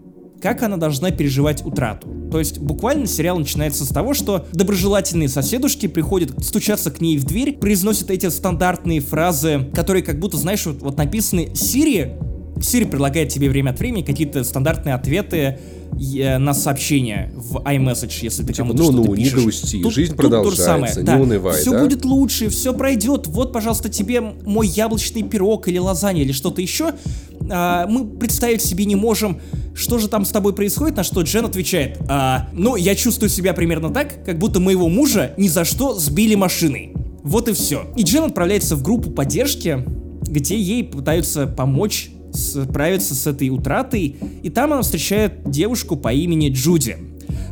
как 0.41 0.63
она 0.63 0.77
должна 0.77 1.11
переживать 1.11 1.65
утрату. 1.65 2.07
То 2.31 2.39
есть 2.39 2.59
буквально 2.59 3.05
сериал 3.07 3.37
начинается 3.39 3.85
с 3.85 3.89
того, 3.89 4.13
что 4.13 4.45
доброжелательные 4.53 5.29
соседушки 5.29 5.87
приходят 5.87 6.43
стучаться 6.43 6.91
к 6.91 7.01
ней 7.01 7.17
в 7.17 7.25
дверь, 7.25 7.57
произносят 7.57 8.09
эти 8.11 8.29
стандартные 8.29 9.01
фразы, 9.01 9.69
которые 9.73 10.03
как 10.03 10.19
будто, 10.19 10.37
знаешь, 10.37 10.65
вот, 10.65 10.81
вот 10.81 10.97
написаны 10.97 11.53
Сири. 11.55 12.13
Сири 12.61 12.85
предлагает 12.85 13.29
тебе 13.29 13.49
время 13.49 13.71
от 13.71 13.79
времени 13.79 14.03
какие-то 14.03 14.43
стандартные 14.43 14.95
ответы 14.95 15.59
на 15.91 16.53
сообщение 16.53 17.31
в 17.35 17.57
iMessage, 17.57 18.19
если 18.21 18.43
ты 18.43 18.53
Типа, 18.53 18.69
кому-то 18.69 18.83
ну, 18.83 18.91
что-то 18.93 19.07
ну, 19.09 19.15
не 19.15 19.23
пишешь. 19.23 19.41
грусти, 19.41 19.81
Тут- 19.81 19.93
жизнь 19.93 20.11
тут 20.11 20.17
продолжается, 20.17 20.63
самое, 20.63 20.93
не 20.95 21.03
да. 21.03 21.17
унывай, 21.17 21.59
Все 21.59 21.71
да? 21.71 21.81
будет 21.83 22.05
лучше, 22.05 22.49
все 22.49 22.73
пройдет. 22.73 23.27
Вот, 23.27 23.51
пожалуйста, 23.51 23.89
тебе 23.89 24.21
мой 24.21 24.67
яблочный 24.67 25.23
пирог 25.23 25.67
или 25.67 25.77
лазанья 25.77 26.21
или 26.23 26.31
что-то 26.31 26.61
еще. 26.61 26.93
А, 27.49 27.87
мы 27.87 28.05
представить 28.05 28.61
себе 28.61 28.85
не 28.85 28.95
можем, 28.95 29.41
что 29.73 29.97
же 29.97 30.07
там 30.07 30.25
с 30.25 30.29
тобой 30.29 30.53
происходит, 30.53 30.95
на 30.97 31.03
что 31.03 31.21
Джен 31.21 31.45
отвечает. 31.45 31.97
«А, 32.07 32.49
ну, 32.53 32.75
я 32.75 32.95
чувствую 32.95 33.29
себя 33.29 33.53
примерно 33.53 33.89
так, 33.89 34.23
как 34.23 34.37
будто 34.37 34.59
моего 34.59 34.87
мужа 34.89 35.33
ни 35.37 35.47
за 35.47 35.65
что 35.65 35.95
сбили 35.97 36.35
машиной. 36.35 36.93
Вот 37.23 37.49
и 37.49 37.53
все. 37.53 37.87
И 37.97 38.03
Джен 38.03 38.25
отправляется 38.25 38.75
в 38.75 38.83
группу 38.83 39.09
поддержки, 39.09 39.83
где 40.21 40.55
ей 40.57 40.83
пытаются 40.83 41.47
помочь 41.47 42.11
справиться 42.33 43.15
с 43.15 43.27
этой 43.27 43.49
утратой, 43.49 44.15
и 44.43 44.49
там 44.49 44.73
она 44.73 44.81
встречает 44.81 45.49
девушку 45.49 45.95
по 45.95 46.13
имени 46.13 46.49
Джуди. 46.49 46.97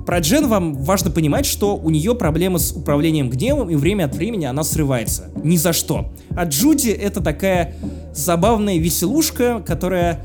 Про 0.05 0.19
Джен 0.19 0.47
вам 0.47 0.73
важно 0.73 1.11
понимать, 1.11 1.45
что 1.45 1.75
у 1.75 1.89
нее 1.89 2.15
проблемы 2.15 2.59
с 2.59 2.71
управлением 2.71 3.29
гневом, 3.29 3.69
и 3.69 3.75
время 3.75 4.05
от 4.05 4.15
времени 4.15 4.45
она 4.45 4.63
срывается. 4.63 5.29
Ни 5.43 5.57
за 5.57 5.73
что. 5.73 6.13
А 6.29 6.45
Джуди 6.45 6.89
это 6.89 7.21
такая 7.21 7.75
забавная 8.13 8.77
веселушка, 8.77 9.61
которая 9.65 10.21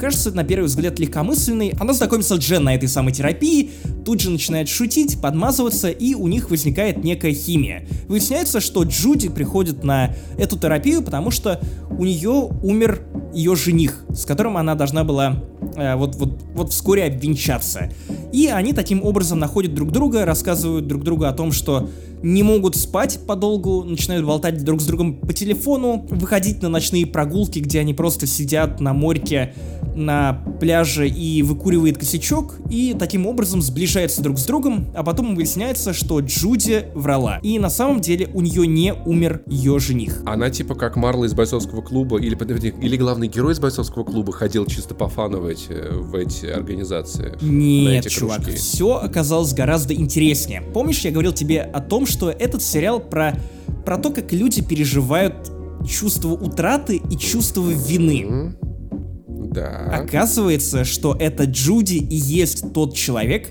кажется 0.00 0.32
на 0.32 0.44
первый 0.44 0.64
взгляд 0.64 0.98
легкомысленной. 0.98 1.74
Она 1.78 1.92
знакомится 1.92 2.36
с 2.36 2.38
Джен 2.38 2.64
на 2.64 2.74
этой 2.74 2.88
самой 2.88 3.12
терапии, 3.12 3.70
тут 4.04 4.20
же 4.20 4.30
начинает 4.30 4.68
шутить, 4.68 5.20
подмазываться, 5.20 5.90
и 5.90 6.14
у 6.14 6.26
них 6.26 6.50
возникает 6.50 7.04
некая 7.04 7.34
химия. 7.34 7.86
Выясняется, 8.08 8.60
что 8.60 8.82
Джуди 8.82 9.28
приходит 9.28 9.84
на 9.84 10.14
эту 10.38 10.58
терапию, 10.58 11.02
потому 11.02 11.30
что 11.30 11.60
у 11.90 12.04
нее 12.04 12.48
умер 12.62 13.02
ее 13.34 13.54
жених, 13.54 14.04
с 14.08 14.24
которым 14.24 14.56
она 14.56 14.74
должна 14.74 15.04
была 15.04 15.44
э, 15.76 15.94
вот, 15.96 16.16
вот, 16.16 16.40
вот 16.54 16.72
вскоре 16.72 17.04
обвенчаться. 17.04 17.90
И 18.32 18.46
они 18.46 18.72
таким 18.72 19.04
образом 19.04 19.38
находят 19.38 19.74
друг 19.74 19.92
друга, 19.92 20.24
рассказывают 20.24 20.86
друг 20.86 21.04
другу 21.04 21.24
о 21.24 21.32
том, 21.32 21.52
что 21.52 21.90
не 22.22 22.42
могут 22.42 22.76
спать 22.76 23.20
подолгу, 23.26 23.84
начинают 23.84 24.26
болтать 24.26 24.62
друг 24.62 24.80
с 24.80 24.86
другом 24.86 25.14
по 25.14 25.32
телефону, 25.32 26.06
выходить 26.10 26.62
на 26.62 26.68
ночные 26.68 27.06
прогулки, 27.06 27.60
где 27.60 27.80
они 27.80 27.94
просто 27.94 28.26
сидят 28.26 28.80
на 28.80 28.92
морьке 28.92 29.54
на 29.94 30.34
пляже 30.60 31.08
и 31.08 31.42
выкуривает 31.42 31.98
косячок, 31.98 32.56
и 32.70 32.94
таким 32.98 33.26
образом 33.26 33.62
сближаются 33.62 34.22
друг 34.22 34.38
с 34.38 34.44
другом, 34.44 34.88
а 34.94 35.02
потом 35.02 35.34
выясняется, 35.34 35.92
что 35.92 36.20
Джуди 36.20 36.86
врала. 36.94 37.38
И 37.42 37.58
на 37.58 37.70
самом 37.70 38.00
деле 38.00 38.28
у 38.32 38.40
нее 38.40 38.66
не 38.66 38.94
умер 38.94 39.42
ее 39.46 39.78
жених. 39.78 40.22
Она 40.26 40.50
типа 40.50 40.74
как 40.74 40.96
Марла 40.96 41.24
из 41.24 41.34
бойцовского 41.34 41.82
клуба, 41.82 42.20
или, 42.20 42.34
подожди, 42.34 42.72
или 42.80 42.96
главный 42.96 43.28
герой 43.28 43.52
из 43.52 43.60
бойцовского 43.60 44.04
клуба 44.04 44.32
ходил 44.32 44.66
чисто 44.66 44.94
по 44.94 45.08
фану 45.08 45.40
в 45.40 45.46
эти, 45.46 45.72
в 45.92 46.14
эти 46.14 46.46
организации. 46.46 47.36
Нет, 47.40 48.06
эти 48.06 48.12
чувак, 48.12 48.42
кружки. 48.42 48.58
все 48.58 48.96
оказалось 48.96 49.52
гораздо 49.52 49.94
интереснее. 49.94 50.62
Помнишь, 50.62 51.00
я 51.00 51.10
говорил 51.10 51.32
тебе 51.32 51.62
о 51.62 51.80
том, 51.80 52.06
что 52.06 52.30
этот 52.30 52.62
сериал 52.62 53.00
про, 53.00 53.36
про 53.84 53.98
то, 53.98 54.10
как 54.10 54.32
люди 54.32 54.62
переживают 54.62 55.34
чувство 55.88 56.30
утраты 56.30 57.00
и 57.10 57.16
чувство 57.16 57.68
вины. 57.68 58.24
М? 58.28 58.56
Да. 59.52 59.86
Оказывается, 59.92 60.84
что 60.84 61.16
это 61.18 61.44
Джуди 61.44 61.96
и 61.96 62.14
есть 62.14 62.72
тот 62.72 62.94
человек, 62.94 63.50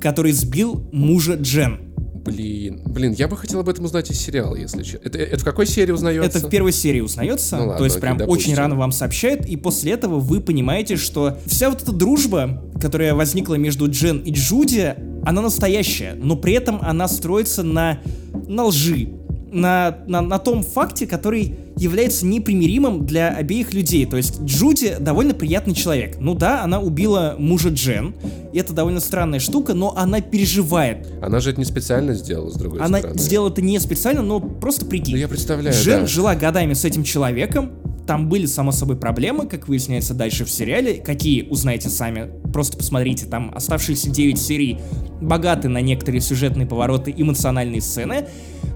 который 0.00 0.32
сбил 0.32 0.88
мужа 0.92 1.34
Джен. 1.34 1.92
Блин, 2.24 2.82
блин, 2.86 3.12
я 3.18 3.26
бы 3.26 3.36
хотел 3.36 3.58
об 3.60 3.68
этом 3.68 3.84
узнать 3.84 4.08
из 4.10 4.20
сериала, 4.20 4.54
если 4.54 4.84
честно. 4.84 5.00
Это, 5.08 5.18
это 5.18 5.38
в 5.38 5.44
какой 5.44 5.66
серии 5.66 5.90
узнается? 5.90 6.38
Это 6.38 6.46
в 6.46 6.50
первой 6.50 6.72
серии 6.72 7.00
узнается, 7.00 7.56
Ну 7.56 7.62
ладно, 7.62 7.78
то 7.78 7.84
есть 7.84 8.00
прям 8.00 8.16
допустим. 8.16 8.52
очень 8.52 8.56
рано 8.56 8.76
вам 8.76 8.92
сообщают, 8.92 9.44
и 9.44 9.56
после 9.56 9.92
этого 9.92 10.20
вы 10.20 10.40
понимаете, 10.40 10.94
что 10.96 11.36
вся 11.46 11.68
вот 11.68 11.82
эта 11.82 11.90
дружба, 11.90 12.62
которая 12.80 13.14
возникла 13.14 13.56
между 13.56 13.90
Джен 13.90 14.18
и 14.18 14.30
Джуди, 14.30 14.94
она 15.24 15.42
настоящая, 15.42 16.14
но 16.14 16.36
при 16.36 16.52
этом 16.52 16.78
она 16.82 17.08
строится 17.08 17.64
на, 17.64 17.98
на 18.46 18.66
лжи, 18.66 19.08
на, 19.52 19.98
на, 20.06 20.20
на 20.20 20.38
том 20.38 20.62
факте, 20.62 21.06
который 21.06 21.56
является 21.76 22.26
непримиримым 22.26 23.06
для 23.06 23.28
обеих 23.28 23.72
людей. 23.72 24.06
То 24.06 24.16
есть 24.16 24.40
Джуди 24.42 24.96
довольно 24.98 25.34
приятный 25.34 25.74
человек. 25.74 26.16
Ну 26.18 26.34
да, 26.34 26.62
она 26.62 26.80
убила 26.80 27.36
мужа 27.38 27.68
Джен, 27.68 28.14
и 28.52 28.58
это 28.58 28.72
довольно 28.72 29.00
странная 29.00 29.40
штука, 29.40 29.74
но 29.74 29.94
она 29.96 30.20
переживает. 30.20 31.08
Она 31.22 31.40
же 31.40 31.50
это 31.50 31.60
не 31.60 31.64
специально 31.64 32.14
сделала, 32.14 32.50
с 32.50 32.54
другой 32.54 32.80
Она 32.80 32.98
стороны. 32.98 33.18
сделала 33.18 33.50
это 33.50 33.62
не 33.62 33.78
специально, 33.78 34.22
но 34.22 34.40
просто 34.40 34.86
прикинь. 34.86 35.14
Ну, 35.14 35.20
я 35.20 35.28
представляю, 35.28 35.76
Джен 35.76 36.00
да. 36.02 36.06
жила 36.06 36.34
годами 36.34 36.74
с 36.74 36.84
этим 36.84 37.04
человеком, 37.04 37.70
там 38.06 38.28
были, 38.28 38.46
само 38.46 38.72
собой, 38.72 38.96
проблемы, 38.96 39.46
как 39.46 39.68
выясняется 39.68 40.12
дальше 40.14 40.44
в 40.44 40.50
сериале. 40.50 40.94
Какие, 40.94 41.48
узнаете 41.48 41.88
сами. 41.88 42.30
Просто 42.52 42.76
посмотрите, 42.76 43.26
там 43.26 43.52
оставшиеся 43.54 44.10
9 44.10 44.38
серий 44.38 44.80
богаты 45.20 45.68
на 45.68 45.80
некоторые 45.80 46.20
сюжетные 46.20 46.66
повороты, 46.66 47.14
эмоциональные 47.16 47.80
сцены. 47.80 48.26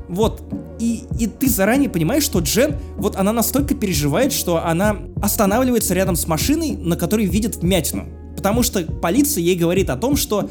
Вот. 0.08 0.42
И, 0.78 1.02
и 1.18 1.26
ты 1.26 1.48
заранее 1.48 1.88
понимаешь, 1.90 2.22
что 2.22 2.38
Джен, 2.40 2.76
вот 2.96 3.16
она 3.16 3.32
настолько 3.32 3.74
переживает, 3.74 4.32
что 4.32 4.64
она 4.64 4.96
останавливается 5.22 5.94
рядом 5.94 6.16
с 6.16 6.26
машиной, 6.26 6.76
на 6.76 6.96
которой 6.96 7.26
видит 7.26 7.56
вмятину. 7.56 8.04
Потому 8.36 8.62
что 8.62 8.82
полиция 8.84 9.42
ей 9.42 9.56
говорит 9.56 9.90
о 9.90 9.96
том, 9.96 10.16
что 10.16 10.48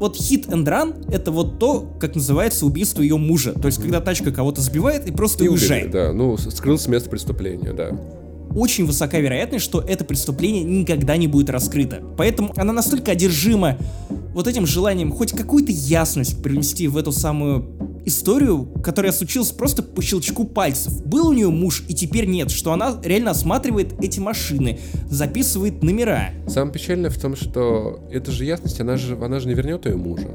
вот 0.00 0.16
hit 0.16 0.48
and 0.48 0.64
run 0.64 1.12
это 1.12 1.30
вот 1.30 1.58
то, 1.58 1.86
как 2.00 2.14
называется 2.14 2.64
убийство 2.66 3.02
ее 3.02 3.18
мужа. 3.18 3.52
То 3.52 3.66
есть, 3.66 3.80
когда 3.80 4.00
тачка 4.00 4.32
кого-то 4.32 4.60
сбивает 4.62 5.06
и 5.06 5.12
просто 5.12 5.44
И 5.44 5.48
уезжает. 5.48 5.84
убили, 5.88 5.92
да, 5.92 6.12
ну, 6.12 6.36
скрылся 6.38 6.84
с 6.84 6.88
места 6.88 7.10
преступления, 7.10 7.72
да. 7.74 7.90
очень 8.56 8.86
высока 8.86 9.18
вероятность, 9.18 9.64
что 9.64 9.80
это 9.80 10.04
преступление 10.04 10.64
никогда 10.64 11.16
не 11.18 11.28
будет 11.28 11.50
раскрыто. 11.50 12.02
Поэтому 12.16 12.52
она 12.56 12.72
настолько 12.72 13.12
одержима 13.12 13.76
вот 14.34 14.46
этим 14.48 14.66
желанием 14.66 15.12
хоть 15.12 15.32
какую-то 15.32 15.70
ясность 15.70 16.42
привнести 16.42 16.88
в 16.88 16.96
эту 16.96 17.12
самую 17.12 17.66
историю, 18.04 18.64
которая 18.82 19.12
случилась 19.12 19.50
просто 19.50 19.82
по 19.82 20.02
щелчку 20.02 20.44
пальцев. 20.44 21.04
Был 21.04 21.28
у 21.28 21.32
нее 21.32 21.50
муж, 21.50 21.84
и 21.88 21.94
теперь 21.94 22.26
нет, 22.26 22.50
что 22.50 22.72
она 22.72 22.98
реально 23.04 23.32
осматривает 23.32 23.94
эти 24.02 24.20
машины, 24.20 24.78
записывает 25.08 25.82
номера. 25.82 26.30
Самое 26.46 26.72
печальное 26.72 27.10
в 27.10 27.18
том, 27.18 27.36
что 27.36 28.00
эта 28.10 28.30
же 28.30 28.44
ясность, 28.44 28.80
она 28.80 28.96
же, 28.96 29.16
она 29.20 29.40
же 29.40 29.48
не 29.48 29.54
вернет 29.54 29.86
ее 29.86 29.96
мужа. 29.96 30.28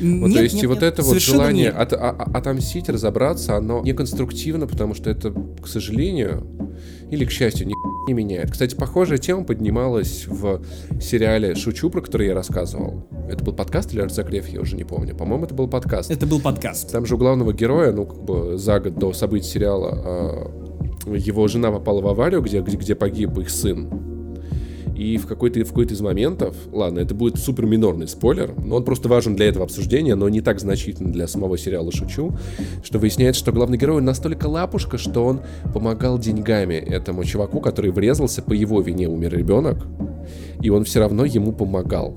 Вот, 0.00 0.28
Нет, 0.28 0.34
то 0.34 0.42
есть 0.42 0.54
нет, 0.56 0.64
и 0.64 0.66
вот 0.66 0.82
нет, 0.82 0.92
это 0.92 1.02
вот 1.02 1.18
желание 1.20 1.66
нет. 1.66 1.74
от- 1.76 1.92
а- 1.94 2.10
а- 2.10 2.38
отомстить, 2.38 2.88
разобраться, 2.88 3.56
оно 3.56 3.82
неконструктивно, 3.82 4.66
потому 4.66 4.94
что 4.94 5.08
это, 5.10 5.32
к 5.62 5.66
сожалению, 5.66 6.46
или 7.10 7.24
к 7.24 7.30
счастью, 7.30 7.66
ни 7.66 7.74
не 8.06 8.14
меняет. 8.14 8.50
Кстати, 8.50 8.74
похожая 8.74 9.18
тема 9.18 9.44
поднималась 9.44 10.26
в 10.26 10.62
сериале 11.00 11.54
«Шучу», 11.54 11.90
про 11.90 12.00
который 12.00 12.28
я 12.28 12.34
рассказывал. 12.34 13.06
Это 13.28 13.44
был 13.44 13.52
подкаст 13.52 13.92
или 13.92 14.00
разогрев, 14.00 14.48
я 14.48 14.60
уже 14.60 14.76
не 14.76 14.84
помню. 14.84 15.14
По-моему, 15.14 15.44
это 15.44 15.54
был 15.54 15.68
подкаст. 15.68 16.10
Это 16.10 16.26
был 16.26 16.40
подкаст. 16.40 16.90
Там 16.90 17.06
же 17.06 17.14
у 17.14 17.18
главного 17.18 17.52
героя, 17.52 17.92
ну, 17.92 18.06
как 18.06 18.22
бы 18.22 18.58
за 18.58 18.80
год 18.80 18.96
до 18.96 19.12
событий 19.12 19.48
сериала, 19.48 19.90
а, 19.92 21.16
его 21.16 21.46
жена 21.48 21.70
попала 21.70 22.00
в 22.00 22.08
аварию, 22.08 22.42
где, 22.42 22.60
где 22.60 22.94
погиб 22.94 23.38
их 23.38 23.50
сын. 23.50 23.88
И 25.00 25.16
в 25.16 25.26
какой-то, 25.26 25.64
в 25.64 25.68
какой-то 25.68 25.94
из 25.94 26.02
моментов, 26.02 26.54
ладно, 26.72 26.98
это 26.98 27.14
будет 27.14 27.38
супер 27.38 27.64
минорный 27.64 28.06
спойлер, 28.06 28.52
но 28.62 28.76
он 28.76 28.84
просто 28.84 29.08
важен 29.08 29.34
для 29.34 29.48
этого 29.48 29.64
обсуждения, 29.64 30.14
но 30.14 30.28
не 30.28 30.42
так 30.42 30.60
значительно 30.60 31.10
для 31.10 31.26
самого 31.26 31.56
сериала 31.56 31.90
«Шучу», 31.90 32.34
что 32.84 32.98
выясняется, 32.98 33.40
что 33.40 33.50
главный 33.50 33.78
герой 33.78 34.02
настолько 34.02 34.46
лапушка, 34.46 34.98
что 34.98 35.24
он 35.24 35.40
помогал 35.72 36.18
деньгами 36.18 36.74
этому 36.74 37.24
чуваку, 37.24 37.60
который 37.60 37.92
врезался, 37.92 38.42
по 38.42 38.52
его 38.52 38.82
вине 38.82 39.08
умер 39.08 39.34
ребенок, 39.34 39.78
и 40.60 40.68
он 40.68 40.84
все 40.84 41.00
равно 41.00 41.24
ему 41.24 41.52
помогал. 41.52 42.14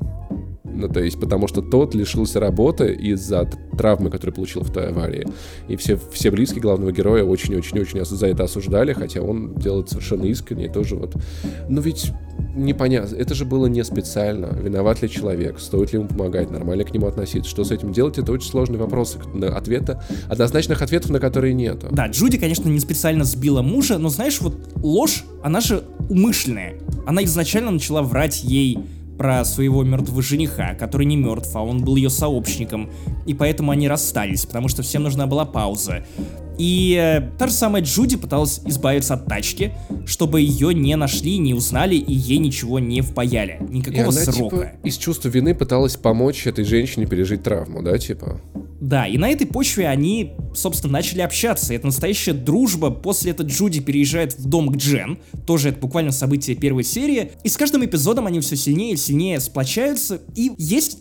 Ну, 0.73 0.87
то 0.89 0.99
есть, 0.99 1.19
потому 1.19 1.47
что 1.47 1.61
тот 1.61 1.95
лишился 1.95 2.39
работы 2.39 2.93
из-за 2.93 3.49
травмы, 3.77 4.09
которую 4.09 4.35
получил 4.35 4.61
в 4.61 4.71
той 4.71 4.89
аварии. 4.89 5.25
И 5.67 5.75
все, 5.75 5.99
все 6.11 6.31
близкие 6.31 6.61
главного 6.61 6.91
героя 6.91 7.23
очень-очень-очень 7.23 8.03
за 8.03 8.27
это 8.27 8.43
осуждали, 8.43 8.93
хотя 8.93 9.21
он 9.21 9.55
делает 9.55 9.89
совершенно 9.89 10.25
искренне, 10.25 10.65
и 10.65 10.69
тоже 10.69 10.95
вот... 10.95 11.15
Ну 11.69 11.81
ведь 11.81 12.11
непонятно, 12.55 13.15
это 13.15 13.35
же 13.35 13.45
было 13.45 13.67
не 13.67 13.83
специально. 13.83 14.47
Виноват 14.47 15.01
ли 15.01 15.09
человек? 15.09 15.59
Стоит 15.59 15.93
ли 15.93 15.99
ему 15.99 16.07
помогать? 16.07 16.51
Нормально 16.51 16.83
к 16.83 16.93
нему 16.93 17.07
относиться? 17.07 17.49
Что 17.49 17.63
с 17.63 17.71
этим 17.71 17.91
делать? 17.91 18.17
Это 18.17 18.31
очень 18.31 18.49
сложный 18.49 18.77
вопрос. 18.77 19.17
На 19.33 19.55
ответа, 19.55 20.03
однозначных 20.29 20.81
ответов, 20.81 21.11
на 21.11 21.19
которые 21.19 21.53
нету. 21.53 21.87
Да, 21.91 22.07
Джуди, 22.07 22.37
конечно, 22.37 22.69
не 22.69 22.79
специально 22.79 23.23
сбила 23.23 23.61
мужа, 23.61 23.97
но 23.97 24.09
знаешь, 24.09 24.41
вот 24.41 24.55
ложь, 24.77 25.25
она 25.43 25.61
же 25.61 25.83
умышленная. 26.09 26.75
Она 27.05 27.23
изначально 27.23 27.71
начала 27.71 28.01
врать 28.01 28.43
ей 28.43 28.79
про 29.23 29.45
своего 29.45 29.85
мертвого 29.85 30.21
жениха, 30.21 30.73
который 30.73 31.05
не 31.05 31.15
мертв, 31.15 31.55
а 31.55 31.63
он 31.63 31.81
был 31.81 31.95
ее 31.95 32.09
сообщником, 32.09 32.89
и 33.25 33.33
поэтому 33.33 33.71
они 33.71 33.87
расстались, 33.87 34.45
потому 34.45 34.67
что 34.67 34.83
всем 34.83 35.03
нужна 35.03 35.27
была 35.27 35.45
пауза. 35.45 36.05
И 36.57 36.97
э, 36.99 37.31
та 37.37 37.47
же 37.47 37.53
самая 37.53 37.81
Джуди 37.81 38.17
пыталась 38.17 38.61
избавиться 38.65 39.15
от 39.15 39.25
тачки, 39.25 39.73
чтобы 40.05 40.41
ее 40.41 40.73
не 40.73 40.95
нашли, 40.95 41.37
не 41.37 41.53
узнали 41.53 41.95
и 41.95 42.13
ей 42.13 42.37
ничего 42.37 42.79
не 42.79 43.01
впаяли. 43.01 43.57
Никакого 43.69 44.01
и 44.01 44.03
она, 44.03 44.11
срока. 44.11 44.55
Типа, 44.57 44.71
из 44.83 44.97
чувства 44.97 45.29
вины 45.29 45.55
пыталась 45.55 45.95
помочь 45.95 46.45
этой 46.47 46.65
женщине 46.65 47.05
пережить 47.05 47.43
травму, 47.43 47.81
да, 47.81 47.97
типа? 47.97 48.41
Да, 48.83 49.07
и 49.07 49.17
на 49.17 49.29
этой 49.29 49.47
почве 49.47 49.87
они, 49.87 50.33
собственно, 50.53 50.93
начали 50.93 51.21
общаться. 51.21 51.73
Это 51.73 51.85
настоящая 51.85 52.33
дружба. 52.33 52.91
После 52.91 53.31
этого 53.31 53.47
Джуди 53.47 53.79
переезжает 53.79 54.37
в 54.37 54.45
дом 54.45 54.67
к 54.73 54.75
Джен. 54.75 55.19
Тоже 55.47 55.69
это 55.69 55.79
буквально 55.79 56.11
событие 56.11 56.57
первой 56.57 56.83
серии. 56.83 57.31
И 57.45 57.49
с 57.49 57.55
каждым 57.55 57.85
эпизодом 57.85 58.27
они 58.27 58.41
все 58.41 58.57
сильнее 58.57 58.95
и 58.95 58.97
сильнее 58.97 59.39
сплочаются. 59.39 60.19
И 60.35 60.51
есть 60.57 60.97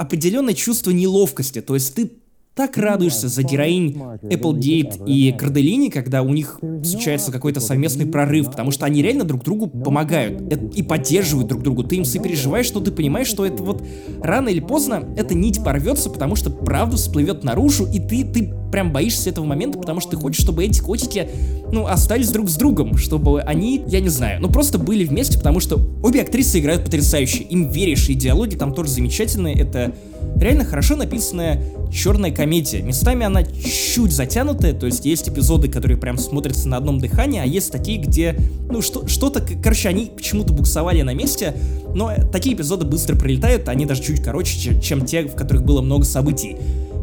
определенное 0.00 0.54
чувство 0.54 0.90
неловкости. 0.90 1.60
То 1.60 1.74
есть 1.74 1.94
ты 1.94 2.10
так 2.54 2.76
радуешься 2.76 3.28
за 3.28 3.42
героинь 3.42 3.96
Applegate 4.22 5.06
и 5.06 5.32
Карделини, 5.32 5.88
когда 5.88 6.22
у 6.22 6.30
них 6.30 6.58
случается 6.84 7.30
какой-то 7.32 7.60
совместный 7.60 8.06
прорыв, 8.06 8.46
потому 8.46 8.70
что 8.70 8.86
они 8.86 9.02
реально 9.02 9.24
друг 9.24 9.44
другу 9.44 9.68
помогают 9.68 10.42
и 10.74 10.82
поддерживают 10.82 11.48
друг 11.48 11.62
другу. 11.62 11.84
Ты 11.84 11.96
им 11.96 12.04
сопереживаешь, 12.04 12.66
что 12.66 12.80
ты 12.80 12.90
понимаешь, 12.90 13.28
что 13.28 13.46
это 13.46 13.62
вот 13.62 13.82
рано 14.20 14.48
или 14.48 14.60
поздно 14.60 15.08
эта 15.16 15.34
нить 15.34 15.62
порвется, 15.64 16.10
потому 16.10 16.36
что 16.36 16.50
правда 16.50 16.96
всплывет 16.96 17.44
наружу, 17.44 17.86
и 17.86 18.00
ты, 18.00 18.24
ты 18.24 18.52
прям 18.70 18.92
боишься 18.92 19.30
этого 19.30 19.44
момента, 19.44 19.78
потому 19.78 20.00
что 20.00 20.10
ты 20.12 20.16
хочешь, 20.16 20.42
чтобы 20.42 20.64
эти 20.64 20.80
котики, 20.80 21.28
ну, 21.72 21.86
остались 21.86 22.30
друг 22.30 22.48
с 22.48 22.56
другом, 22.56 22.96
чтобы 22.96 23.42
они, 23.42 23.82
я 23.86 24.00
не 24.00 24.08
знаю, 24.08 24.40
ну 24.40 24.48
просто 24.48 24.78
были 24.78 25.04
вместе, 25.04 25.38
потому 25.38 25.60
что 25.60 25.80
обе 26.02 26.22
актрисы 26.22 26.60
играют 26.60 26.84
потрясающе, 26.84 27.44
им 27.44 27.70
веришь, 27.70 28.08
и 28.08 28.14
диалоги 28.14 28.56
там 28.56 28.74
тоже 28.74 28.90
замечательные, 28.90 29.54
это 29.54 29.94
реально 30.36 30.64
хорошо 30.64 30.96
написанная 30.96 31.62
черная 31.92 32.30
комедия. 32.30 32.82
Местами 32.82 33.26
она 33.26 33.42
чуть 33.44 34.12
затянутая, 34.12 34.72
то 34.72 34.86
есть 34.86 35.04
есть 35.04 35.28
эпизоды, 35.28 35.68
которые 35.68 35.98
прям 35.98 36.18
смотрятся 36.18 36.68
на 36.68 36.76
одном 36.76 36.98
дыхании, 36.98 37.40
а 37.40 37.44
есть 37.44 37.72
такие, 37.72 37.98
где, 37.98 38.36
ну, 38.70 38.80
что, 38.80 39.06
что-то, 39.06 39.42
короче, 39.62 39.88
они 39.88 40.10
почему-то 40.14 40.52
буксовали 40.52 41.02
на 41.02 41.14
месте, 41.14 41.54
но 41.94 42.12
такие 42.32 42.54
эпизоды 42.54 42.86
быстро 42.86 43.16
пролетают, 43.16 43.68
они 43.68 43.86
даже 43.86 44.02
чуть 44.02 44.22
короче, 44.22 44.80
чем, 44.80 45.04
те, 45.04 45.22
в 45.22 45.34
которых 45.34 45.64
было 45.64 45.80
много 45.82 46.04
событий. 46.04 46.56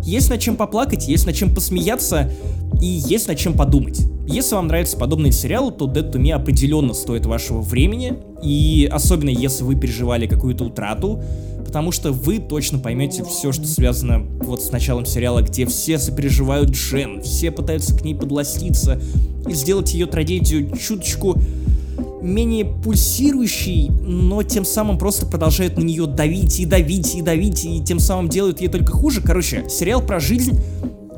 Есть 0.03 0.30
над 0.30 0.39
чем 0.39 0.55
поплакать, 0.55 1.07
есть 1.07 1.26
над 1.26 1.36
чем 1.36 1.53
посмеяться, 1.53 2.32
и 2.82 2.86
есть 2.86 3.28
над 3.28 3.38
чем 3.38 3.53
подумать. 3.53 3.99
Если 4.28 4.55
вам 4.55 4.68
нравятся 4.68 4.97
подобные 4.97 5.32
сериалы, 5.32 5.72
то 5.72 5.86
Dead 5.86 6.11
to 6.11 6.22
Me 6.22 6.32
определенно 6.32 6.93
стоит 6.93 7.26
вашего 7.26 7.61
времени, 7.61 8.13
и 8.43 8.89
особенно 8.91 9.30
если 9.30 9.63
вы 9.63 9.76
переживали 9.76 10.28
какую-то 10.28 10.65
утрату, 10.65 11.24
потому 11.68 11.91
что 11.91 12.13
вы 12.13 12.39
точно 12.39 12.80
поймете 12.80 13.26
все, 13.26 13.51
что 13.51 13.68
связано 13.68 14.20
вот 14.39 14.63
с 14.63 14.72
началом 14.72 15.05
сериала, 15.05 15.41
где 15.41 15.65
все 15.65 15.99
сопереживают 15.99 16.70
Джен, 16.70 17.22
все 17.22 17.51
пытаются 17.51 17.93
к 17.93 18.05
ней 18.05 18.15
подластиться 18.15 19.01
и 19.45 19.53
сделать 19.53 19.93
ее 19.93 20.05
трагедию 20.05 20.72
чуточку 20.78 21.38
менее 22.22 22.63
пульсирующей, 22.63 23.89
но 23.89 24.43
тем 24.43 24.63
самым 24.63 24.97
просто 24.97 25.26
продолжают 25.26 25.78
на 25.78 25.84
нее 25.84 26.07
давить 26.07 26.59
и 26.61 26.65
давить 26.65 27.15
и 27.15 27.22
давить, 27.22 27.65
и 27.65 27.84
тем 27.84 27.99
самым 27.99 28.30
делают 28.30 28.61
ей 28.61 28.70
только 28.70 28.93
хуже. 28.93 29.22
Короче, 29.22 29.65
сериал 29.70 30.01
про 30.01 30.22
жизнь 30.22 30.59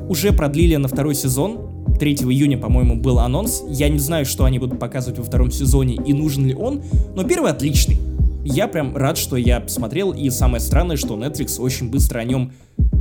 уже 0.08 0.32
продлили 0.32 0.74
на 0.76 0.88
второй 0.88 1.14
сезон. 1.14 1.58
3 2.00 2.14
июня, 2.14 2.58
по-моему, 2.58 2.96
был 2.96 3.20
анонс. 3.20 3.62
Я 3.68 3.88
не 3.88 4.00
знаю, 4.00 4.26
что 4.26 4.44
они 4.44 4.58
будут 4.58 4.80
показывать 4.80 5.20
во 5.20 5.24
втором 5.24 5.52
сезоне 5.52 5.94
и 5.94 6.12
нужен 6.12 6.44
ли 6.46 6.54
он, 6.54 6.82
но 7.14 7.22
первый 7.22 7.52
отличный. 7.52 7.98
Я 8.44 8.68
прям 8.68 8.96
рад, 8.96 9.18
что 9.18 9.36
я 9.36 9.60
посмотрел, 9.60 10.12
и 10.12 10.30
самое 10.30 10.60
странное, 10.60 10.96
что 10.96 11.16
Netflix 11.16 11.60
очень 11.60 11.90
быстро 11.90 12.20
о 12.20 12.24
нем 12.24 12.52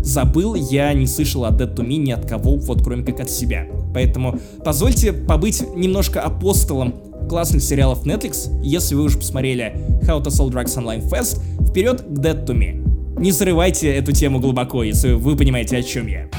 забыл, 0.04 0.56
я 0.56 0.94
не 0.94 1.08
слышал 1.08 1.46
о 1.46 1.52
Dead 1.52 1.74
to 1.76 1.86
Me 1.86 1.98
ни 1.98 2.12
от 2.12 2.28
кого, 2.28 2.58
вот 2.58 2.84
кроме 2.84 3.04
как 3.04 3.22
от 3.22 3.30
себя. 3.30 3.66
Поэтому 3.94 4.40
позвольте 4.64 5.14
побыть 5.14 5.64
немножко 5.76 6.22
апостолом 6.22 6.94
классных 7.30 7.62
сериалов 7.62 8.06
Netflix, 8.06 8.50
если 8.62 8.96
вы 8.96 9.04
уже 9.04 9.18
посмотрели 9.18 9.76
How 10.04 10.22
to 10.22 10.28
Sell 10.28 10.50
Drugs 10.50 10.78
Online 10.78 11.08
Fest, 11.10 11.40
вперед 11.70 12.02
к 12.02 12.20
Dead 12.20 12.46
to 12.46 12.56
Me. 12.56 13.20
Не 13.20 13.32
зарывайте 13.32 13.94
эту 13.94 14.12
тему 14.12 14.40
глубоко, 14.40 14.84
если 14.84 15.14
вы 15.14 15.36
понимаете, 15.36 15.78
о 15.78 15.84
чем 15.84 16.08
я. 16.08 16.30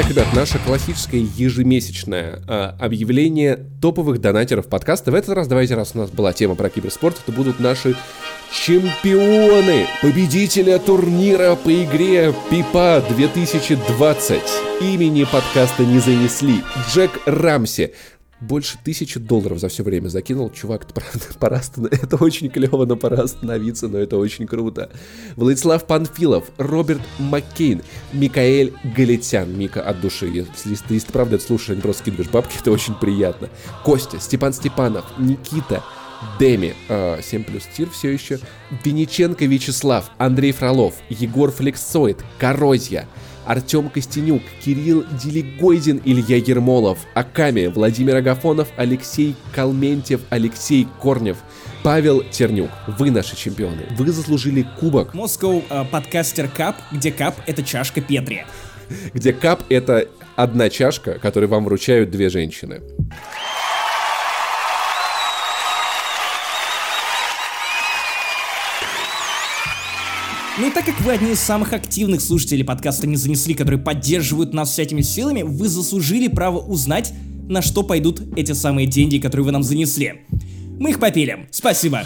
Итак, 0.00 0.12
ребят, 0.12 0.28
наше 0.34 0.58
классическое 0.60 1.20
ежемесячное 1.20 2.40
э, 2.48 2.72
объявление 2.78 3.66
топовых 3.82 4.18
донатеров 4.18 4.66
подкаста. 4.66 5.10
В 5.10 5.14
этот 5.14 5.34
раз, 5.36 5.46
давайте, 5.46 5.74
раз 5.74 5.90
у 5.94 5.98
нас 5.98 6.10
была 6.10 6.32
тема 6.32 6.54
про 6.54 6.70
киберспорт, 6.70 7.20
это 7.22 7.32
будут 7.36 7.60
наши 7.60 7.94
чемпионы, 8.50 9.86
победителя 10.00 10.78
турнира 10.78 11.54
по 11.54 11.70
игре 11.84 12.32
ПИПА 12.50 13.04
2020. 13.10 14.40
Имени 14.80 15.24
подкаста 15.24 15.84
не 15.84 15.98
занесли. 15.98 16.62
Джек 16.90 17.10
Рамси, 17.26 17.92
больше 18.40 18.78
тысячи 18.82 19.18
долларов 19.18 19.58
за 19.58 19.68
все 19.68 19.82
время 19.82 20.08
закинул. 20.08 20.50
Чувак, 20.50 20.86
пора 21.38 21.60
это 21.90 22.16
очень 22.16 22.50
клево, 22.50 22.86
но 22.86 22.96
пора 22.96 23.24
остановиться, 23.24 23.88
но 23.88 23.98
это 23.98 24.16
очень 24.16 24.46
круто. 24.46 24.90
Владислав 25.36 25.86
Панфилов, 25.86 26.44
Роберт 26.56 27.02
Маккейн, 27.18 27.82
Микаэль 28.12 28.72
Галетян. 28.96 29.56
Мика 29.56 29.82
от 29.82 30.00
души. 30.00 30.26
Если, 30.26 30.70
если 30.70 31.06
ты 31.06 31.12
правда 31.12 31.36
это 31.36 31.44
слушаешь, 31.44 31.70
а 31.70 31.74
не 31.76 31.82
просто 31.82 32.02
скидываешь 32.02 32.30
бабки, 32.30 32.56
это 32.60 32.70
очень 32.70 32.94
приятно. 32.94 33.48
Костя, 33.84 34.18
Степан 34.18 34.52
Степанов, 34.52 35.04
Никита, 35.18 35.82
Деми, 36.38 36.74
э, 36.88 37.20
7 37.22 37.44
плюс 37.44 37.64
тир 37.74 37.88
все 37.90 38.10
еще, 38.10 38.40
Вениченко 38.84 39.46
Вячеслав, 39.46 40.10
Андрей 40.18 40.52
Фролов, 40.52 40.94
Егор 41.08 41.50
Флексоид, 41.50 42.18
Корозья, 42.38 43.08
Артем 43.46 43.88
Костенюк, 43.88 44.42
Кирилл 44.64 45.04
Делигойдин, 45.22 46.00
Илья 46.04 46.36
Ермолов, 46.36 46.98
Аками, 47.14 47.66
Владимир 47.66 48.16
Агафонов, 48.16 48.68
Алексей 48.76 49.34
Калментьев, 49.54 50.20
Алексей 50.30 50.86
Корнев, 51.00 51.38
Павел 51.82 52.22
Тернюк. 52.22 52.70
Вы 52.98 53.10
наши 53.10 53.36
чемпионы. 53.36 53.86
Вы 53.96 54.12
заслужили 54.12 54.66
кубок. 54.78 55.14
Moscow 55.14 55.62
э, 55.68 55.84
подкастер 55.90 56.48
Кап, 56.48 56.76
где 56.92 57.10
Кап 57.10 57.36
это 57.46 57.62
чашка 57.62 58.00
Петри. 58.00 58.44
Где 59.14 59.32
Кап 59.32 59.62
это 59.68 60.08
одна 60.36 60.68
чашка, 60.68 61.18
которую 61.18 61.48
вам 61.48 61.64
вручают 61.64 62.10
две 62.10 62.28
женщины. 62.28 62.82
Ну 70.58 70.66
и 70.66 70.70
так 70.70 70.84
как 70.84 71.00
вы 71.02 71.12
одни 71.12 71.32
из 71.32 71.40
самых 71.40 71.72
активных 71.72 72.20
слушателей 72.20 72.64
подкаста 72.64 73.06
«Не 73.06 73.16
занесли», 73.16 73.54
которые 73.54 73.80
поддерживают 73.80 74.52
нас 74.52 74.70
всякими 74.70 75.00
силами, 75.00 75.42
вы 75.42 75.68
заслужили 75.68 76.28
право 76.28 76.58
узнать, 76.58 77.12
на 77.48 77.62
что 77.62 77.82
пойдут 77.82 78.20
эти 78.36 78.52
самые 78.52 78.86
деньги, 78.86 79.18
которые 79.18 79.46
вы 79.46 79.52
нам 79.52 79.62
занесли. 79.62 80.22
Мы 80.78 80.90
их 80.90 80.98
попилим. 80.98 81.46
Спасибо. 81.50 82.04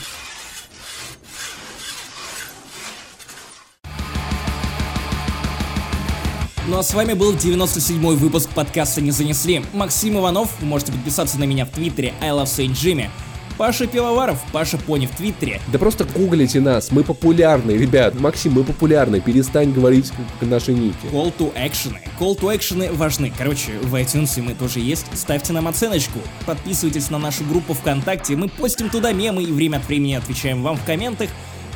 Ну 6.67 6.79
а 6.79 6.83
с 6.83 6.95
вами 6.95 7.15
был 7.15 7.35
97-й 7.35 8.17
выпуск 8.17 8.51
подкаста 8.51 9.01
«Не 9.01 9.11
занесли». 9.11 9.63
Максим 9.73 10.19
Иванов, 10.19 10.51
вы 10.61 10.67
можете 10.67 10.93
подписаться 10.93 11.39
на 11.39 11.45
меня 11.45 11.67
в 11.67 11.71
твиттере 11.71 12.13
I 12.21 12.31
Love 12.31 12.45
Saint 12.45 12.73
Jimmy. 12.73 13.09
Паша 13.57 13.87
Пивоваров, 13.87 14.43
Паша 14.53 14.79
Пони 14.79 15.07
в 15.07 15.13
Твиттере. 15.13 15.61
Да 15.73 15.79
просто 15.79 16.05
гуглите 16.05 16.61
нас, 16.61 16.91
мы 16.91 17.05
популярны, 17.05 17.73
ребят. 17.73 18.19
Максим, 18.19 18.53
мы 18.55 18.65
популярны, 18.65 19.21
перестань 19.21 19.73
говорить 19.73 20.13
наши 20.41 20.73
ники. 20.73 21.07
Call 21.13 21.33
to 21.39 21.55
action. 21.55 21.97
Call 22.19 22.39
to 22.39 22.53
action 22.53 22.93
важны. 22.95 23.33
Короче, 23.37 23.73
в 23.83 23.95
iTunes 23.95 24.41
мы 24.43 24.55
тоже 24.55 24.81
есть. 24.81 25.07
Ставьте 25.15 25.53
нам 25.53 25.69
оценочку. 25.69 26.19
Подписывайтесь 26.47 27.11
на 27.11 27.19
нашу 27.19 27.45
группу 27.45 27.75
ВКонтакте. 27.75 28.35
Мы 28.35 28.49
постим 28.49 28.91
туда 28.91 29.13
мемы 29.13 29.45
и 29.45 29.53
время 29.53 29.77
от 29.77 29.87
времени 29.87 30.15
отвечаем 30.15 30.63
вам 30.63 30.77
в 30.77 30.85
комментах. 30.85 31.31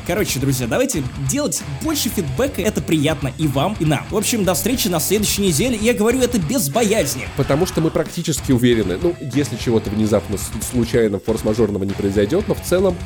Короче, 0.09 0.39
друзья, 0.39 0.65
давайте 0.65 1.03
делать 1.29 1.61
больше 1.83 2.09
фидбэка, 2.09 2.63
это 2.63 2.81
приятно 2.81 3.31
и 3.37 3.47
вам, 3.47 3.75
и 3.79 3.85
нам. 3.85 4.03
В 4.09 4.17
общем, 4.17 4.43
до 4.43 4.55
встречи 4.55 4.87
на 4.87 4.99
следующей 4.99 5.43
неделе, 5.43 5.77
я 5.79 5.93
говорю 5.93 6.19
это 6.21 6.39
без 6.39 6.67
боязни. 6.67 7.27
Потому 7.37 7.67
что 7.67 7.79
мы 7.79 7.91
практически 7.91 8.51
уверены, 8.51 8.97
ну, 8.99 9.15
если 9.35 9.55
чего-то 9.55 9.91
внезапно, 9.91 10.39
случайно, 10.67 11.19
форс-мажорного 11.19 11.83
не 11.83 11.93
произойдет, 11.93 12.47
но 12.47 12.55
в 12.55 12.61
целом 12.61 12.97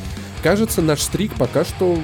Кажется, 0.42 0.82
наш 0.82 1.00
стрик 1.02 1.34
пока 1.36 1.64
что 1.64 1.98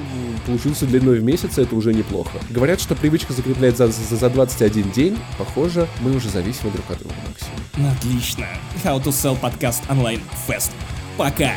получился 0.46 0.86
длиной 0.86 1.18
в 1.18 1.22
месяц, 1.22 1.58
это 1.58 1.76
уже 1.76 1.92
неплохо. 1.92 2.38
Говорят, 2.48 2.80
что 2.80 2.94
привычка 2.94 3.34
закрепляется 3.34 3.88
за, 3.88 4.16
за 4.16 4.30
21 4.30 4.92
день. 4.92 5.18
Похоже, 5.36 5.86
мы 6.00 6.16
уже 6.16 6.30
зависимы 6.30 6.70
друг 6.72 6.90
от 6.90 6.98
друга, 7.00 7.14
Максим. 7.26 7.86
Отлично. 7.98 8.46
How 8.82 9.02
to 9.02 9.08
Sell 9.08 9.38
подкаст 9.38 9.82
онлайн 9.90 10.20
фест. 10.46 10.72
Пока. 11.18 11.52